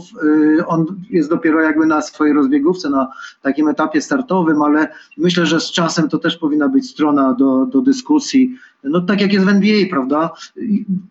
y, 0.58 0.66
on 0.66 0.86
jest 1.10 1.30
dopiero 1.30 1.60
jakby 1.60 1.86
na 1.86 2.02
swojej 2.02 2.34
rozbiegówce, 2.34 2.90
na 2.90 3.12
takim 3.42 3.68
etapie 3.68 4.00
startowym, 4.00 4.62
ale 4.62 4.88
myślę, 5.18 5.46
że 5.46 5.60
z 5.60 5.70
czasem 5.70 6.08
to 6.08 6.18
też 6.18 6.36
powinna 6.36 6.68
być 6.68 6.90
strona 6.90 7.32
do, 7.32 7.66
do 7.66 7.80
dyskusji. 7.80 8.56
No 8.84 9.00
tak 9.00 9.20
jak 9.20 9.32
jest 9.32 9.46
w 9.46 9.48
NBA, 9.48 9.86
prawda? 9.90 10.30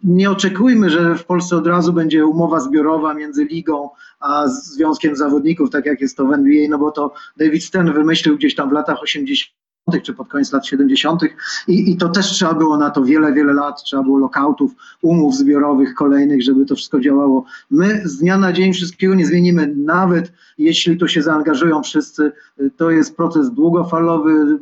Nie 0.03 0.31
oczekujmy, 0.31 0.89
że 0.89 1.15
w 1.15 1.25
Polsce 1.25 1.57
od 1.57 1.67
razu 1.67 1.93
będzie 1.93 2.25
umowa 2.25 2.59
zbiorowa 2.59 3.13
między 3.13 3.45
ligą 3.45 3.89
a 4.19 4.47
Związkiem 4.47 5.15
Zawodników, 5.15 5.69
tak 5.69 5.85
jak 5.85 6.01
jest 6.01 6.17
to 6.17 6.25
w 6.25 6.33
NBA, 6.33 6.69
no 6.69 6.77
bo 6.77 6.91
to 6.91 7.13
David 7.37 7.63
Stern 7.63 7.93
wymyślił 7.93 8.37
gdzieś 8.37 8.55
tam 8.55 8.69
w 8.69 8.73
latach 8.73 9.01
80 9.01 9.61
czy 10.03 10.13
pod 10.13 10.27
koniec 10.27 10.53
lat 10.53 10.67
70. 10.67 11.21
I, 11.67 11.91
I 11.91 11.97
to 11.97 12.09
też 12.09 12.25
trzeba 12.25 12.53
było 12.53 12.77
na 12.77 12.89
to 12.89 13.03
wiele, 13.03 13.33
wiele 13.33 13.53
lat, 13.53 13.83
trzeba 13.83 14.03
było 14.03 14.17
lokautów, 14.17 14.71
umów 15.01 15.35
zbiorowych 15.35 15.93
kolejnych, 15.93 16.43
żeby 16.43 16.65
to 16.65 16.75
wszystko 16.75 16.99
działało. 16.99 17.45
My 17.71 18.01
z 18.05 18.17
dnia 18.17 18.37
na 18.37 18.53
dzień 18.53 18.73
wszystkiego 18.73 19.15
nie 19.15 19.25
zmienimy, 19.25 19.73
nawet 19.77 20.31
jeśli 20.57 20.97
tu 20.97 21.07
się 21.07 21.21
zaangażują 21.21 21.83
wszyscy. 21.83 22.31
To 22.77 22.91
jest 22.91 23.15
proces 23.15 23.51
długofalowy, 23.51 24.57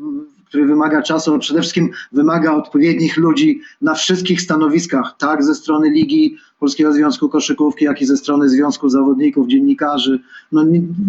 który 0.50 0.66
wymaga 0.66 1.02
czasu, 1.02 1.34
a 1.34 1.40
przede 1.40 1.62
wszystkim 1.62 1.92
wymaga 2.12 2.54
odpowiednich 2.54 3.18
ludzi 3.18 3.62
na 3.82 3.94
wszystkich 3.94 4.42
stanowiskach, 4.42 5.16
tak 5.18 5.44
ze 5.44 5.56
strony 5.56 5.90
ligi, 5.90 6.38
Polskiego 6.60 6.94
Związku 6.94 7.30
Koszykówki, 7.30 7.86
jak 7.86 8.02
i 8.02 8.06
ze 8.06 8.18
strony 8.18 8.50
Związku 8.50 8.90
Zawodników, 8.90 9.48
dziennikarzy. 9.48 10.20
No, 10.52 10.64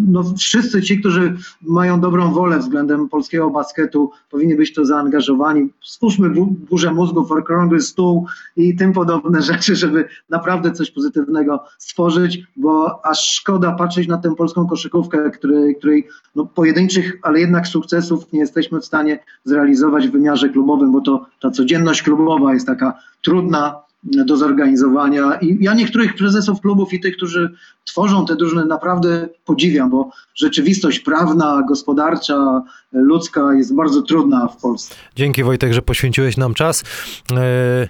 no, 0.09 0.25
wszyscy 0.39 0.83
ci, 0.83 1.01
którzy 1.01 1.37
mają 1.63 2.01
dobrą 2.01 2.33
wolę 2.33 2.59
względem 2.59 3.09
polskiego 3.09 3.51
basketu, 3.51 4.11
powinni 4.31 4.55
być 4.55 4.75
to 4.75 4.85
zaangażowani. 4.85 5.69
Stwórzmy 5.83 6.31
burzę 6.71 6.93
mózgów, 6.93 7.33
okrągły 7.33 7.81
stół 7.81 8.27
i 8.57 8.77
tym 8.77 8.93
podobne 8.93 9.43
rzeczy, 9.53 9.77
żeby 9.77 10.09
naprawdę 10.29 10.73
coś 10.73 10.91
pozytywnego 10.91 11.65
stworzyć, 11.79 12.43
bo 12.57 13.07
aż 13.07 13.31
szkoda 13.31 13.73
patrzeć 13.73 14.09
na 14.09 14.19
tę 14.19 14.35
polską 14.35 14.67
koszykówkę, 14.67 15.31
której, 15.31 15.77
której 15.77 16.09
no, 16.37 16.47
pojedynczych, 16.47 17.19
ale 17.23 17.41
jednak 17.41 17.67
sukcesów 17.67 18.33
nie 18.33 18.41
jesteśmy 18.41 18.81
w 18.81 18.85
stanie 18.85 19.19
zrealizować 19.45 20.09
w 20.09 20.13
wymiarze 20.13 20.49
klubowym, 20.49 20.93
bo 20.93 21.01
to 21.01 21.27
ta 21.41 21.51
codzienność 21.51 22.03
klubowa 22.03 22.55
jest 22.55 22.67
taka 22.67 22.99
trudna, 23.23 23.90
do 24.03 24.37
zorganizowania. 24.37 25.39
I 25.41 25.59
ja 25.61 25.75
niektórych 25.75 26.15
prezesów 26.15 26.61
klubów 26.61 26.93
i 26.93 27.01
tych, 27.01 27.17
którzy 27.17 27.55
tworzą 27.85 28.27
te 28.27 28.37
drużyny, 28.37 28.65
naprawdę 28.65 29.29
podziwiam, 29.45 29.91
bo 29.91 30.11
rzeczywistość 30.35 31.01
prawna, 31.01 31.63
gospodarcza, 31.69 32.63
ludzka 32.93 33.55
jest 33.55 33.75
bardzo 33.75 34.03
trudna 34.03 34.49
w 34.49 34.57
Polsce. 34.57 34.95
Dzięki 35.17 35.45
Wojtek, 35.45 35.73
że 35.73 35.83
poświęciłeś 35.83 36.37
nam 36.37 36.55
czas. 36.55 36.85
E, 37.33 37.89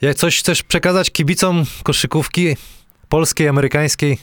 jak 0.00 0.16
coś 0.16 0.38
chcesz 0.38 0.62
przekazać 0.62 1.10
kibicom 1.10 1.62
koszykówki 1.82 2.56
polskiej, 3.08 3.48
amerykańskiej? 3.48 4.18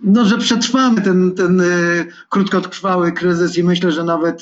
No, 0.00 0.24
że 0.24 0.38
przetrwamy 0.38 1.02
ten, 1.02 1.32
ten 1.34 1.60
e, 1.60 1.64
krótkotrwały 2.28 3.12
kryzys 3.12 3.58
i 3.58 3.64
myślę, 3.64 3.92
że 3.92 4.04
nawet 4.04 4.40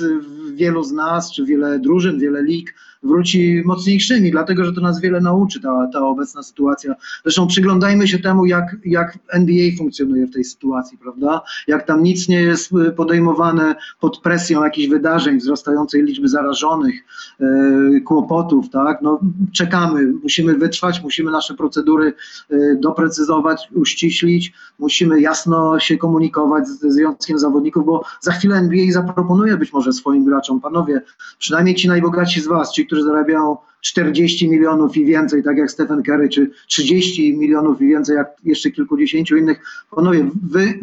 wielu 0.54 0.84
z 0.84 0.92
nas, 0.92 1.32
czy 1.32 1.44
wiele 1.44 1.78
drużyn, 1.78 2.18
wiele 2.18 2.42
lig 2.42 2.74
wróci 3.02 3.62
mocniejszymi, 3.64 4.30
dlatego 4.30 4.64
że 4.64 4.72
to 4.72 4.80
nas 4.80 5.00
wiele 5.00 5.20
nauczy, 5.20 5.60
ta, 5.60 5.88
ta 5.92 6.06
obecna 6.06 6.42
sytuacja. 6.42 6.94
Zresztą 7.22 7.46
przyglądajmy 7.46 8.08
się 8.08 8.18
temu, 8.18 8.46
jak, 8.46 8.76
jak 8.84 9.18
NBA 9.28 9.66
funkcjonuje 9.78 10.26
w 10.26 10.32
tej 10.32 10.44
sytuacji, 10.44 10.98
prawda? 10.98 11.42
Jak 11.66 11.86
tam 11.86 12.02
nic 12.02 12.28
nie 12.28 12.42
jest 12.42 12.70
podejmowane 12.96 13.74
pod 14.00 14.20
presją 14.20 14.64
jakichś 14.64 14.88
wydarzeń, 14.88 15.38
wzrastającej 15.38 16.02
liczby 16.02 16.28
zarażonych, 16.28 16.94
e, 17.40 18.00
kłopotów, 18.00 18.70
tak? 18.70 19.02
No, 19.02 19.20
czekamy, 19.52 20.12
musimy 20.22 20.54
wytrwać, 20.54 21.02
musimy 21.02 21.30
nasze 21.30 21.54
procedury 21.54 22.12
e, 22.50 22.56
doprecyzować, 22.74 23.68
uściślić, 23.74 24.52
musimy 24.78 25.20
jasno 25.20 25.80
się 25.80 25.98
komunikować 25.98 26.68
ze 26.68 26.90
związkiem 26.90 27.38
zawodników, 27.38 27.86
bo 27.86 28.04
za 28.20 28.32
chwilę 28.32 28.56
NBA 28.56 28.92
zaproponuje 28.92 29.56
być 29.56 29.72
może 29.72 29.92
swoim 29.92 30.24
graczom, 30.24 30.60
panowie, 30.60 31.02
przynajmniej 31.38 31.74
ci 31.74 31.88
najbogatsi 31.88 32.40
z 32.40 32.46
was, 32.46 32.72
ci, 32.72 32.85
którzy 32.86 33.02
zarabiają 33.02 33.56
40 33.80 34.48
milionów 34.48 34.96
i 34.96 35.04
więcej, 35.04 35.42
tak 35.42 35.56
jak 35.56 35.70
Stephen 35.70 36.02
Curry, 36.02 36.28
czy 36.28 36.50
30 36.66 37.36
milionów 37.36 37.82
i 37.82 37.88
więcej, 37.88 38.16
jak 38.16 38.28
jeszcze 38.44 38.70
kilkudziesięciu 38.70 39.36
innych. 39.36 39.60
Panowie, 39.90 40.30
wy, 40.50 40.74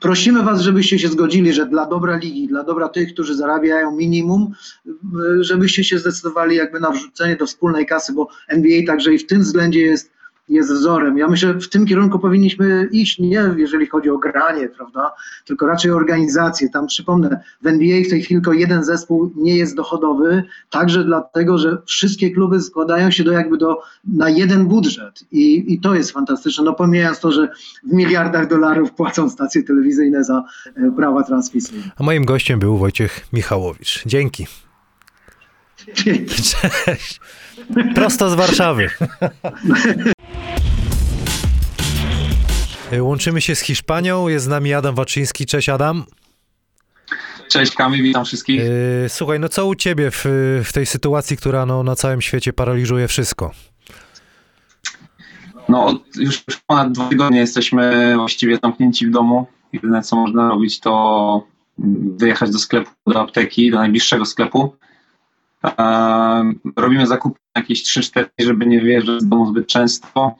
prosimy 0.00 0.42
was, 0.42 0.60
żebyście 0.60 0.98
się 0.98 1.08
zgodzili, 1.08 1.52
że 1.52 1.66
dla 1.66 1.86
dobra 1.86 2.16
ligi, 2.16 2.48
dla 2.48 2.64
dobra 2.64 2.88
tych, 2.88 3.12
którzy 3.12 3.34
zarabiają 3.34 3.96
minimum, 3.96 4.52
żebyście 5.40 5.84
się 5.84 5.98
zdecydowali 5.98 6.56
jakby 6.56 6.80
na 6.80 6.90
wrzucenie 6.90 7.36
do 7.36 7.46
wspólnej 7.46 7.86
kasy, 7.86 8.12
bo 8.12 8.28
NBA 8.48 8.86
także 8.86 9.14
i 9.14 9.18
w 9.18 9.26
tym 9.26 9.40
względzie 9.40 9.80
jest 9.80 10.10
jest 10.52 10.72
wzorem. 10.72 11.18
Ja 11.18 11.28
myślę, 11.28 11.48
że 11.52 11.60
w 11.60 11.68
tym 11.68 11.86
kierunku 11.86 12.18
powinniśmy 12.18 12.88
iść, 12.92 13.18
nie 13.18 13.54
jeżeli 13.56 13.86
chodzi 13.86 14.10
o 14.10 14.18
granie, 14.18 14.68
prawda, 14.68 15.12
tylko 15.44 15.66
raczej 15.66 15.90
o 15.90 15.96
organizację. 15.96 16.68
Tam 16.70 16.86
przypomnę, 16.86 17.40
w 17.62 17.66
NBA 17.66 18.04
w 18.04 18.10
tej 18.10 18.22
chwili 18.22 18.40
tylko 18.40 18.52
jeden 18.52 18.84
zespół 18.84 19.32
nie 19.36 19.56
jest 19.56 19.76
dochodowy, 19.76 20.44
także 20.70 21.04
dlatego, 21.04 21.58
że 21.58 21.82
wszystkie 21.86 22.30
kluby 22.30 22.60
składają 22.60 23.10
się 23.10 23.24
do 23.24 23.32
jakby 23.32 23.58
do, 23.58 23.82
na 24.04 24.30
jeden 24.30 24.66
budżet 24.66 25.24
i, 25.32 25.74
i 25.74 25.80
to 25.80 25.94
jest 25.94 26.10
fantastyczne. 26.10 26.64
No 26.64 26.72
pomijając 26.72 27.20
to, 27.20 27.32
że 27.32 27.48
w 27.84 27.92
miliardach 27.92 28.48
dolarów 28.48 28.92
płacą 28.92 29.30
stacje 29.30 29.62
telewizyjne 29.62 30.24
za 30.24 30.44
e, 30.76 30.92
prawa 30.96 31.22
transmisyjne. 31.22 31.84
A 31.96 32.02
moim 32.02 32.24
gościem 32.24 32.58
był 32.58 32.78
Wojciech 32.78 33.26
Michałowicz. 33.32 34.02
Dzięki. 34.06 34.46
Dzięki. 35.94 36.42
Cześć. 36.42 37.20
Prosto 37.94 38.30
z 38.30 38.34
Warszawy. 38.34 38.90
Łączymy 43.00 43.40
się 43.40 43.54
z 43.54 43.60
Hiszpanią. 43.60 44.28
Jest 44.28 44.44
z 44.44 44.48
nami 44.48 44.74
Adam 44.74 44.94
Waczyński. 44.94 45.46
Cześć 45.46 45.68
Adam. 45.68 46.04
Cześć 47.50 47.74
Kamil, 47.74 48.02
witam 48.02 48.24
wszystkich. 48.24 48.60
Yy, 48.60 49.08
słuchaj, 49.08 49.40
no 49.40 49.48
co 49.48 49.66
u 49.66 49.74
ciebie 49.74 50.10
w, 50.10 50.24
w 50.64 50.72
tej 50.72 50.86
sytuacji, 50.86 51.36
która 51.36 51.66
no, 51.66 51.82
na 51.82 51.96
całym 51.96 52.20
świecie 52.20 52.52
paraliżuje 52.52 53.08
wszystko? 53.08 53.50
No 55.68 56.00
już 56.16 56.44
ponad 56.66 56.92
dwa 56.92 57.08
tygodnie 57.08 57.38
jesteśmy 57.38 58.14
właściwie 58.16 58.58
zamknięci 58.62 59.06
w 59.06 59.10
domu. 59.10 59.46
Jedyne 59.72 60.02
co 60.02 60.16
można 60.16 60.48
robić 60.48 60.80
to 60.80 61.46
wyjechać 62.18 62.50
do 62.50 62.58
sklepu, 62.58 62.90
do 63.06 63.20
apteki, 63.20 63.70
do 63.70 63.76
najbliższego 63.76 64.24
sklepu. 64.24 64.76
Eee, 65.78 66.54
robimy 66.76 67.06
zakupy 67.06 67.40
jakieś 67.56 67.82
3-4, 67.84 68.24
żeby 68.38 68.66
nie 68.66 68.80
wyjeżdżać 68.80 69.20
z 69.20 69.28
domu 69.28 69.46
zbyt 69.46 69.66
często. 69.66 70.34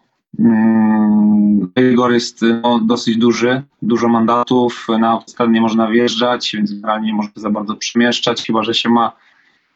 Rygor 1.77 2.13
jest 2.13 2.41
no, 2.63 2.79
dosyć 2.79 3.17
duży, 3.17 3.63
dużo 3.83 4.09
mandatów, 4.09 4.87
na 4.99 5.11
autostradę 5.11 5.53
nie 5.53 5.61
można 5.61 5.91
wjeżdżać, 5.91 6.51
więc 6.55 6.73
generalnie 6.73 7.07
nie 7.07 7.15
można 7.15 7.43
za 7.43 7.51
bardzo 7.51 7.77
przemieszczać, 7.77 8.47
chyba 8.47 8.63
że 8.63 8.75
się 8.75 8.89
ma 8.89 9.13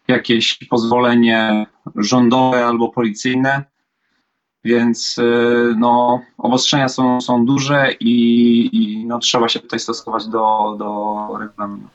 jakieś 0.08 0.58
pozwolenie 0.70 1.66
rządowe 1.96 2.66
albo 2.66 2.88
policyjne. 2.88 3.64
Więc 4.64 5.16
no, 5.76 6.20
obostrzenia 6.38 6.88
są, 6.88 7.20
są 7.20 7.46
duże 7.46 7.92
i, 8.00 8.70
i 8.72 9.06
no, 9.06 9.18
trzeba 9.18 9.48
się 9.48 9.60
tutaj 9.60 9.78
stosować 9.78 10.26
do, 10.26 10.76
do 10.78 11.38
regulaminu. 11.38 11.88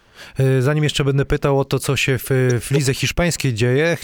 Zanim 0.59 0.83
jeszcze 0.83 1.03
będę 1.03 1.25
pytał 1.25 1.59
o 1.59 1.65
to, 1.65 1.79
co 1.79 1.95
się 1.95 2.17
w, 2.17 2.29
w 2.61 2.71
lidze 2.71 2.93
hiszpańskiej 2.93 3.53
dzieje, 3.53 3.97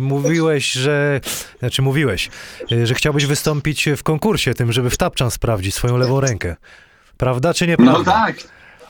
mówiłeś, 0.00 0.72
że, 0.72 1.20
znaczy 1.58 1.82
mówiłeś, 1.82 2.30
że 2.84 2.94
chciałbyś 2.94 3.26
wystąpić 3.26 3.88
w 3.96 4.02
konkursie 4.02 4.54
tym, 4.54 4.72
żeby 4.72 4.90
w 4.90 4.96
tapczan 4.96 5.30
sprawdzić 5.30 5.74
swoją 5.74 5.96
lewą 5.96 6.20
rękę. 6.20 6.56
Prawda 7.16 7.54
czy 7.54 7.66
nieprawda? 7.66 7.98
No 7.98 8.04
tak, 8.04 8.36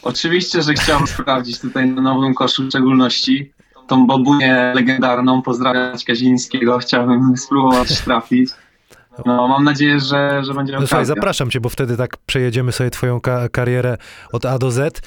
oczywiście, 0.02 0.62
że 0.62 0.74
chciałem 0.74 1.06
sprawdzić 1.16 1.60
tutaj 1.60 1.86
na 1.86 2.02
nowym 2.02 2.34
koszu 2.34 2.64
w 2.64 2.68
szczególności. 2.68 3.52
Tą 3.86 4.06
babunię 4.06 4.72
legendarną, 4.74 5.42
pozdrawiać 5.42 6.04
Kazińskiego, 6.04 6.78
chciałbym 6.78 7.36
spróbować 7.36 8.00
trafić. 8.00 8.50
No, 9.26 9.48
mam 9.48 9.64
nadzieję, 9.64 10.00
że, 10.00 10.44
że 10.44 10.54
będzie 10.54 10.72
no, 10.72 10.78
słuchaj, 10.80 11.04
zapraszam 11.04 11.50
cię, 11.50 11.60
bo 11.60 11.68
wtedy 11.68 11.96
tak 11.96 12.16
przejedziemy 12.16 12.72
sobie 12.72 12.90
twoją 12.90 13.20
ka 13.20 13.48
karierę 13.48 13.96
od 14.32 14.46
A 14.46 14.58
do 14.58 14.70
Z. 14.70 15.02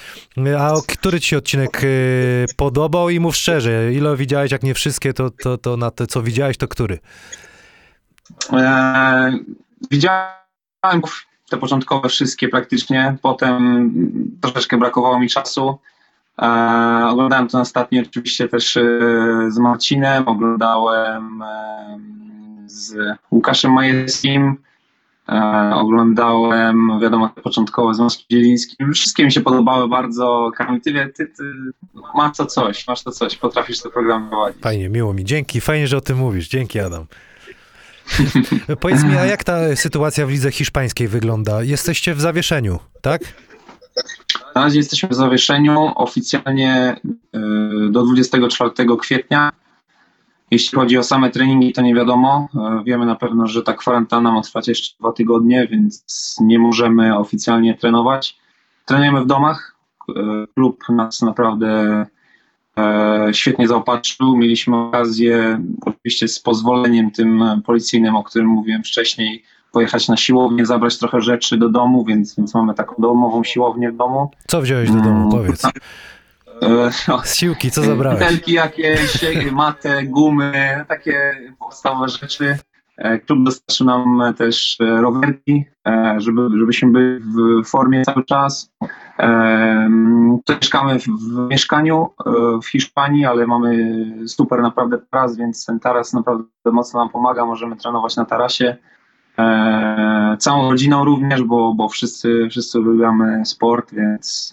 A 0.59 0.73
który 0.87 1.19
ci 1.19 1.27
się 1.27 1.37
odcinek 1.37 1.83
y, 1.83 2.45
podobał 2.57 3.09
i 3.09 3.19
mów 3.19 3.35
szczerze, 3.35 3.93
ile 3.93 4.17
widziałeś, 4.17 4.51
jak 4.51 4.63
nie 4.63 4.73
wszystkie, 4.73 5.13
to, 5.13 5.29
to, 5.29 5.57
to 5.57 5.77
na 5.77 5.91
to, 5.91 6.07
co 6.07 6.21
widziałeś, 6.21 6.57
to 6.57 6.67
który? 6.67 6.99
E, 8.53 9.31
widziałem 9.91 11.01
te 11.49 11.57
początkowe 11.57 12.09
wszystkie 12.09 12.49
praktycznie, 12.49 13.17
potem 13.21 13.93
troszeczkę 14.41 14.77
brakowało 14.77 15.19
mi 15.19 15.29
czasu. 15.29 15.79
E, 16.41 16.45
oglądałem 17.09 17.47
to 17.47 17.59
ostatnio 17.59 18.01
oczywiście 18.01 18.47
też 18.47 18.77
e, 18.77 18.81
z 19.49 19.57
Marcinem, 19.57 20.27
oglądałem 20.27 21.43
z 22.73 22.95
Łukaszem 23.31 23.71
Majewskim, 23.71 24.55
e, 25.29 25.71
oglądałem, 25.75 26.99
wiadomo, 27.01 27.29
te 27.29 27.41
początkowe 27.41 27.93
z 27.93 27.99
Moskiem 27.99 28.25
Zielińskim. 28.31 28.93
Wszystkie 28.93 29.25
mi 29.25 29.31
się 29.31 29.41
podobały 29.41 29.87
bardzo. 29.87 30.51
Kamil, 30.55 30.81
ty, 30.81 30.93
ty, 30.93 31.27
ty 31.27 31.43
masz 32.15 32.37
to 32.37 32.45
coś, 32.45 32.87
masz 32.87 33.03
to 33.03 33.11
coś, 33.11 33.35
potrafisz 33.35 33.81
to 33.81 33.89
programować. 33.89 34.55
Fajnie, 34.61 34.89
miło 34.89 35.13
mi. 35.13 35.25
Dzięki, 35.25 35.61
fajnie, 35.61 35.87
że 35.87 35.97
o 35.97 36.01
tym 36.01 36.17
mówisz. 36.17 36.47
Dzięki, 36.47 36.79
Adam. 36.79 37.05
Powiedz 38.79 39.03
mi, 39.03 39.17
a 39.17 39.25
jak 39.25 39.43
ta 39.43 39.75
sytuacja 39.75 40.25
w 40.25 40.29
lidze 40.29 40.51
hiszpańskiej 40.51 41.07
wygląda? 41.07 41.63
Jesteście 41.63 42.13
w 42.13 42.21
zawieszeniu, 42.21 42.79
tak? 43.01 43.21
Na 44.55 44.63
razie 44.63 44.77
jesteśmy 44.77 45.09
w 45.09 45.13
zawieszeniu 45.13 45.91
oficjalnie 45.95 46.95
y, 47.05 47.39
do 47.91 48.03
24 48.03 48.71
kwietnia. 48.99 49.51
Jeśli 50.53 50.75
chodzi 50.75 50.97
o 50.97 51.03
same 51.03 51.29
treningi, 51.29 51.73
to 51.73 51.81
nie 51.81 51.95
wiadomo. 51.95 52.47
E, 52.55 52.83
wiemy 52.85 53.05
na 53.05 53.15
pewno, 53.15 53.47
że 53.47 53.63
ta 53.63 53.73
kwarantanna 53.73 54.31
ma 54.31 54.41
trwać 54.41 54.67
jeszcze 54.67 54.97
dwa 54.99 55.11
tygodnie, 55.11 55.67
więc 55.67 56.05
nie 56.41 56.59
możemy 56.59 57.17
oficjalnie 57.17 57.77
trenować. 57.77 58.37
Trenujemy 58.85 59.21
w 59.21 59.25
domach. 59.25 59.75
E, 60.09 60.13
klub 60.55 60.83
nas 60.89 61.21
naprawdę 61.21 62.05
e, 62.77 63.27
świetnie 63.31 63.67
zaopatrzył. 63.67 64.37
Mieliśmy 64.37 64.77
okazję, 64.77 65.59
oczywiście 65.85 66.27
z 66.27 66.39
pozwoleniem 66.39 67.11
tym 67.11 67.43
policyjnym, 67.65 68.15
o 68.15 68.23
którym 68.23 68.47
mówiłem 68.47 68.83
wcześniej, 68.83 69.43
pojechać 69.71 70.07
na 70.07 70.17
siłownię, 70.17 70.65
zabrać 70.65 70.97
trochę 70.97 71.21
rzeczy 71.21 71.57
do 71.57 71.69
domu, 71.69 72.05
więc, 72.05 72.35
więc 72.35 72.55
mamy 72.55 72.73
taką 72.73 72.95
domową 72.99 73.43
siłownię 73.43 73.91
w 73.91 73.97
domu. 73.97 74.31
Co 74.47 74.61
wziąłeś 74.61 74.91
do 74.91 74.97
domu, 75.01 75.17
mm, 75.17 75.31
powiedz? 75.31 75.63
No, 77.07 77.21
Z 77.23 77.35
siłki, 77.35 77.71
co 77.71 77.81
zabrałeś? 77.81 78.19
Butelki 78.19 78.53
jakieś, 78.53 79.21
matę, 79.51 80.03
gumy, 80.03 80.85
takie 80.87 81.31
podstawowe 81.59 82.07
rzeczy. 82.09 82.57
Klub 83.25 83.43
dostarczył 83.43 83.87
nam 83.87 84.33
też 84.37 84.77
rowerki, 84.79 85.65
żeby, 86.17 86.41
żebyśmy 86.59 86.91
byli 86.91 87.19
w 87.63 87.67
formie 87.69 88.01
cały 88.01 88.25
czas. 88.25 88.71
Mieszkamy 90.49 90.99
w, 90.99 91.07
mieszkaniu 91.49 92.09
w 92.63 92.67
Hiszpanii, 92.67 93.25
ale 93.25 93.47
mamy 93.47 93.95
super 94.27 94.61
naprawdę 94.61 94.97
taras, 95.11 95.37
więc 95.37 95.65
ten 95.65 95.79
taras 95.79 96.13
naprawdę 96.13 96.45
mocno 96.65 96.99
nam 96.99 97.09
pomaga. 97.09 97.45
Możemy 97.45 97.75
trenować 97.75 98.15
na 98.15 98.25
tarasie. 98.25 98.77
Całą 100.39 100.71
rodziną 100.71 101.05
również, 101.05 101.43
bo, 101.43 101.73
bo 101.73 101.89
wszyscy, 101.89 102.47
wszyscy 102.49 102.79
uwielbiamy 102.79 103.45
sport, 103.45 103.93
więc 103.93 104.51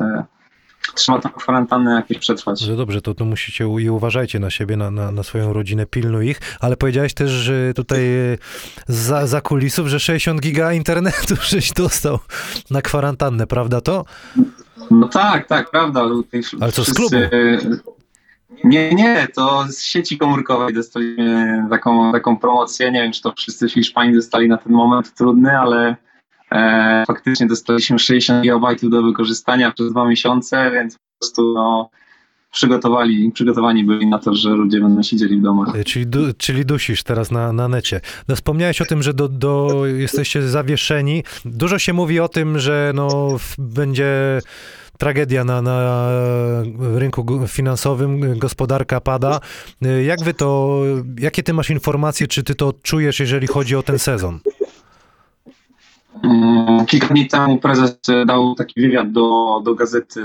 trzeba 0.94 1.18
tą 1.18 1.28
kwarantannę 1.28 1.94
jakieś 1.94 2.18
przetrwać. 2.18 2.68
No 2.68 2.76
dobrze, 2.76 3.02
to, 3.02 3.14
to 3.14 3.24
musicie 3.24 3.64
i 3.80 3.90
uważajcie 3.90 4.38
na 4.38 4.50
siebie, 4.50 4.76
na, 4.76 4.90
na, 4.90 5.12
na, 5.12 5.22
swoją 5.22 5.52
rodzinę, 5.52 5.86
pilnuj 5.86 6.28
ich, 6.28 6.40
ale 6.60 6.76
powiedziałeś 6.76 7.14
też, 7.14 7.30
że 7.30 7.74
tutaj 7.74 8.00
e, 8.04 8.38
za, 8.86 9.26
za 9.26 9.40
kulisów, 9.40 9.88
że 9.88 10.00
60 10.00 10.40
giga 10.40 10.72
internetu 10.72 11.34
żeś 11.50 11.72
dostał 11.72 12.18
na 12.70 12.82
kwarantannę, 12.82 13.46
prawda 13.46 13.80
to? 13.80 14.04
No 14.90 15.08
tak, 15.08 15.46
tak, 15.46 15.70
prawda. 15.70 16.00
Ale 16.60 16.72
co, 16.72 16.84
z 16.84 16.94
klubu? 16.94 17.16
Nie, 18.64 18.94
nie, 18.94 19.28
to 19.34 19.64
z 19.68 19.82
sieci 19.82 20.18
komórkowej 20.18 20.74
dostaliśmy 20.74 21.66
taką, 21.70 22.12
taką 22.12 22.36
promocję. 22.36 22.90
Nie 22.90 23.02
wiem, 23.02 23.12
czy 23.12 23.22
to 23.22 23.32
wszyscy 23.36 23.68
Hiszpanii 23.68 24.14
dostali 24.14 24.48
na 24.48 24.56
ten 24.56 24.72
moment 24.72 25.14
trudny, 25.14 25.58
ale 25.58 25.96
E, 26.52 27.04
faktycznie 27.06 27.46
dostaliśmy 27.46 27.98
60 27.98 28.42
GB 28.44 28.66
do 28.82 29.02
wykorzystania 29.02 29.70
przez 29.72 29.90
dwa 29.90 30.08
miesiące, 30.08 30.70
więc 30.70 30.94
po 30.94 31.00
prostu 31.20 31.52
no, 31.54 31.90
przygotowali, 32.52 33.30
przygotowani 33.34 33.84
byli 33.84 34.06
na 34.06 34.18
to, 34.18 34.34
że 34.34 34.50
ludzie 34.50 34.80
będą 34.80 35.02
siedzieli 35.02 35.36
w 35.38 35.42
domach. 35.42 35.76
E, 35.76 35.84
Czyli, 35.84 36.06
du, 36.06 36.20
czyli 36.38 36.64
dusisz 36.66 37.02
teraz 37.02 37.30
na, 37.30 37.52
na 37.52 37.68
necie. 37.68 38.00
No, 38.28 38.36
wspomniałeś 38.36 38.80
o 38.82 38.84
tym, 38.84 39.02
że 39.02 39.14
do, 39.14 39.28
do, 39.28 39.86
jesteście 39.86 40.42
zawieszeni. 40.42 41.24
Dużo 41.44 41.78
się 41.78 41.92
mówi 41.92 42.20
o 42.20 42.28
tym, 42.28 42.58
że 42.58 42.92
no, 42.94 43.36
będzie 43.58 44.38
tragedia 44.98 45.44
na, 45.44 45.62
na 45.62 46.08
rynku 46.94 47.24
gu- 47.24 47.46
finansowym, 47.48 48.38
gospodarka 48.38 49.00
pada. 49.00 49.40
E, 49.82 50.02
Jak 50.02 50.22
wy 50.22 50.34
to, 50.34 50.80
jakie 51.18 51.42
ty 51.42 51.52
masz 51.54 51.70
informacje, 51.70 52.26
czy 52.26 52.42
ty 52.42 52.54
to 52.54 52.72
czujesz, 52.82 53.20
jeżeli 53.20 53.46
chodzi 53.46 53.76
o 53.76 53.82
ten 53.82 53.98
sezon? 53.98 54.38
Mm, 56.22 56.86
Kilka 56.86 57.06
dni 57.06 57.28
temu 57.28 57.58
prezes 57.58 57.98
e, 58.08 58.26
dał 58.26 58.54
taki 58.54 58.80
wywiad 58.80 59.12
do, 59.12 59.60
do 59.64 59.74
gazety 59.74 60.22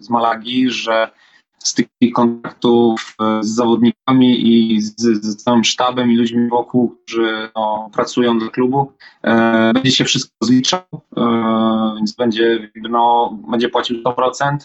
z 0.00 0.10
Malagi, 0.10 0.70
że 0.70 1.10
z 1.58 1.74
tych 1.74 1.86
kontaktów 2.14 3.16
e, 3.20 3.42
z 3.42 3.54
zawodnikami 3.54 4.48
i 4.48 4.80
z, 4.80 4.94
z 4.98 5.44
całym 5.44 5.64
sztabem 5.64 6.10
i 6.10 6.16
ludźmi 6.16 6.48
wokół, 6.48 6.96
którzy 7.06 7.48
no, 7.56 7.90
pracują 7.92 8.38
dla 8.38 8.48
klubu, 8.48 8.92
e, 9.22 9.72
będzie 9.72 9.92
się 9.92 10.04
wszystko 10.04 10.32
zliczał, 10.40 10.80
e, 11.16 11.92
więc 11.96 12.12
będzie, 12.12 12.70
no, 12.90 13.34
będzie 13.48 13.68
płacił 13.68 14.02
100%. 14.02 14.56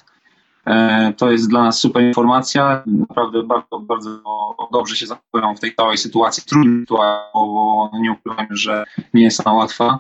E, 0.65 1.13
To 1.17 1.31
jest 1.31 1.49
dla 1.49 1.63
nas 1.63 1.79
super 1.79 2.03
informacja. 2.03 2.83
Naprawdę 2.85 3.43
bardzo, 3.43 3.79
bardzo 3.79 4.09
dobrze 4.71 4.95
się 4.95 5.07
zachowują 5.07 5.55
w 5.55 5.59
tej 5.59 5.75
całej 5.75 5.97
sytuacji. 5.97 6.43
Trudnej 6.43 6.79
sytuacji, 6.79 7.29
bo 7.33 7.89
nie 7.99 8.11
ukrywam, 8.11 8.47
że 8.49 8.83
nie 9.13 9.23
jest 9.23 9.47
ona 9.47 9.55
łatwa. 9.55 9.99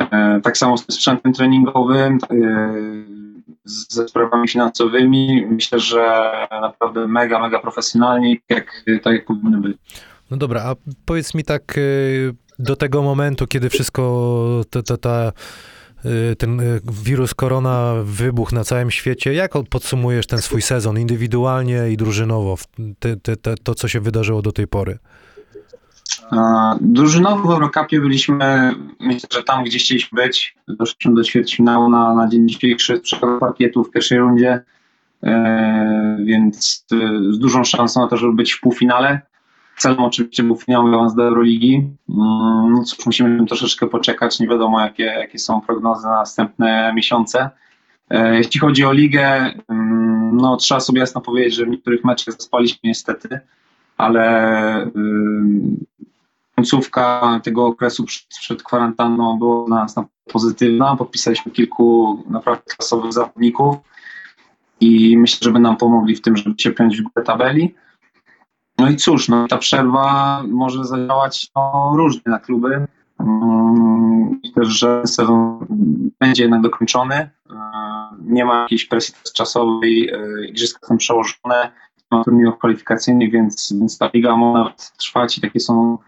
E, 0.00 0.40
Tak 0.42 0.58
samo 0.58 0.78
z 0.78 0.84
sprzętem 0.88 1.32
treningowym, 1.32 2.18
e, 2.30 3.28
ze 3.64 4.08
sprawami 4.08 4.48
finansowymi. 4.48 5.46
Myślę, 5.50 5.80
że 5.80 6.32
naprawdę 6.50 7.06
mega, 7.06 7.38
mega 7.38 7.58
profesjonalnie, 7.58 8.36
jak, 8.48 8.84
tak 9.02 9.12
jak 9.12 9.24
powinny 9.24 9.60
być. 9.60 9.76
No 10.30 10.36
dobra, 10.36 10.62
a 10.62 10.74
powiedz 11.04 11.34
mi 11.34 11.44
tak 11.44 11.78
y, 11.78 12.34
do 12.58 12.76
tego 12.76 13.02
momentu, 13.02 13.46
kiedy 13.46 13.70
wszystko, 13.70 14.64
to, 14.70 14.96
ta, 14.96 15.32
y, 16.04 16.36
ten 16.36 16.60
wirus 17.02 17.34
korona 17.34 17.94
wybuchł 18.04 18.54
na 18.54 18.64
całym 18.64 18.90
świecie, 18.90 19.34
jak 19.34 19.52
podsumujesz 19.70 20.26
ten 20.26 20.38
swój 20.38 20.62
sezon 20.62 20.98
indywidualnie 20.98 21.90
i 21.90 21.96
drużynowo, 21.96 22.56
te, 22.98 23.16
te, 23.16 23.36
te, 23.36 23.54
to 23.62 23.74
co 23.74 23.88
się 23.88 24.00
wydarzyło 24.00 24.42
do 24.42 24.52
tej 24.52 24.66
pory? 24.66 24.98
Drużynowo 26.80 27.48
w 27.48 27.50
Eurocupie 27.50 28.00
byliśmy, 28.00 28.74
myślę, 29.00 29.28
że 29.32 29.42
tam, 29.42 29.64
gdzie 29.64 29.78
chcieliśmy 29.78 30.22
być. 30.22 30.56
Doszliśmy 30.68 31.14
do 31.14 31.24
ćwierćfinału 31.24 31.88
na, 31.88 32.14
na 32.14 32.28
dzień 32.28 32.48
dzisiejszy 32.48 33.00
z 33.04 33.38
parkietu 33.40 33.84
w 33.84 33.90
pierwszej 33.90 34.18
rundzie, 34.18 34.60
e, 35.22 36.16
więc 36.24 36.86
e, 36.92 36.96
z 37.32 37.38
dużą 37.38 37.64
szansą 37.64 38.00
na 38.00 38.08
to, 38.08 38.16
żeby 38.16 38.32
być 38.32 38.52
w 38.52 38.60
półfinale. 38.60 39.20
Celem 39.76 39.98
oczywiście 40.00 40.42
był 40.42 40.56
finał 40.56 40.86
awans 40.94 41.14
do 41.14 41.24
Euroligi. 41.24 41.74
Mm, 42.08 42.72
No 42.72 42.84
cóż, 42.84 43.06
musimy 43.06 43.46
troszeczkę 43.46 43.86
poczekać, 43.86 44.40
nie 44.40 44.48
wiadomo 44.48 44.80
jakie, 44.80 45.04
jakie 45.04 45.38
są 45.38 45.60
prognozy 45.60 46.06
na 46.06 46.12
następne 46.12 46.92
miesiące. 46.94 47.50
E, 48.10 48.36
Jeśli 48.36 48.60
chodzi 48.60 48.84
o 48.84 48.92
ligę, 48.92 49.52
mm, 49.68 50.36
no 50.36 50.56
trzeba 50.56 50.80
sobie 50.80 51.00
jasno 51.00 51.20
powiedzieć, 51.20 51.54
że 51.54 51.64
w 51.64 51.68
niektórych 51.68 52.04
meczach 52.04 52.34
zaspaliśmy 52.34 52.80
niestety, 52.84 53.40
ale 53.98 54.90
końcówka 56.56 57.40
tego 57.42 57.66
okresu 57.66 58.04
przed, 58.04 58.26
przed 58.28 58.62
kwarantanną 58.62 59.38
była 59.38 59.66
dla 59.66 59.76
nas 59.76 59.96
na 59.96 60.04
pozytywna. 60.32 60.96
Podpisaliśmy 60.96 61.52
kilku 61.52 62.18
naprawdę 62.30 62.62
klasowych 62.76 63.12
zawodników 63.12 63.76
i 64.80 65.16
myślę, 65.18 65.38
że 65.42 65.52
by 65.52 65.60
nam 65.60 65.76
pomogli 65.76 66.16
w 66.16 66.20
tym, 66.20 66.36
żeby 66.36 66.54
się 66.58 66.70
piąć 66.70 67.00
w 67.00 67.02
górę 67.02 67.26
tabeli. 67.26 67.74
No 68.78 68.90
i 68.90 68.96
cóż, 68.96 69.28
no, 69.28 69.48
ta 69.48 69.58
przerwa 69.58 70.42
może 70.48 70.84
zadziałać 70.84 71.50
no, 71.56 71.92
różnie 71.96 72.22
na 72.26 72.38
kluby. 72.38 72.86
Myślę, 74.44 74.64
że 74.64 75.02
sezon 75.06 75.66
będzie 76.20 76.42
jednak 76.42 76.60
dokończony. 76.60 77.30
Nie 78.20 78.44
ma 78.44 78.62
jakiejś 78.62 78.84
presji 78.84 79.14
czasowej, 79.34 80.00
yy, 80.00 80.46
igrzyska 80.48 80.86
są 80.86 80.96
przełożone, 80.96 81.72
ma 82.10 82.24
turniejów 82.24 82.58
kwalifikacyjnych, 82.58 83.32
więc, 83.32 83.72
więc 83.80 83.98
ta 83.98 84.10
liga 84.14 84.36
ma 84.36 84.52
nawet 84.52 84.92
trwać 84.96 85.38
i 85.38 85.40
takie 85.40 85.60
są 85.60 85.98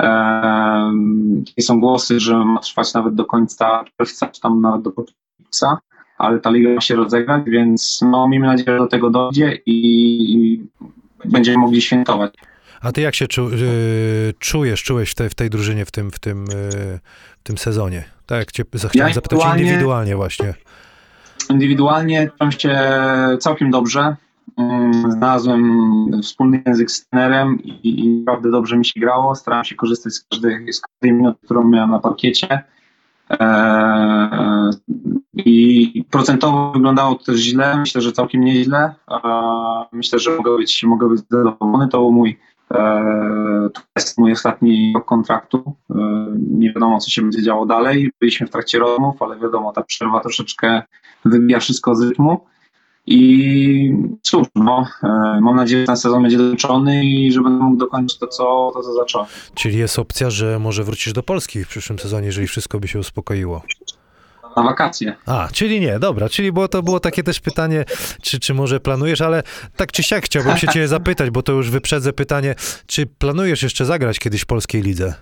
Ehm, 0.00 1.44
Takie 1.46 1.62
są 1.62 1.80
głosy, 1.80 2.20
że 2.20 2.44
ma 2.44 2.60
trwać 2.60 2.94
nawet 2.94 3.14
do 3.14 3.24
końca 3.24 3.84
czerwca, 3.98 4.26
czy 4.26 4.40
tam 4.40 4.60
nawet 4.60 4.82
do 4.82 4.90
początku 4.90 5.20
lipca, 5.40 5.78
ale 6.18 6.40
ta 6.40 6.50
liga 6.50 6.70
ma 6.70 6.80
się 6.80 6.96
rozegrać, 6.96 7.42
więc 7.46 8.00
no, 8.02 8.28
miejmy 8.28 8.46
nadzieję, 8.46 8.72
że 8.72 8.78
do 8.78 8.86
tego 8.86 9.10
dojdzie 9.10 9.58
i 9.66 10.62
będziemy 11.24 11.58
mogli 11.58 11.82
świętować. 11.82 12.34
A 12.82 12.92
ty 12.92 13.00
jak 13.00 13.14
się 13.14 13.26
czu, 13.26 13.48
y, 13.48 14.34
czujesz, 14.38 14.82
czułeś 14.82 15.10
w 15.10 15.14
tej, 15.14 15.28
w 15.30 15.34
tej 15.34 15.50
drużynie 15.50 15.84
w 15.84 15.90
tym, 15.90 16.10
w 16.10 16.18
tym, 16.18 16.44
y, 16.44 17.00
w 17.38 17.42
tym 17.42 17.58
sezonie? 17.58 18.04
Tak, 18.26 18.38
jak 18.38 18.52
cię 18.52 18.64
chciałem 18.88 19.08
Ja 19.08 19.14
zapytać 19.14 19.38
indywidualnie- 19.38 19.60
indywidualnie 19.60 20.16
właśnie. 20.16 20.54
Indywidualnie 21.50 22.30
czułem 22.38 22.52
się 22.52 22.78
całkiem 23.40 23.70
dobrze. 23.70 24.16
Mm, 24.56 25.10
Znalazłem 25.12 25.72
wspólny 26.22 26.62
język 26.66 26.90
z 26.90 27.06
trenerem 27.08 27.62
i, 27.62 28.00
i 28.00 28.08
naprawdę 28.08 28.50
dobrze 28.50 28.76
mi 28.76 28.84
się 28.86 29.00
grało. 29.00 29.34
Starałem 29.34 29.64
się 29.64 29.74
korzystać 29.74 30.12
z 30.12 30.24
każdej, 30.24 30.72
z 30.72 30.80
każdej 30.80 31.12
minuty, 31.12 31.38
którą 31.44 31.64
miałem 31.68 31.90
na 31.90 31.98
parkiecie. 31.98 32.62
Eee, 33.30 34.70
I 35.36 36.04
procentowo 36.10 36.72
wyglądało 36.72 37.14
to 37.14 37.24
też 37.24 37.36
źle, 37.40 37.76
myślę, 37.78 38.00
że 38.00 38.12
całkiem 38.12 38.44
nieźle. 38.44 38.94
Eee, 39.10 39.20
Myślę, 39.92 40.18
że 40.18 40.36
mogę 40.36 40.56
być, 40.56 40.84
mogę 40.84 41.08
być 41.08 41.20
zadowolony. 41.30 41.88
To 41.88 41.98
był 41.98 42.12
mój, 42.12 42.38
eee, 42.70 43.70
to 43.74 43.80
jest 43.96 44.18
mój 44.18 44.32
ostatni 44.32 44.92
rok 44.96 45.04
kontraktu. 45.04 45.74
Eee, 45.90 45.96
Nie 46.50 46.72
wiadomo, 46.72 46.98
co 47.00 47.10
się 47.10 47.22
będzie 47.22 47.42
działo 47.42 47.66
dalej. 47.66 48.10
Byliśmy 48.20 48.46
w 48.46 48.50
trakcie 48.50 48.78
rozmów, 48.78 49.22
ale 49.22 49.38
wiadomo, 49.38 49.72
ta 49.72 49.82
przerwa 49.82 50.20
troszeczkę 50.20 50.82
wybija 51.24 51.60
wszystko 51.60 51.94
z 51.94 52.02
rytmu. 52.02 52.40
I 53.12 53.92
cóż, 54.22 54.46
no, 54.54 54.86
mam 55.40 55.56
nadzieję, 55.56 55.82
że 55.82 55.86
ten 55.86 55.96
sezon 55.96 56.22
będzie 56.22 56.38
dokończony 56.38 57.04
i 57.04 57.32
że 57.32 57.40
będę 57.40 57.64
mógł 57.64 57.76
dokończyć 57.76 58.18
to, 58.18 58.26
co, 58.26 58.70
to, 58.74 58.82
co 58.82 58.94
zacząłem. 58.94 59.28
Czyli 59.54 59.78
jest 59.78 59.98
opcja, 59.98 60.30
że 60.30 60.58
może 60.58 60.84
wrócisz 60.84 61.12
do 61.12 61.22
Polski 61.22 61.64
w 61.64 61.68
przyszłym 61.68 61.98
sezonie, 61.98 62.26
jeżeli 62.26 62.46
wszystko 62.46 62.80
by 62.80 62.88
się 62.88 62.98
uspokoiło. 62.98 63.62
Na 64.56 64.62
wakacje. 64.62 65.16
A, 65.26 65.48
czyli 65.52 65.80
nie, 65.80 65.98
dobra, 65.98 66.28
czyli 66.28 66.52
było, 66.52 66.68
to 66.68 66.82
było 66.82 67.00
takie 67.00 67.22
też 67.22 67.40
pytanie, 67.40 67.84
czy, 68.22 68.40
czy 68.40 68.54
może 68.54 68.80
planujesz, 68.80 69.20
ale 69.20 69.42
tak 69.76 69.92
czy 69.92 70.02
siak 70.02 70.24
chciałbym 70.24 70.56
się 70.56 70.68
cię 70.68 70.88
zapytać, 70.98 71.30
bo 71.30 71.42
to 71.42 71.52
już 71.52 71.70
wyprzedzę 71.70 72.12
pytanie, 72.12 72.54
czy 72.86 73.06
planujesz 73.06 73.62
jeszcze 73.62 73.84
zagrać 73.84 74.18
kiedyś 74.18 74.42
w 74.42 74.46
polskiej 74.46 74.82
lidze? 74.82 75.14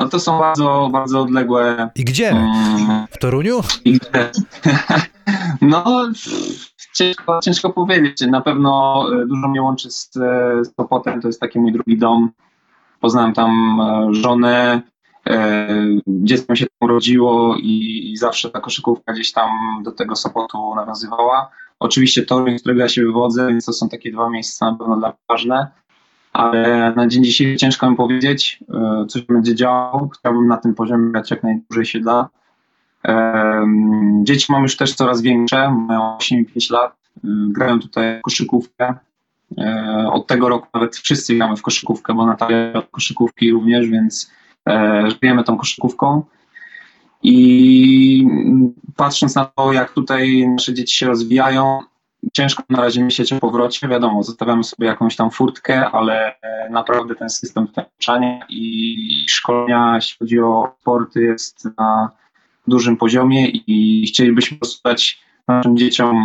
No 0.00 0.08
to 0.08 0.20
są 0.20 0.38
bardzo, 0.38 0.88
bardzo 0.92 1.20
odległe. 1.20 1.90
I 1.94 2.04
gdzie? 2.04 2.28
Mm, 2.30 3.06
W 3.10 3.18
Toruniu? 3.18 3.60
i 3.84 3.92
gdzie- 3.98 4.30
no, 5.60 5.84
ciężko, 6.94 7.40
ciężko 7.44 7.70
powiedzieć. 7.70 8.20
Na 8.20 8.40
pewno 8.40 9.04
e, 9.22 9.26
dużo 9.26 9.48
mnie 9.48 9.62
łączy 9.62 9.90
z, 9.90 10.10
e, 10.16 10.64
z 10.64 10.74
Sopotem, 10.76 11.20
to 11.20 11.28
jest 11.28 11.40
taki 11.40 11.58
mój 11.60 11.72
drugi 11.72 11.98
dom. 11.98 12.30
Poznałem 13.00 13.32
tam 13.32 13.80
e, 13.80 14.14
żonę, 14.14 14.82
e, 15.26 15.68
dziecko 16.06 16.54
się 16.54 16.66
tam 16.66 16.88
urodziło 16.90 17.56
i, 17.56 18.10
i 18.12 18.16
zawsze 18.16 18.50
ta 18.50 18.60
koszykówka 18.60 19.12
gdzieś 19.12 19.32
tam 19.32 19.50
do 19.82 19.92
tego 19.92 20.16
Sopotu 20.16 20.74
nawiązywała. 20.74 21.50
Oczywiście 21.80 22.22
Toruń, 22.22 22.58
z 22.58 22.60
którego 22.60 22.80
ja 22.80 22.88
się 22.88 23.02
wywodzę, 23.02 23.48
więc 23.48 23.64
to 23.64 23.72
są 23.72 23.88
takie 23.88 24.12
dwa 24.12 24.30
miejsca 24.30 24.70
na 24.70 24.78
pewno 24.78 24.96
dla 24.96 25.08
mnie 25.08 25.18
ważne. 25.28 25.70
Ale 26.32 26.92
na 26.96 27.06
dzień 27.06 27.24
dzisiejszy 27.24 27.56
ciężko 27.56 27.90
mi 27.90 27.96
powiedzieć, 27.96 28.64
e, 28.74 29.06
co 29.08 29.18
się 29.18 29.24
będzie 29.28 29.54
działo. 29.54 30.08
Chciałbym 30.08 30.46
na 30.46 30.56
tym 30.56 30.74
poziomie 30.74 31.12
grać 31.12 31.30
jak 31.30 31.42
najdłużej 31.42 31.84
się 31.84 32.00
da. 32.00 32.28
Em, 33.02 34.20
Dzieci 34.24 34.52
mam 34.52 34.62
już 34.62 34.76
też 34.76 34.94
coraz 34.94 35.22
większe, 35.22 35.70
mają 35.70 36.16
8 36.16 36.40
i 36.40 36.44
5 36.44 36.70
lat. 36.70 36.96
Y, 37.16 37.28
Grają 37.52 37.80
tutaj 37.80 38.18
w 38.18 38.22
koszykówkę. 38.22 38.94
E, 39.58 40.08
Od 40.12 40.26
tego 40.26 40.48
roku 40.48 40.66
nawet 40.74 40.96
wszyscy 40.96 41.34
gramy 41.34 41.56
w 41.56 41.62
koszykówkę, 41.62 42.14
bo 42.14 42.26
Natalia 42.26 42.72
od 42.72 42.86
koszykówki 42.90 43.50
również, 43.52 43.88
więc 43.88 44.30
e, 44.68 45.04
żyjemy 45.10 45.44
tą 45.44 45.56
koszykówką. 45.56 46.22
I 47.22 48.26
patrząc 48.96 49.34
na 49.34 49.44
to, 49.44 49.72
jak 49.72 49.92
tutaj 49.92 50.48
nasze 50.48 50.74
dzieci 50.74 50.96
się 50.96 51.06
rozwijają, 51.06 51.80
ciężko 52.32 52.62
na 52.70 52.80
razie 52.80 53.04
myśleć 53.04 53.32
o 53.32 53.40
powrocie. 53.40 53.88
Wiadomo, 53.88 54.22
zostawiamy 54.22 54.64
sobie 54.64 54.86
jakąś 54.86 55.16
tam 55.16 55.30
furtkę, 55.30 55.90
ale 55.90 56.40
e, 56.42 56.70
naprawdę 56.70 57.14
ten 57.14 57.30
system 57.30 57.66
nauczania 57.76 58.46
i 58.48 59.24
szkolenia, 59.28 59.92
jeśli 59.94 60.18
chodzi 60.18 60.40
o 60.40 60.74
sporty, 60.80 61.22
jest 61.22 61.68
na 61.78 62.10
dużym 62.68 62.96
poziomie 62.96 63.48
i 63.48 64.06
chcielibyśmy 64.06 64.58
dać 64.84 65.20
naszym 65.48 65.76
dzieciom 65.76 66.16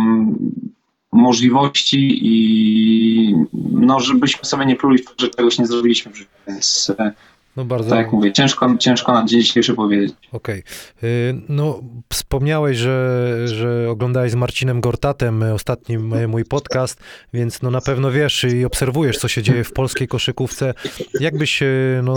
możliwości 1.12 2.18
i 2.22 3.34
no, 3.72 4.00
żebyśmy 4.00 4.44
sobie 4.44 4.66
nie 4.66 4.76
pluli 4.76 5.04
że 5.20 5.28
czegoś 5.28 5.58
nie 5.58 5.66
zrobiliśmy 5.66 6.12
w 6.12 6.16
życiu. 6.16 6.30
Więc 6.46 6.92
e, 6.98 7.12
No 7.56 7.64
bardzo. 7.64 7.90
Tak 7.90 7.98
jak 7.98 8.12
mówię, 8.12 8.32
ciężko, 8.32 8.76
ciężko 8.78 9.12
na 9.12 9.24
dzień 9.24 9.42
dzisiejszy 9.42 9.74
powiedzieć. 9.74 10.14
Okej. 10.32 10.62
Okay. 10.98 11.42
No, 11.48 11.80
wspomniałeś, 12.12 12.76
że, 12.76 13.34
że 13.48 13.90
oglądałeś 13.90 14.32
z 14.32 14.34
Marcinem 14.34 14.80
Gortatem 14.80 15.42
ostatni 15.42 15.98
mój 16.28 16.44
podcast, 16.44 17.00
więc 17.32 17.62
no 17.62 17.70
na 17.70 17.80
pewno 17.80 18.10
wiesz 18.10 18.44
i 18.44 18.64
obserwujesz, 18.64 19.18
co 19.18 19.28
się 19.28 19.42
dzieje 19.42 19.64
w 19.64 19.72
polskiej 19.72 20.08
koszykówce. 20.08 20.74
Jakbyś 21.20 21.62
no, 22.02 22.14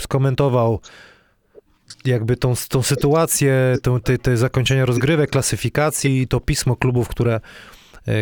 skomentował 0.00 0.80
jakby 2.04 2.36
tą, 2.36 2.54
tą 2.68 2.82
sytuację, 2.82 3.76
tą, 3.82 4.00
te, 4.00 4.18
te 4.18 4.36
zakończenia 4.36 4.86
rozgrywek, 4.86 5.30
klasyfikacji 5.30 6.20
i 6.20 6.28
to 6.28 6.40
pismo 6.40 6.76
klubów, 6.76 7.08
które, 7.08 7.40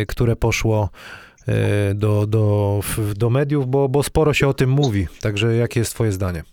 które 0.07 0.35
poszło 0.35 0.89
E, 0.89 1.30
do, 1.95 2.27
do, 2.27 2.79
do 3.15 3.29
mediów, 3.29 3.67
bo, 3.67 3.89
bo 3.89 4.03
sporo 4.03 4.33
się 4.33 4.47
o 4.47 4.53
tym 4.53 4.69
mówi. 4.69 5.07
Także 5.21 5.55
jakie 5.55 5.79
jest 5.79 5.93
twoje 5.93 6.11
zdanie? 6.11 6.43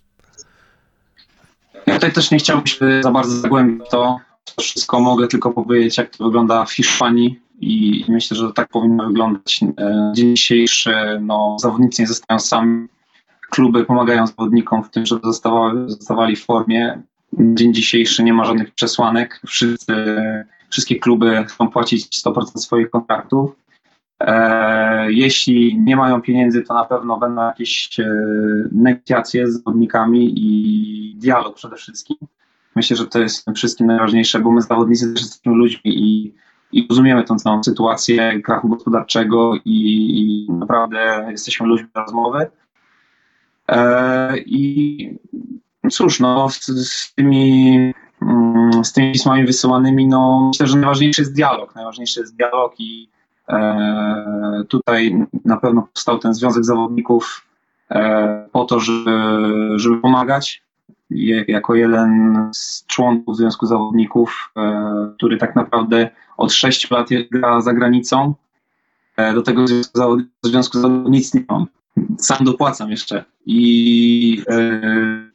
Ja 1.87 1.95
tutaj 1.95 2.13
też 2.13 2.31
nie 2.31 2.39
chciałbym 2.39 2.67
się 2.67 3.03
za 3.03 3.11
bardzo 3.11 3.37
zagłębić 3.37 3.89
to. 3.91 4.21
To 4.55 4.63
wszystko 4.63 5.01
mogę 5.01 5.29
tylko 5.29 5.51
powiedzieć, 5.51 5.99
jak 5.99 6.17
to 6.17 6.25
wygląda 6.25 6.65
w 6.65 6.73
Hiszpanii 6.73 7.41
i 7.61 8.05
myślę, 8.09 8.37
że 8.37 8.53
tak 8.53 8.69
powinno 8.69 9.07
wyglądać. 9.07 9.61
E, 9.81 10.13
dzień 10.15 10.37
dzisiejszy 10.37 10.95
no, 11.21 11.57
zawodnicy 11.61 12.03
nie 12.03 12.09
zostają 12.09 12.39
sami. 12.39 12.89
Kluby 13.51 13.85
pomagają 13.85 14.27
zawodnikom 14.27 14.85
w 14.85 14.91
tym, 14.91 15.07
żeby 15.07 15.21
zostawali, 15.25 15.91
zostawali 15.91 16.37
w 16.37 16.45
formie. 16.45 17.03
Dzień 17.33 17.75
dzisiejszy 17.75 18.23
nie 18.23 18.33
ma 18.33 18.45
żadnych 18.45 18.75
przesłanek. 18.75 19.41
Wszyscy, 19.47 19.95
wszystkie 20.71 20.97
kluby 20.97 21.45
chcą 21.49 21.71
płacić 21.71 22.23
100% 22.25 22.45
swoich 22.59 22.91
kontraktów 22.91 23.51
E, 23.51 23.68
jeśli 25.09 25.79
nie 25.79 25.97
mają 25.97 26.23
pieniędzy, 26.23 26.63
to 26.63 26.75
na 26.75 26.85
pewno 26.85 27.19
będą 27.19 27.43
jakieś 27.43 28.01
e, 28.01 28.15
negocjacje 28.73 29.51
z 29.51 29.55
zawodnikami 29.55 30.33
i 30.37 31.15
dialog 31.17 31.55
przede 31.55 31.77
wszystkim. 31.77 32.17
Myślę, 32.77 32.97
że 32.97 33.07
to 33.07 33.19
jest 33.19 33.51
wszystkim 33.55 33.87
najważniejsze, 33.87 34.41
bo 34.41 34.51
my 34.51 34.63
zawodnicy 34.63 35.13
też 35.13 35.23
jesteśmy 35.23 35.55
ludźmi 35.55 35.81
i, 35.85 36.35
i 36.73 36.87
rozumiemy 36.91 37.25
tą 37.25 37.39
całą 37.39 37.65
sytuację 37.65 38.43
krachu 38.43 38.69
gospodarczego 38.69 39.55
i, 39.65 40.47
i 40.47 40.53
naprawdę 40.53 41.29
jesteśmy 41.31 41.67
ludźmi 41.67 41.89
do 41.95 42.01
rozmowy. 42.01 42.47
E, 43.69 44.39
I 44.39 45.19
cóż, 45.91 46.21
no, 46.21 46.51
z, 46.51 46.67
z, 46.67 47.15
tymi, 47.15 47.93
mm, 48.23 48.85
z 48.85 48.93
tymi 48.93 49.13
pismami 49.13 49.47
wysyłanymi, 49.47 50.07
no 50.07 50.49
myślę, 50.49 50.67
że 50.67 50.77
najważniejszy 50.77 51.23
jest 51.23 51.35
dialog. 51.35 51.75
Najważniejszy 51.75 52.21
jest 52.21 52.37
dialog 52.37 52.75
i 52.79 53.09
E, 53.09 53.18
tutaj 54.69 55.27
na 55.45 55.57
pewno 55.57 55.83
powstał 55.83 56.19
ten 56.19 56.35
związek 56.35 56.65
zawodników 56.65 57.47
e, 57.91 58.49
po 58.53 58.65
to, 58.65 58.81
żeby, 58.81 59.11
żeby 59.77 59.99
pomagać. 59.99 60.63
Jako 61.49 61.75
jeden 61.75 62.37
z 62.55 62.87
członków 62.87 63.37
Związku 63.37 63.67
Zawodników, 63.67 64.53
e, 64.57 65.13
który 65.17 65.37
tak 65.37 65.57
naprawdę 65.57 66.11
od 66.37 66.53
6 66.53 66.91
lat 66.91 67.09
gra 67.31 67.61
za 67.61 67.73
granicą, 67.73 68.35
do 69.35 69.43
tego 69.43 69.65
Związku 70.43 70.79
Zawodników 70.79 71.35
nie 71.35 71.45
mam. 71.49 71.67
Sam 72.19 72.45
dopłacam 72.45 72.91
jeszcze 72.91 73.25
i 73.47 74.43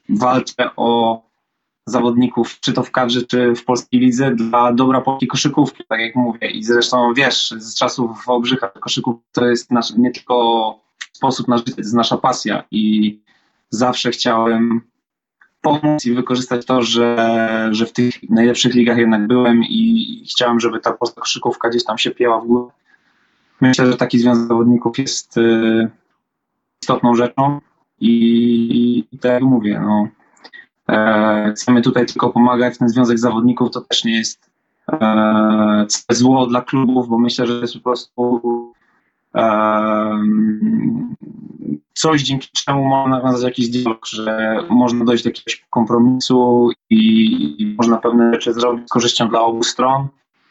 walczę 0.10 0.70
o 0.76 1.22
zawodników, 1.86 2.60
czy 2.60 2.74
to 2.74 2.84
w 2.84 2.92
kadrze, 2.92 3.24
czy 3.24 3.56
w 3.56 3.66
polskiej 3.66 4.00
lidze, 4.00 4.32
dla 4.32 4.74
dobra 4.74 5.02
polskiej 5.02 5.28
koszykówki, 5.28 5.84
tak 5.90 6.00
jak 6.00 6.16
mówię. 6.16 6.52
I 6.52 6.64
zresztą 6.64 7.14
wiesz, 7.14 7.52
z 7.58 7.76
czasów 7.76 8.26
Wałbrzycha 8.28 8.68
koszykówka 8.68 9.24
to 9.32 9.46
jest 9.46 9.72
nasz, 9.72 9.94
nie 9.98 10.12
tylko 10.12 10.80
sposób 11.14 11.48
na 11.48 11.58
życie, 11.58 11.72
to 11.72 11.82
jest 11.82 11.94
nasza 11.94 12.18
pasja 12.18 12.64
i 12.72 13.20
zawsze 13.70 14.12
chciałem 14.12 14.82
pomóc 15.62 16.06
i 16.06 16.14
wykorzystać 16.14 16.66
to, 16.66 16.82
że, 16.82 17.70
że 17.72 17.86
w 17.86 17.94
tych 17.94 18.30
najlepszych 18.30 18.74
ligach 18.74 18.98
jednak 18.98 19.28
byłem 19.28 19.64
i 19.64 20.26
chciałem, 20.30 20.60
żeby 20.60 20.80
ta 20.80 20.94
polska 20.94 21.22
koszykówka 21.22 21.70
gdzieś 21.70 21.84
tam 21.84 21.98
się 21.98 22.12
pięła 22.12 22.42
w 22.42 22.48
górę. 22.48 22.72
Myślę, 23.62 23.88
że 23.88 23.98
taki 23.98 24.20
związek 24.20 24.48
zawodników 24.48 25.00
jest 25.00 25.38
y, 25.38 25.90
istotną 26.82 27.16
rzeczą 27.16 27.62
i, 28.00 29.06
i 29.12 29.20
tak 29.20 29.32
jak 29.32 29.44
mówię, 29.44 29.82
no, 29.86 30.08
chcemy 31.56 31.82
tutaj 31.82 32.06
tylko 32.06 32.30
pomagać. 32.30 32.78
Ten 32.78 32.90
związek 32.90 33.20
zawodników 33.20 33.72
to 33.72 33.82
też 33.82 34.04
nie 34.04 34.18
jest 34.18 34.50
e, 34.92 35.86
zło 36.10 36.48
dla 36.48 36.62
klubów, 36.62 37.10
bo 37.10 37.20
myślę, 37.20 37.48
że 37.48 37.54
jest 37.54 37.74
po 37.74 37.80
prostu 37.80 38.42
e, 39.36 40.24
coś, 41.94 42.22
dzięki 42.22 42.50
czemu 42.66 42.86
można 42.86 43.18
nawiązać 43.18 43.44
jakiś 43.44 43.70
dialog, 43.70 44.08
że 44.08 44.58
można 44.70 45.06
dojść 45.06 45.24
do 45.24 45.30
jakiegoś 45.30 45.66
kompromisu 45.70 46.70
i 46.90 47.76
można 47.78 47.98
pewne 47.98 48.34
rzeczy 48.34 48.54
zrobić 48.54 48.88
z 48.88 48.92
korzyścią 48.92 49.30
dla 49.30 49.42
obu 49.42 49.64
stron, 49.64 50.08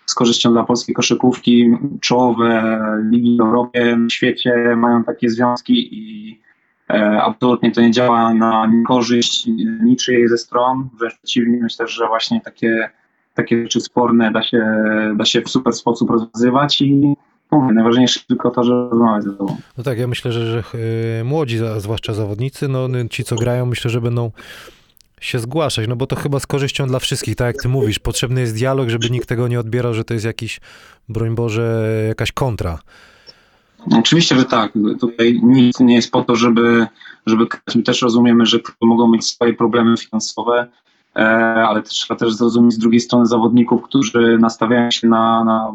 z 0.06 0.14
korzyścią 0.14 0.52
dla 0.52 0.64
polskiej 0.64 0.94
koszykówki. 0.94 1.76
Czołowe 2.00 2.78
ligi 3.10 3.36
w 3.36 3.40
Europie, 3.40 3.98
w 4.10 4.12
świecie 4.12 4.76
mają 4.76 5.04
takie 5.04 5.30
związki 5.30 5.98
i 5.98 6.22
E, 6.32 6.51
absolutnie 7.22 7.72
to 7.72 7.80
nie 7.80 7.90
działa 7.90 8.34
na 8.34 8.72
korzyść 8.88 9.46
niczyjej 9.82 10.28
ze 10.28 10.38
stron, 10.38 10.88
wręcz 10.98 11.14
przeciwnie, 11.18 11.58
myślę, 11.62 11.88
że 11.88 12.06
właśnie 12.06 12.40
takie, 12.40 12.90
takie 13.34 13.62
rzeczy 13.62 13.80
sporne 13.80 14.32
da 14.32 14.42
się, 14.42 14.64
da 15.16 15.24
się 15.24 15.42
w 15.42 15.48
super 15.48 15.72
sposób 15.72 16.10
rozwiązywać 16.10 16.80
i 16.80 17.14
mówię, 17.50 17.74
najważniejsze 17.74 18.20
tylko 18.28 18.50
to, 18.50 18.64
że 18.64 18.88
rozmawiać 18.90 19.24
ze 19.24 19.36
sobą. 19.36 19.56
No 19.78 19.84
tak, 19.84 19.98
ja 19.98 20.06
myślę, 20.06 20.32
że, 20.32 20.46
że 20.46 20.62
e, 21.20 21.24
młodzi, 21.24 21.58
zwłaszcza 21.78 22.14
zawodnicy, 22.14 22.68
no 22.68 22.88
ci 23.10 23.24
co 23.24 23.36
grają, 23.36 23.66
myślę, 23.66 23.90
że 23.90 24.00
będą 24.00 24.30
się 25.20 25.38
zgłaszać, 25.38 25.88
no 25.88 25.96
bo 25.96 26.06
to 26.06 26.16
chyba 26.16 26.40
z 26.40 26.46
korzyścią 26.46 26.86
dla 26.86 26.98
wszystkich, 26.98 27.36
tak 27.36 27.46
jak 27.46 27.62
ty 27.62 27.68
mówisz, 27.68 27.98
potrzebny 27.98 28.40
jest 28.40 28.54
dialog, 28.54 28.88
żeby 28.88 29.10
nikt 29.10 29.28
tego 29.28 29.48
nie 29.48 29.60
odbierał, 29.60 29.94
że 29.94 30.04
to 30.04 30.14
jest 30.14 30.26
jakiś, 30.26 30.60
broń 31.08 31.34
Boże, 31.34 31.88
jakaś 32.08 32.32
kontra. 32.32 32.78
Oczywiście, 33.90 34.36
że 34.36 34.44
tak. 34.44 34.72
Tutaj 35.00 35.40
nic 35.42 35.80
nie 35.80 35.94
jest 35.94 36.10
po 36.10 36.22
to, 36.22 36.36
żeby, 36.36 36.86
żeby 37.26 37.46
my 37.74 37.82
też 37.82 38.02
rozumiemy, 38.02 38.46
że 38.46 38.58
mogą 38.82 39.08
mieć 39.08 39.26
swoje 39.26 39.54
problemy 39.54 39.96
finansowe, 39.96 40.66
e, 41.16 41.20
ale 41.68 41.82
trzeba 41.82 42.18
też 42.18 42.34
zrozumieć 42.34 42.72
z 42.72 42.78
drugiej 42.78 43.00
strony 43.00 43.26
zawodników, 43.26 43.82
którzy 43.82 44.38
nastawiają 44.40 44.90
się 44.90 45.08
na, 45.08 45.44
na 45.44 45.74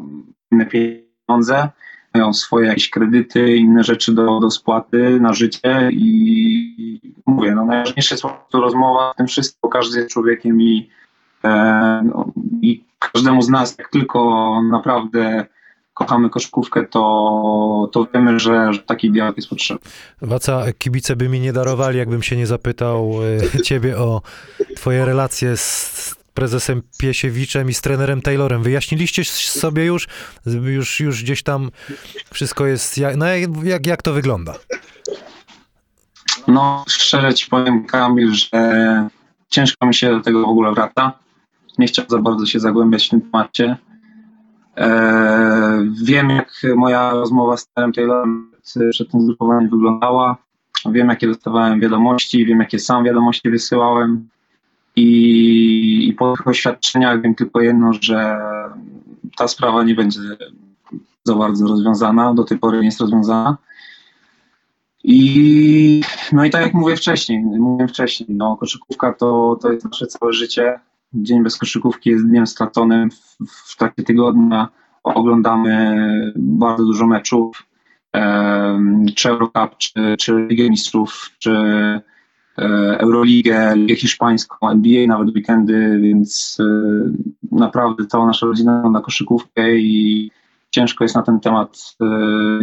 inne 0.52 0.66
pieniądze, 0.66 1.70
mają 2.14 2.34
swoje 2.34 2.68
jakieś 2.68 2.90
kredyty, 2.90 3.56
inne 3.56 3.84
rzeczy 3.84 4.14
do, 4.14 4.40
do 4.40 4.52
spłaty 4.52 5.20
na 5.20 5.34
życie 5.34 5.90
i 5.92 7.14
mówię, 7.26 7.56
no 7.56 7.66
najważniejsze 7.66 8.16
jest 8.16 8.24
po 8.24 8.30
prostu 8.30 8.62
rozmowa 8.62 9.10
o 9.10 9.14
tym 9.14 9.28
wszystko, 9.28 9.70
każdy 9.70 10.00
jest 10.00 10.12
człowiekiem 10.12 10.62
i, 10.62 10.90
e, 11.44 12.02
no, 12.06 12.32
i 12.62 12.84
każdemu 13.00 13.42
z 13.42 13.50
nas, 13.50 13.78
jak 13.78 13.90
tylko 13.90 14.62
naprawdę 14.70 15.46
kochamy 15.98 16.30
koszkówkę, 16.30 16.86
to, 16.86 17.90
to 17.92 18.08
wiemy, 18.14 18.40
że, 18.40 18.74
że 18.74 18.80
taki 18.80 19.12
dialog 19.12 19.38
jest 19.38 19.50
potrzebny. 19.50 19.90
Waca, 20.22 20.64
kibice 20.78 21.16
by 21.16 21.30
mi 21.30 21.40
nie 21.40 21.54
darowali, 21.54 21.98
jakbym 21.98 22.24
się 22.24 22.38
nie 22.38 22.48
zapytał 22.48 23.12
e, 23.56 23.62
ciebie 23.62 23.98
o 23.98 24.22
twoje 24.76 25.06
relacje 25.06 25.58
z 25.58 26.16
prezesem 26.34 26.82
Piesiewiczem 27.00 27.70
i 27.70 27.74
z 27.74 27.82
trenerem 27.82 28.22
Taylorem. 28.22 28.64
Wyjaśniliście 28.64 29.24
sobie 29.26 29.86
już, 29.86 30.08
już, 30.46 31.00
już 31.00 31.24
gdzieś 31.24 31.44
tam 31.44 31.72
wszystko 32.34 32.66
jest, 32.66 32.98
jak, 32.98 33.16
no 33.16 33.26
jak, 33.64 33.86
jak 33.86 34.02
to 34.02 34.14
wygląda? 34.14 34.54
No, 36.48 36.86
szczerze 36.88 37.34
ci 37.34 37.48
powiem, 37.50 37.86
Kamil, 37.86 38.34
że 38.34 39.10
ciężko 39.50 39.86
mi 39.86 39.94
się 39.94 40.12
do 40.12 40.20
tego 40.20 40.42
w 40.42 40.50
ogóle 40.50 40.74
wraca. 40.74 41.12
Nie 41.78 41.88
chciałbym 41.88 42.10
za 42.10 42.22
bardzo 42.22 42.46
się 42.46 42.60
zagłębiać 42.60 43.08
w 43.08 43.10
tym 43.10 43.22
temacie. 43.22 43.78
E, 44.78 45.86
wiem, 46.04 46.30
jak 46.30 46.52
moja 46.76 47.12
rozmowa 47.12 47.58
z 47.58 47.68
Terem 47.68 47.94
Taylorem 47.94 48.52
przed 48.92 49.12
tym 49.12 49.22
zgrupowaniem 49.22 49.70
wyglądała. 49.70 50.38
Wiem, 50.86 51.10
jakie 51.10 51.28
dostawałem 51.28 51.80
wiadomości, 51.80 52.46
wiem, 52.46 52.60
jakie 52.60 52.80
sam 52.80 53.04
wiadomości 53.04 53.50
wysyłałem. 53.50 54.30
I, 54.96 56.08
i 56.08 56.14
po 56.14 56.38
tych 56.38 56.48
oświadczeniach 56.48 57.22
wiem 57.22 57.36
tylko 57.36 57.62
jedno, 57.62 57.92
że 58.02 58.40
ta 59.38 59.48
sprawa 59.48 59.84
nie 59.84 59.96
będzie 59.96 60.20
za 61.24 61.36
bardzo 61.36 61.68
rozwiązana. 61.68 62.34
Do 62.34 62.44
tej 62.44 62.58
pory 62.58 62.80
nie 62.80 62.86
jest 62.86 63.02
rozwiązana. 63.02 63.58
I 65.04 66.02
no 66.32 66.46
i 66.46 66.50
tak 66.50 66.62
jak 66.62 66.74
mówię 66.74 66.96
wcześniej, 66.96 67.40
mówiłem 67.40 67.88
wcześniej, 67.88 68.30
no 68.32 68.58
koszykówka 68.58 69.14
to, 69.14 69.58
to 69.62 69.72
jest 69.72 69.86
nasze 69.86 70.08
całe 70.08 70.34
życie 70.34 70.80
dzień 71.24 71.44
bez 71.44 71.58
koszykówki 71.58 72.10
jest 72.10 72.28
dniem 72.28 72.48
straconym. 72.48 73.12
W, 73.12 73.38
w 73.74 73.78
trakcie 73.78 74.04
tygodnia 74.04 74.68
oglądamy 75.04 76.34
bardzo 76.36 76.86
dużo 76.86 77.08
meczów, 77.08 77.68
czy 79.16 79.30
Eurocup, 79.30 79.78
czy, 79.78 80.16
czy 80.20 80.48
Ligę 80.50 80.70
Mistrzów, 80.70 81.30
czy 81.40 81.52
e, 81.52 82.02
Euroligę, 83.00 83.74
Ligę 83.76 83.96
Hiszpańską, 83.96 84.70
NBA, 84.70 85.08
nawet 85.08 85.36
weekendy, 85.36 86.00
więc 86.02 86.58
e, 86.60 86.64
naprawdę 87.52 88.06
cała 88.06 88.26
nasza 88.26 88.46
rodzina 88.46 88.90
na 88.90 89.02
koszykówkę 89.02 89.76
i 89.76 90.32
ciężko 90.70 91.04
jest 91.04 91.16
na 91.16 91.24
ten 91.24 91.40
temat 91.40 91.96
e, 92.02 92.06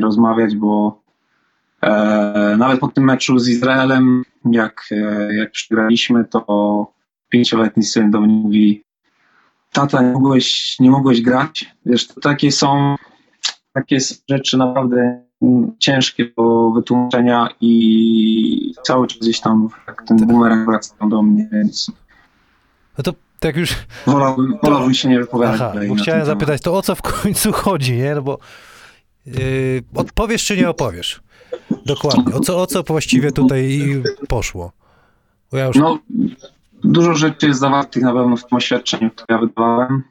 rozmawiać, 0.00 0.56
bo 0.56 1.04
nawet 2.58 2.80
po 2.80 2.88
tym 2.88 3.04
meczu 3.04 3.38
z 3.38 3.48
Izraelem, 3.48 4.22
jak, 4.44 4.88
jak 5.36 5.50
przegraliśmy, 5.50 6.24
to 6.24 6.86
pięcioletni 7.34 7.82
syn 7.82 8.10
do 8.10 8.20
mnie 8.20 8.34
mówi 8.34 8.84
tata, 9.72 10.02
nie 10.02 10.12
mogłeś, 10.12 10.76
nie 10.80 10.90
mogłeś 10.90 11.20
grać? 11.20 11.74
Wiesz, 11.86 12.06
to 12.06 12.20
takie 12.20 12.52
są, 12.52 12.96
takie 13.72 14.00
są 14.00 14.14
rzeczy 14.30 14.56
naprawdę 14.56 15.24
ciężkie 15.78 16.30
do 16.36 16.70
wytłumaczenia 16.70 17.48
i 17.60 18.74
cały 18.82 19.06
czas 19.06 19.18
gdzieś 19.18 19.40
tam 19.40 19.68
jak 19.86 20.02
ten 20.02 20.16
bumerang 20.16 20.66
wracają 20.66 21.08
do 21.10 21.22
mnie, 21.22 21.48
więc 21.52 21.92
No 22.98 23.04
to 23.04 23.12
tak 23.40 23.56
już 23.56 23.74
wolałbym, 24.06 24.58
wolałbym 24.62 24.94
się 24.94 25.08
nie 25.08 25.20
wypowiadać. 25.20 25.60
Aha, 25.60 25.72
bo 25.88 25.94
chciałem 25.94 25.96
ten 25.96 26.04
temat. 26.04 26.26
zapytać, 26.26 26.60
to 26.62 26.74
o 26.76 26.82
co 26.82 26.94
w 26.94 27.02
końcu 27.02 27.52
chodzi, 27.62 27.92
nie? 27.92 28.14
No 28.14 28.22
bo 28.22 28.38
yy, 29.26 29.34
odpowiesz 29.94 30.44
czy 30.44 30.56
nie 30.56 30.68
opowiesz? 30.68 31.20
Dokładnie. 31.86 32.34
O 32.34 32.40
co, 32.40 32.62
o 32.62 32.66
co 32.66 32.82
właściwie 32.82 33.32
tutaj 33.32 33.80
poszło? 34.28 34.72
Bo 35.52 35.58
ja 35.58 35.66
już... 35.66 35.76
No, 35.76 35.98
dużo 36.84 37.14
rzeczy 37.14 37.46
jest 37.46 37.60
zawartych 37.60 38.02
na 38.02 38.12
pewno 38.12 38.36
w 38.36 38.46
tym 38.46 38.56
oświadczeniu, 38.56 39.10
które 39.10 39.26
ja 39.28 39.38
wydawałem. 39.38 40.02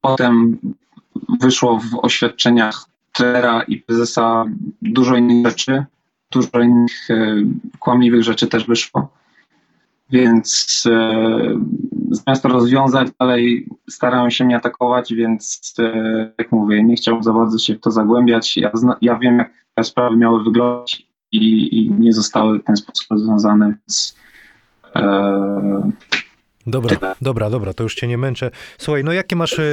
Potem 0.00 0.58
wyszło 1.40 1.78
w 1.78 2.04
oświadczeniach 2.04 2.86
trenera 3.12 3.62
i 3.62 3.76
prezesa 3.76 4.44
dużo 4.82 5.16
innych 5.16 5.46
rzeczy. 5.46 5.84
Dużo 6.30 6.60
innych 6.60 7.10
e, 7.10 7.36
kłamliwych 7.78 8.22
rzeczy 8.22 8.46
też 8.46 8.66
wyszło. 8.66 9.08
Więc 10.10 10.84
e, 10.90 11.34
zamiast 12.10 12.42
to 12.42 12.48
rozwiązać, 12.48 13.08
dalej 13.20 13.68
starają 13.90 14.30
się 14.30 14.44
mnie 14.44 14.56
atakować, 14.56 15.14
więc 15.14 15.74
e, 15.78 16.32
jak 16.38 16.52
mówię, 16.52 16.84
nie 16.84 16.96
chciałbym 16.96 17.22
za 17.22 17.32
bardzo 17.32 17.58
się 17.58 17.74
w 17.74 17.80
to 17.80 17.90
zagłębiać. 17.90 18.56
Ja, 18.56 18.70
ja 19.00 19.18
wiem, 19.18 19.38
jak 19.38 19.50
te 19.74 19.84
sprawy 19.84 20.16
miały 20.16 20.44
wyglądać 20.44 21.06
i, 21.32 21.78
i 21.78 21.90
nie 21.90 22.12
zostały 22.12 22.58
w 22.58 22.64
ten 22.64 22.76
sposób 22.76 23.06
rozwiązane, 23.10 23.66
więc 23.66 24.16
Dobra, 26.66 26.96
Tyle. 26.96 27.14
dobra, 27.20 27.50
dobra, 27.50 27.74
to 27.74 27.82
już 27.82 27.94
cię 27.94 28.08
nie 28.08 28.18
męczę. 28.18 28.50
Słuchaj, 28.78 29.04
no 29.04 29.12
jakie 29.12 29.36
masz 29.36 29.58
e, 29.58 29.72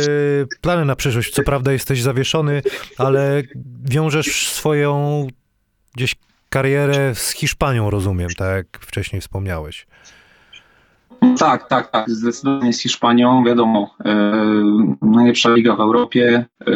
plany 0.61 0.85
na 0.85 0.95
przyszłość? 0.95 1.33
Co 1.33 1.43
prawda 1.43 1.71
jesteś 1.71 2.01
zawieszony, 2.01 2.61
ale 2.97 3.43
wiążesz 3.83 4.47
swoją 4.47 5.27
gdzieś 5.95 6.15
karierę 6.49 7.15
z 7.15 7.31
Hiszpanią, 7.31 7.89
rozumiem, 7.89 8.29
tak 8.37 8.55
jak 8.55 8.67
wcześniej 8.81 9.21
wspomniałeś. 9.21 9.87
Tak, 11.39 11.67
tak, 11.67 11.91
tak. 11.91 12.09
Zdecydowanie 12.09 12.73
z 12.73 12.81
Hiszpanią, 12.81 13.43
wiadomo, 13.43 13.95
e, 14.05 14.43
najlepsza 15.01 15.49
liga 15.49 15.75
w 15.75 15.79
Europie 15.79 16.45
e, 16.67 16.71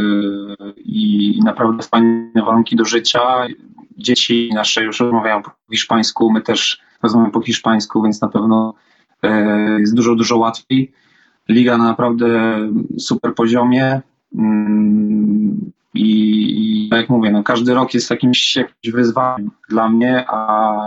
i 0.77 1.39
naprawdę 1.43 1.83
fajne 1.83 2.43
warunki 2.45 2.75
do 2.75 2.85
życia. 2.85 3.19
Dzieci 3.97 4.49
nasze 4.53 4.83
już 4.83 4.99
rozmawiają 4.99 5.41
po 5.41 5.51
hiszpańsku, 5.71 6.31
my 6.31 6.41
też 6.41 6.81
rozmawiamy 7.03 7.31
po 7.31 7.41
hiszpańsku, 7.41 8.03
więc 8.03 8.21
na 8.21 8.27
pewno 8.27 8.73
e, 9.23 9.79
jest 9.79 9.95
dużo, 9.95 10.15
dużo 10.15 10.37
łatwiej. 10.37 10.91
Liga 11.49 11.77
na 11.77 11.83
naprawdę 11.83 12.57
super 12.99 13.35
poziomie. 13.35 14.01
Mm, 14.37 15.71
I, 15.93 16.87
tak 16.91 16.99
jak 16.99 17.09
mówię, 17.09 17.31
no 17.31 17.43
każdy 17.43 17.73
rok 17.73 17.93
jest 17.93 18.09
jakimś, 18.09 18.55
jakimś 18.55 18.93
wyzwaniem 18.93 19.51
dla 19.69 19.89
mnie, 19.89 20.25
a 20.27 20.77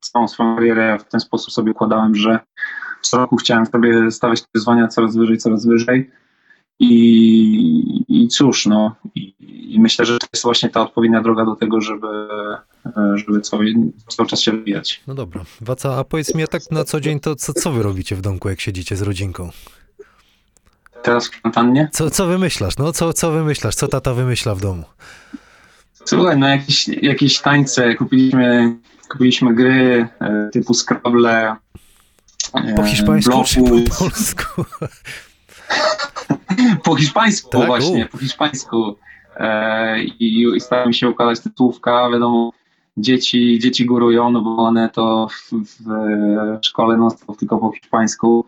całą 0.00 0.28
swoją 0.28 0.56
karierę 0.56 0.98
w 0.98 1.04
ten 1.04 1.20
sposób 1.20 1.52
sobie 1.52 1.72
układałem, 1.72 2.14
że 2.14 2.38
co 3.00 3.18
roku 3.18 3.36
chciałem 3.36 3.66
sobie 3.66 4.10
stawiać 4.10 4.42
wyzwania 4.54 4.88
coraz 4.88 5.16
wyżej, 5.16 5.38
coraz 5.38 5.66
wyżej. 5.66 6.10
I, 6.80 8.04
i 8.08 8.28
cóż, 8.28 8.66
no, 8.66 8.96
i, 9.68 9.80
myślę, 9.80 10.06
że 10.06 10.18
to 10.18 10.26
jest 10.32 10.44
właśnie 10.44 10.68
ta 10.68 10.80
odpowiednia 10.80 11.22
droga 11.22 11.44
do 11.44 11.56
tego, 11.56 11.80
żeby, 11.80 12.28
żeby 13.14 13.40
cały, 13.40 13.74
cały 14.08 14.28
czas 14.28 14.40
się 14.40 14.52
rozwijać. 14.52 15.02
No 15.06 15.14
dobra. 15.14 15.44
Waca, 15.60 15.96
a 15.96 16.04
powiedz 16.04 16.34
mi, 16.34 16.42
a 16.42 16.46
tak 16.46 16.62
na 16.70 16.84
co 16.84 17.00
dzień 17.00 17.20
to 17.20 17.36
co, 17.36 17.52
co 17.52 17.72
wy 17.72 17.82
robicie 17.82 18.16
w 18.16 18.20
domku, 18.20 18.48
jak 18.48 18.60
siedzicie 18.60 18.96
z 18.96 19.02
rodzinką? 19.02 19.50
Teraz 21.02 21.26
w 21.26 21.30
kwarantannie? 21.30 21.88
Co, 21.92 22.10
co 22.10 22.26
wymyślasz? 22.26 22.76
No 22.76 22.92
co, 22.92 23.12
co 23.12 23.30
wymyślasz? 23.30 23.74
Co 23.74 23.88
tata 23.88 24.14
wymyśla 24.14 24.54
w 24.54 24.60
domu? 24.60 24.84
Słuchaj, 26.04 26.38
no 26.38 26.48
jakieś, 26.48 26.88
jakieś 26.88 27.40
tańce, 27.40 27.94
kupiliśmy, 27.94 28.76
kupiliśmy 29.12 29.54
gry 29.54 30.08
e, 30.20 30.50
typu 30.52 30.74
Scrabble, 30.74 31.56
e, 32.54 32.74
Po 32.74 32.82
hiszpańsku 32.82 33.44
czy 33.44 33.60
po 33.60 33.96
polsku? 33.98 34.44
Po 36.84 36.96
hiszpańsku 36.96 37.50
Tak? 37.50 37.66
właśnie, 37.66 38.04
U. 38.06 38.08
po 38.08 38.18
hiszpańsku. 38.18 38.96
I, 40.18 40.46
I 40.88 40.94
się 40.94 41.08
układać 41.08 41.40
te 41.40 41.50
słówka, 41.56 42.10
wiadomo, 42.10 42.52
dzieci, 42.96 43.58
dzieci 43.58 43.86
górują, 43.86 44.30
no 44.30 44.40
bo 44.40 44.56
one 44.56 44.88
to 44.88 45.28
w, 45.30 45.52
w 45.52 46.66
szkole 46.66 46.96
non 46.96 47.10
tylko 47.38 47.58
po 47.58 47.72
hiszpańsku. 47.72 48.44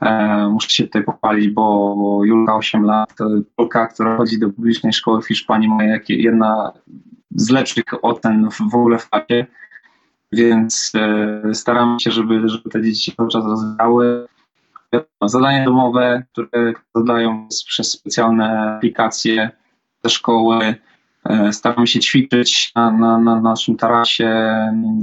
E, 0.00 0.48
muszę 0.48 0.68
się 0.68 0.84
tutaj 0.84 1.04
pochwalić, 1.04 1.50
bo, 1.50 1.96
bo 1.96 2.24
Julka 2.24 2.56
8 2.56 2.84
lat, 2.84 3.14
Polka, 3.56 3.86
która 3.86 4.16
chodzi 4.16 4.38
do 4.38 4.50
publicznej 4.50 4.92
szkoły 4.92 5.22
w 5.22 5.26
Hiszpanii, 5.26 5.68
ma 5.68 5.84
jakie, 5.84 6.14
jedna 6.14 6.72
z 7.30 7.50
lepszych 7.50 7.84
ocen 8.02 8.50
w, 8.50 8.74
ogóle 8.74 8.98
w 8.98 9.10
klasie, 9.10 9.46
więc 10.32 10.92
e, 11.56 11.98
się, 12.00 12.10
żeby, 12.10 12.48
żeby 12.48 12.70
te 12.70 12.82
dzieci 12.82 13.12
cały 13.16 13.28
czas 13.28 13.44
rozwijały. 13.44 14.26
Zadania 15.22 15.64
domowe, 15.64 16.22
które 16.32 16.72
zadają 16.94 17.48
przez 17.66 17.90
specjalne 17.90 18.74
aplikacje 18.76 19.50
ze 20.04 20.10
szkoły. 20.10 20.74
E, 21.24 21.52
Staramy 21.52 21.86
się 21.86 22.00
ćwiczyć 22.00 22.72
na, 22.74 22.90
na, 22.90 23.18
na 23.18 23.40
naszym 23.40 23.76
tarasie, 23.76 24.54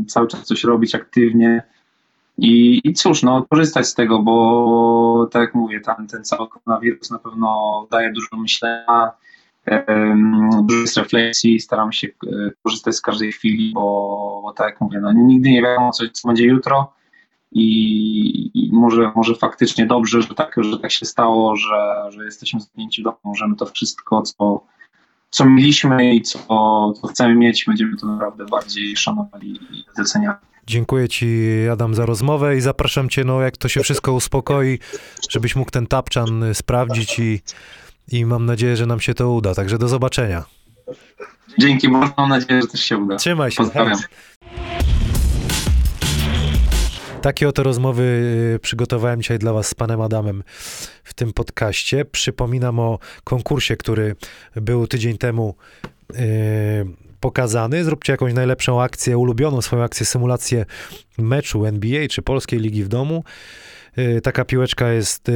cały 0.08 0.28
czas 0.28 0.44
coś 0.44 0.64
robić 0.64 0.96
aktywnie. 0.96 1.64
I, 2.38 2.82
I 2.84 2.94
cóż, 2.94 3.24
no, 3.24 3.46
korzystać 3.50 3.88
z 3.88 3.94
tego, 3.94 4.20
bo 4.20 5.30
tak 5.32 5.42
jak 5.42 5.56
mówię, 5.56 5.82
ten, 5.82 6.08
ten 6.08 6.24
cały 6.24 6.50
koronawirus 6.50 7.12
na 7.12 7.20
pewno 7.20 7.88
daje 7.92 8.12
dużo 8.12 8.38
myślenia, 8.38 9.12
dużo 10.64 10.82
jest 10.82 10.98
refleksji, 10.98 11.60
staramy 11.60 11.94
się 11.94 12.08
e, 12.08 12.52
korzystać 12.64 12.96
z 12.96 13.02
każdej 13.02 13.32
chwili, 13.32 13.72
bo, 13.74 14.40
bo 14.44 14.54
tak 14.54 14.68
jak 14.68 14.82
mówię, 14.82 15.00
no, 15.02 15.12
nigdy 15.14 15.50
nie 15.50 15.62
wiadomo, 15.62 15.92
co, 15.92 16.04
co 16.14 16.28
będzie 16.28 16.46
jutro 16.46 16.94
i, 17.52 18.52
i 18.54 18.70
może, 18.74 19.12
może 19.16 19.36
faktycznie 19.36 19.86
dobrze, 19.86 20.22
że 20.22 20.36
tak, 20.36 20.56
że 20.58 20.80
tak 20.80 20.92
się 20.92 21.06
stało, 21.06 21.56
że, 21.56 21.94
że 22.10 22.26
jesteśmy 22.26 22.60
zamknięci 22.60 23.02
w 23.02 23.04
domu, 23.04 23.18
możemy 23.24 23.56
to 23.56 23.66
wszystko, 23.66 24.22
co, 24.22 24.64
co 25.32 25.46
mieliśmy 25.46 26.16
i 26.16 26.22
co, 26.22 26.40
co 27.02 27.08
chcemy 27.08 27.36
mieć, 27.36 27.66
będziemy 27.66 27.98
to 27.98 28.08
naprawdę 28.08 28.46
bardziej 28.46 28.98
szanowali 28.98 29.52
i 29.52 29.84
doceniali. 29.98 30.38
Dziękuję 30.68 31.10
ci, 31.10 31.48
Adam, 31.72 31.96
za 31.96 32.06
rozmowę 32.06 32.58
i 32.58 32.62
zapraszam 32.62 33.10
cię, 33.10 33.24
no 33.24 33.42
jak 33.42 33.58
to 33.58 33.68
się 33.68 33.82
wszystko 33.82 34.14
uspokoi, 34.14 34.80
żebyś 35.30 35.56
mógł 35.56 35.72
ten 35.72 35.88
tapczan 35.88 36.44
sprawdzić 36.54 37.20
i, 37.20 37.42
i 38.12 38.26
mam 38.26 38.46
nadzieję, 38.46 38.78
że 38.78 38.86
nam 38.86 39.00
się 39.00 39.14
to 39.14 39.32
uda. 39.32 39.56
Także 39.56 39.78
do 39.78 39.88
zobaczenia. 39.88 40.44
Dzięki, 41.60 41.90
bardzo 41.90 42.14
mam 42.18 42.30
nadzieję, 42.30 42.62
że 42.62 42.68
też 42.68 42.84
się 42.84 42.98
uda. 42.98 43.16
Trzymaj 43.16 43.52
się. 43.52 43.58
Pozdrawiam. 43.58 44.00
Takie 47.22 47.48
oto 47.48 47.64
rozmowy 47.64 48.04
y, 48.56 48.60
przygotowałem 48.60 49.22
dzisiaj 49.22 49.40
dla 49.40 49.54
Was 49.54 49.68
z 49.68 49.74
panem 49.74 50.02
Adamem 50.02 50.44
w 51.04 51.14
tym 51.14 51.34
podcaście. 51.34 52.06
Przypominam 52.06 52.80
o 52.80 53.00
konkursie, 53.24 53.78
który 53.78 54.16
był 54.56 54.88
tydzień 54.88 55.18
temu 55.18 55.56
y, 56.12 56.16
pokazany. 57.20 57.84
Zróbcie 57.84 58.14
jakąś 58.14 58.34
najlepszą 58.34 58.82
akcję, 58.82 59.18
ulubioną 59.18 59.62
swoją 59.62 59.84
akcję, 59.84 60.06
symulację 60.06 60.66
meczu 61.18 61.66
NBA 61.66 62.08
czy 62.08 62.22
Polskiej 62.22 62.60
Ligi 62.60 62.84
w 62.84 62.88
domu. 62.88 63.24
Y, 63.98 64.22
Taka 64.22 64.46
piłeczka 64.46 64.92
jest 64.92 65.32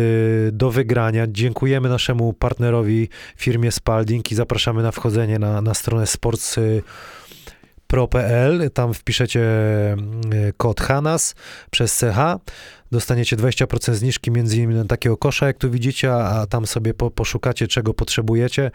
do 0.52 0.72
wygrania. 0.72 1.28
Dziękujemy 1.28 1.90
naszemu 1.90 2.34
partnerowi, 2.34 3.10
firmie 3.38 3.72
Spalding 3.72 4.32
i 4.32 4.36
zapraszamy 4.36 4.84
na 4.84 4.92
wchodzenie 4.92 5.40
na, 5.40 5.62
na 5.62 5.74
stronę 5.74 6.08
sports 6.08 6.58
y, 6.58 6.84
pro.pl, 7.88 8.72
tam 8.74 8.94
wpiszecie 8.94 9.42
y, 10.34 10.54
kod 10.58 10.82
HANAS 10.82 11.36
przez 11.72 12.00
CH, 12.00 12.40
dostaniecie 12.92 13.38
20% 13.38 13.94
zniżki 13.94 14.32
między 14.32 14.58
innymi 14.58 14.76
na 14.76 14.86
takiego 14.86 15.18
kosza, 15.18 15.48
jak 15.48 15.58
tu 15.58 15.72
widzicie, 15.72 16.14
a, 16.14 16.46
tam 16.48 16.68
sobie 16.68 16.94
po, 16.94 17.12
poszukacie, 17.12 17.68
czego 17.68 17.94
potrzebujecie. 17.94 18.72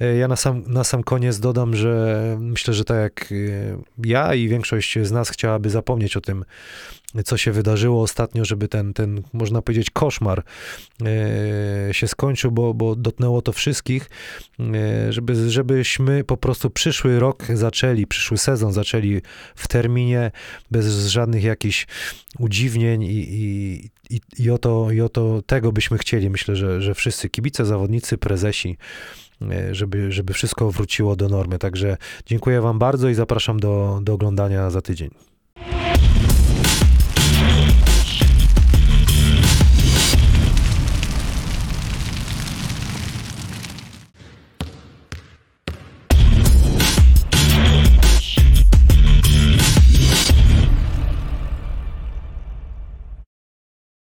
Y, 0.00 0.16
Ja 0.16 0.28
na 0.28 0.36
sam, 0.36 0.64
na 0.66 0.84
sam 0.84 1.02
koniec 1.02 1.40
dodam, 1.40 1.76
że 1.76 2.36
myślę, 2.40 2.74
że 2.74 2.84
tak 2.84 2.96
jak 2.96 3.32
y, 3.32 3.76
ja 4.04 4.34
i 4.34 4.48
większość 4.48 4.98
z 5.02 5.12
nas 5.12 5.30
chciałaby 5.30 5.70
zapomnieć 5.70 6.16
o 6.16 6.20
tym, 6.20 6.44
co 7.24 7.36
się 7.36 7.52
wydarzyło 7.52 8.02
ostatnio, 8.02 8.44
żeby 8.44 8.68
ten, 8.68 8.94
ten 8.94 9.22
można 9.32 9.62
powiedzieć, 9.62 9.90
koszmar 9.90 10.44
y, 11.90 11.94
się 11.94 12.08
skończył, 12.08 12.50
bo, 12.50 12.74
bo 12.74 12.96
dotknęło 12.96 13.42
to 13.42 13.52
wszystkich, 13.52 14.10
y, 14.60 15.12
żeby, 15.12 15.50
żebyśmy 15.50 16.24
po 16.24 16.36
prostu 16.36 16.70
przyszły 16.70 17.18
rok 17.18 17.44
zaczęli, 17.54 18.06
przyszły 18.06 18.38
sezon 18.38 18.72
zaczęli 18.72 19.22
w 19.54 19.68
terminie, 19.68 20.30
bez 20.70 21.06
żadnych 21.06 21.44
jakichś 21.44 21.86
udziwnień 22.38 23.02
i, 23.02 23.08
i, 23.10 23.90
i, 24.10 24.20
i, 24.38 24.50
o, 24.50 24.58
to, 24.58 24.90
i 24.90 25.00
o 25.00 25.08
to 25.08 25.42
tego 25.42 25.72
byśmy 25.72 25.98
chcieli. 25.98 26.30
Myślę, 26.30 26.56
że, 26.56 26.82
że 26.82 26.94
wszyscy 26.94 27.28
kibice, 27.30 27.64
zawodnicy, 27.64 28.18
prezesi 28.18 28.76
e, 29.42 29.74
żeby, 29.74 30.12
żeby 30.12 30.32
wszystko 30.32 30.70
wróciło 30.70 31.16
do 31.16 31.28
normy. 31.28 31.58
Także 31.58 31.96
dziękuję 32.26 32.60
Wam 32.60 32.78
bardzo 32.78 33.08
i 33.08 33.14
zapraszam 33.14 33.60
do, 33.60 34.00
do 34.02 34.12
oglądania 34.12 34.70
za 34.70 34.82
tydzień. 34.82 35.37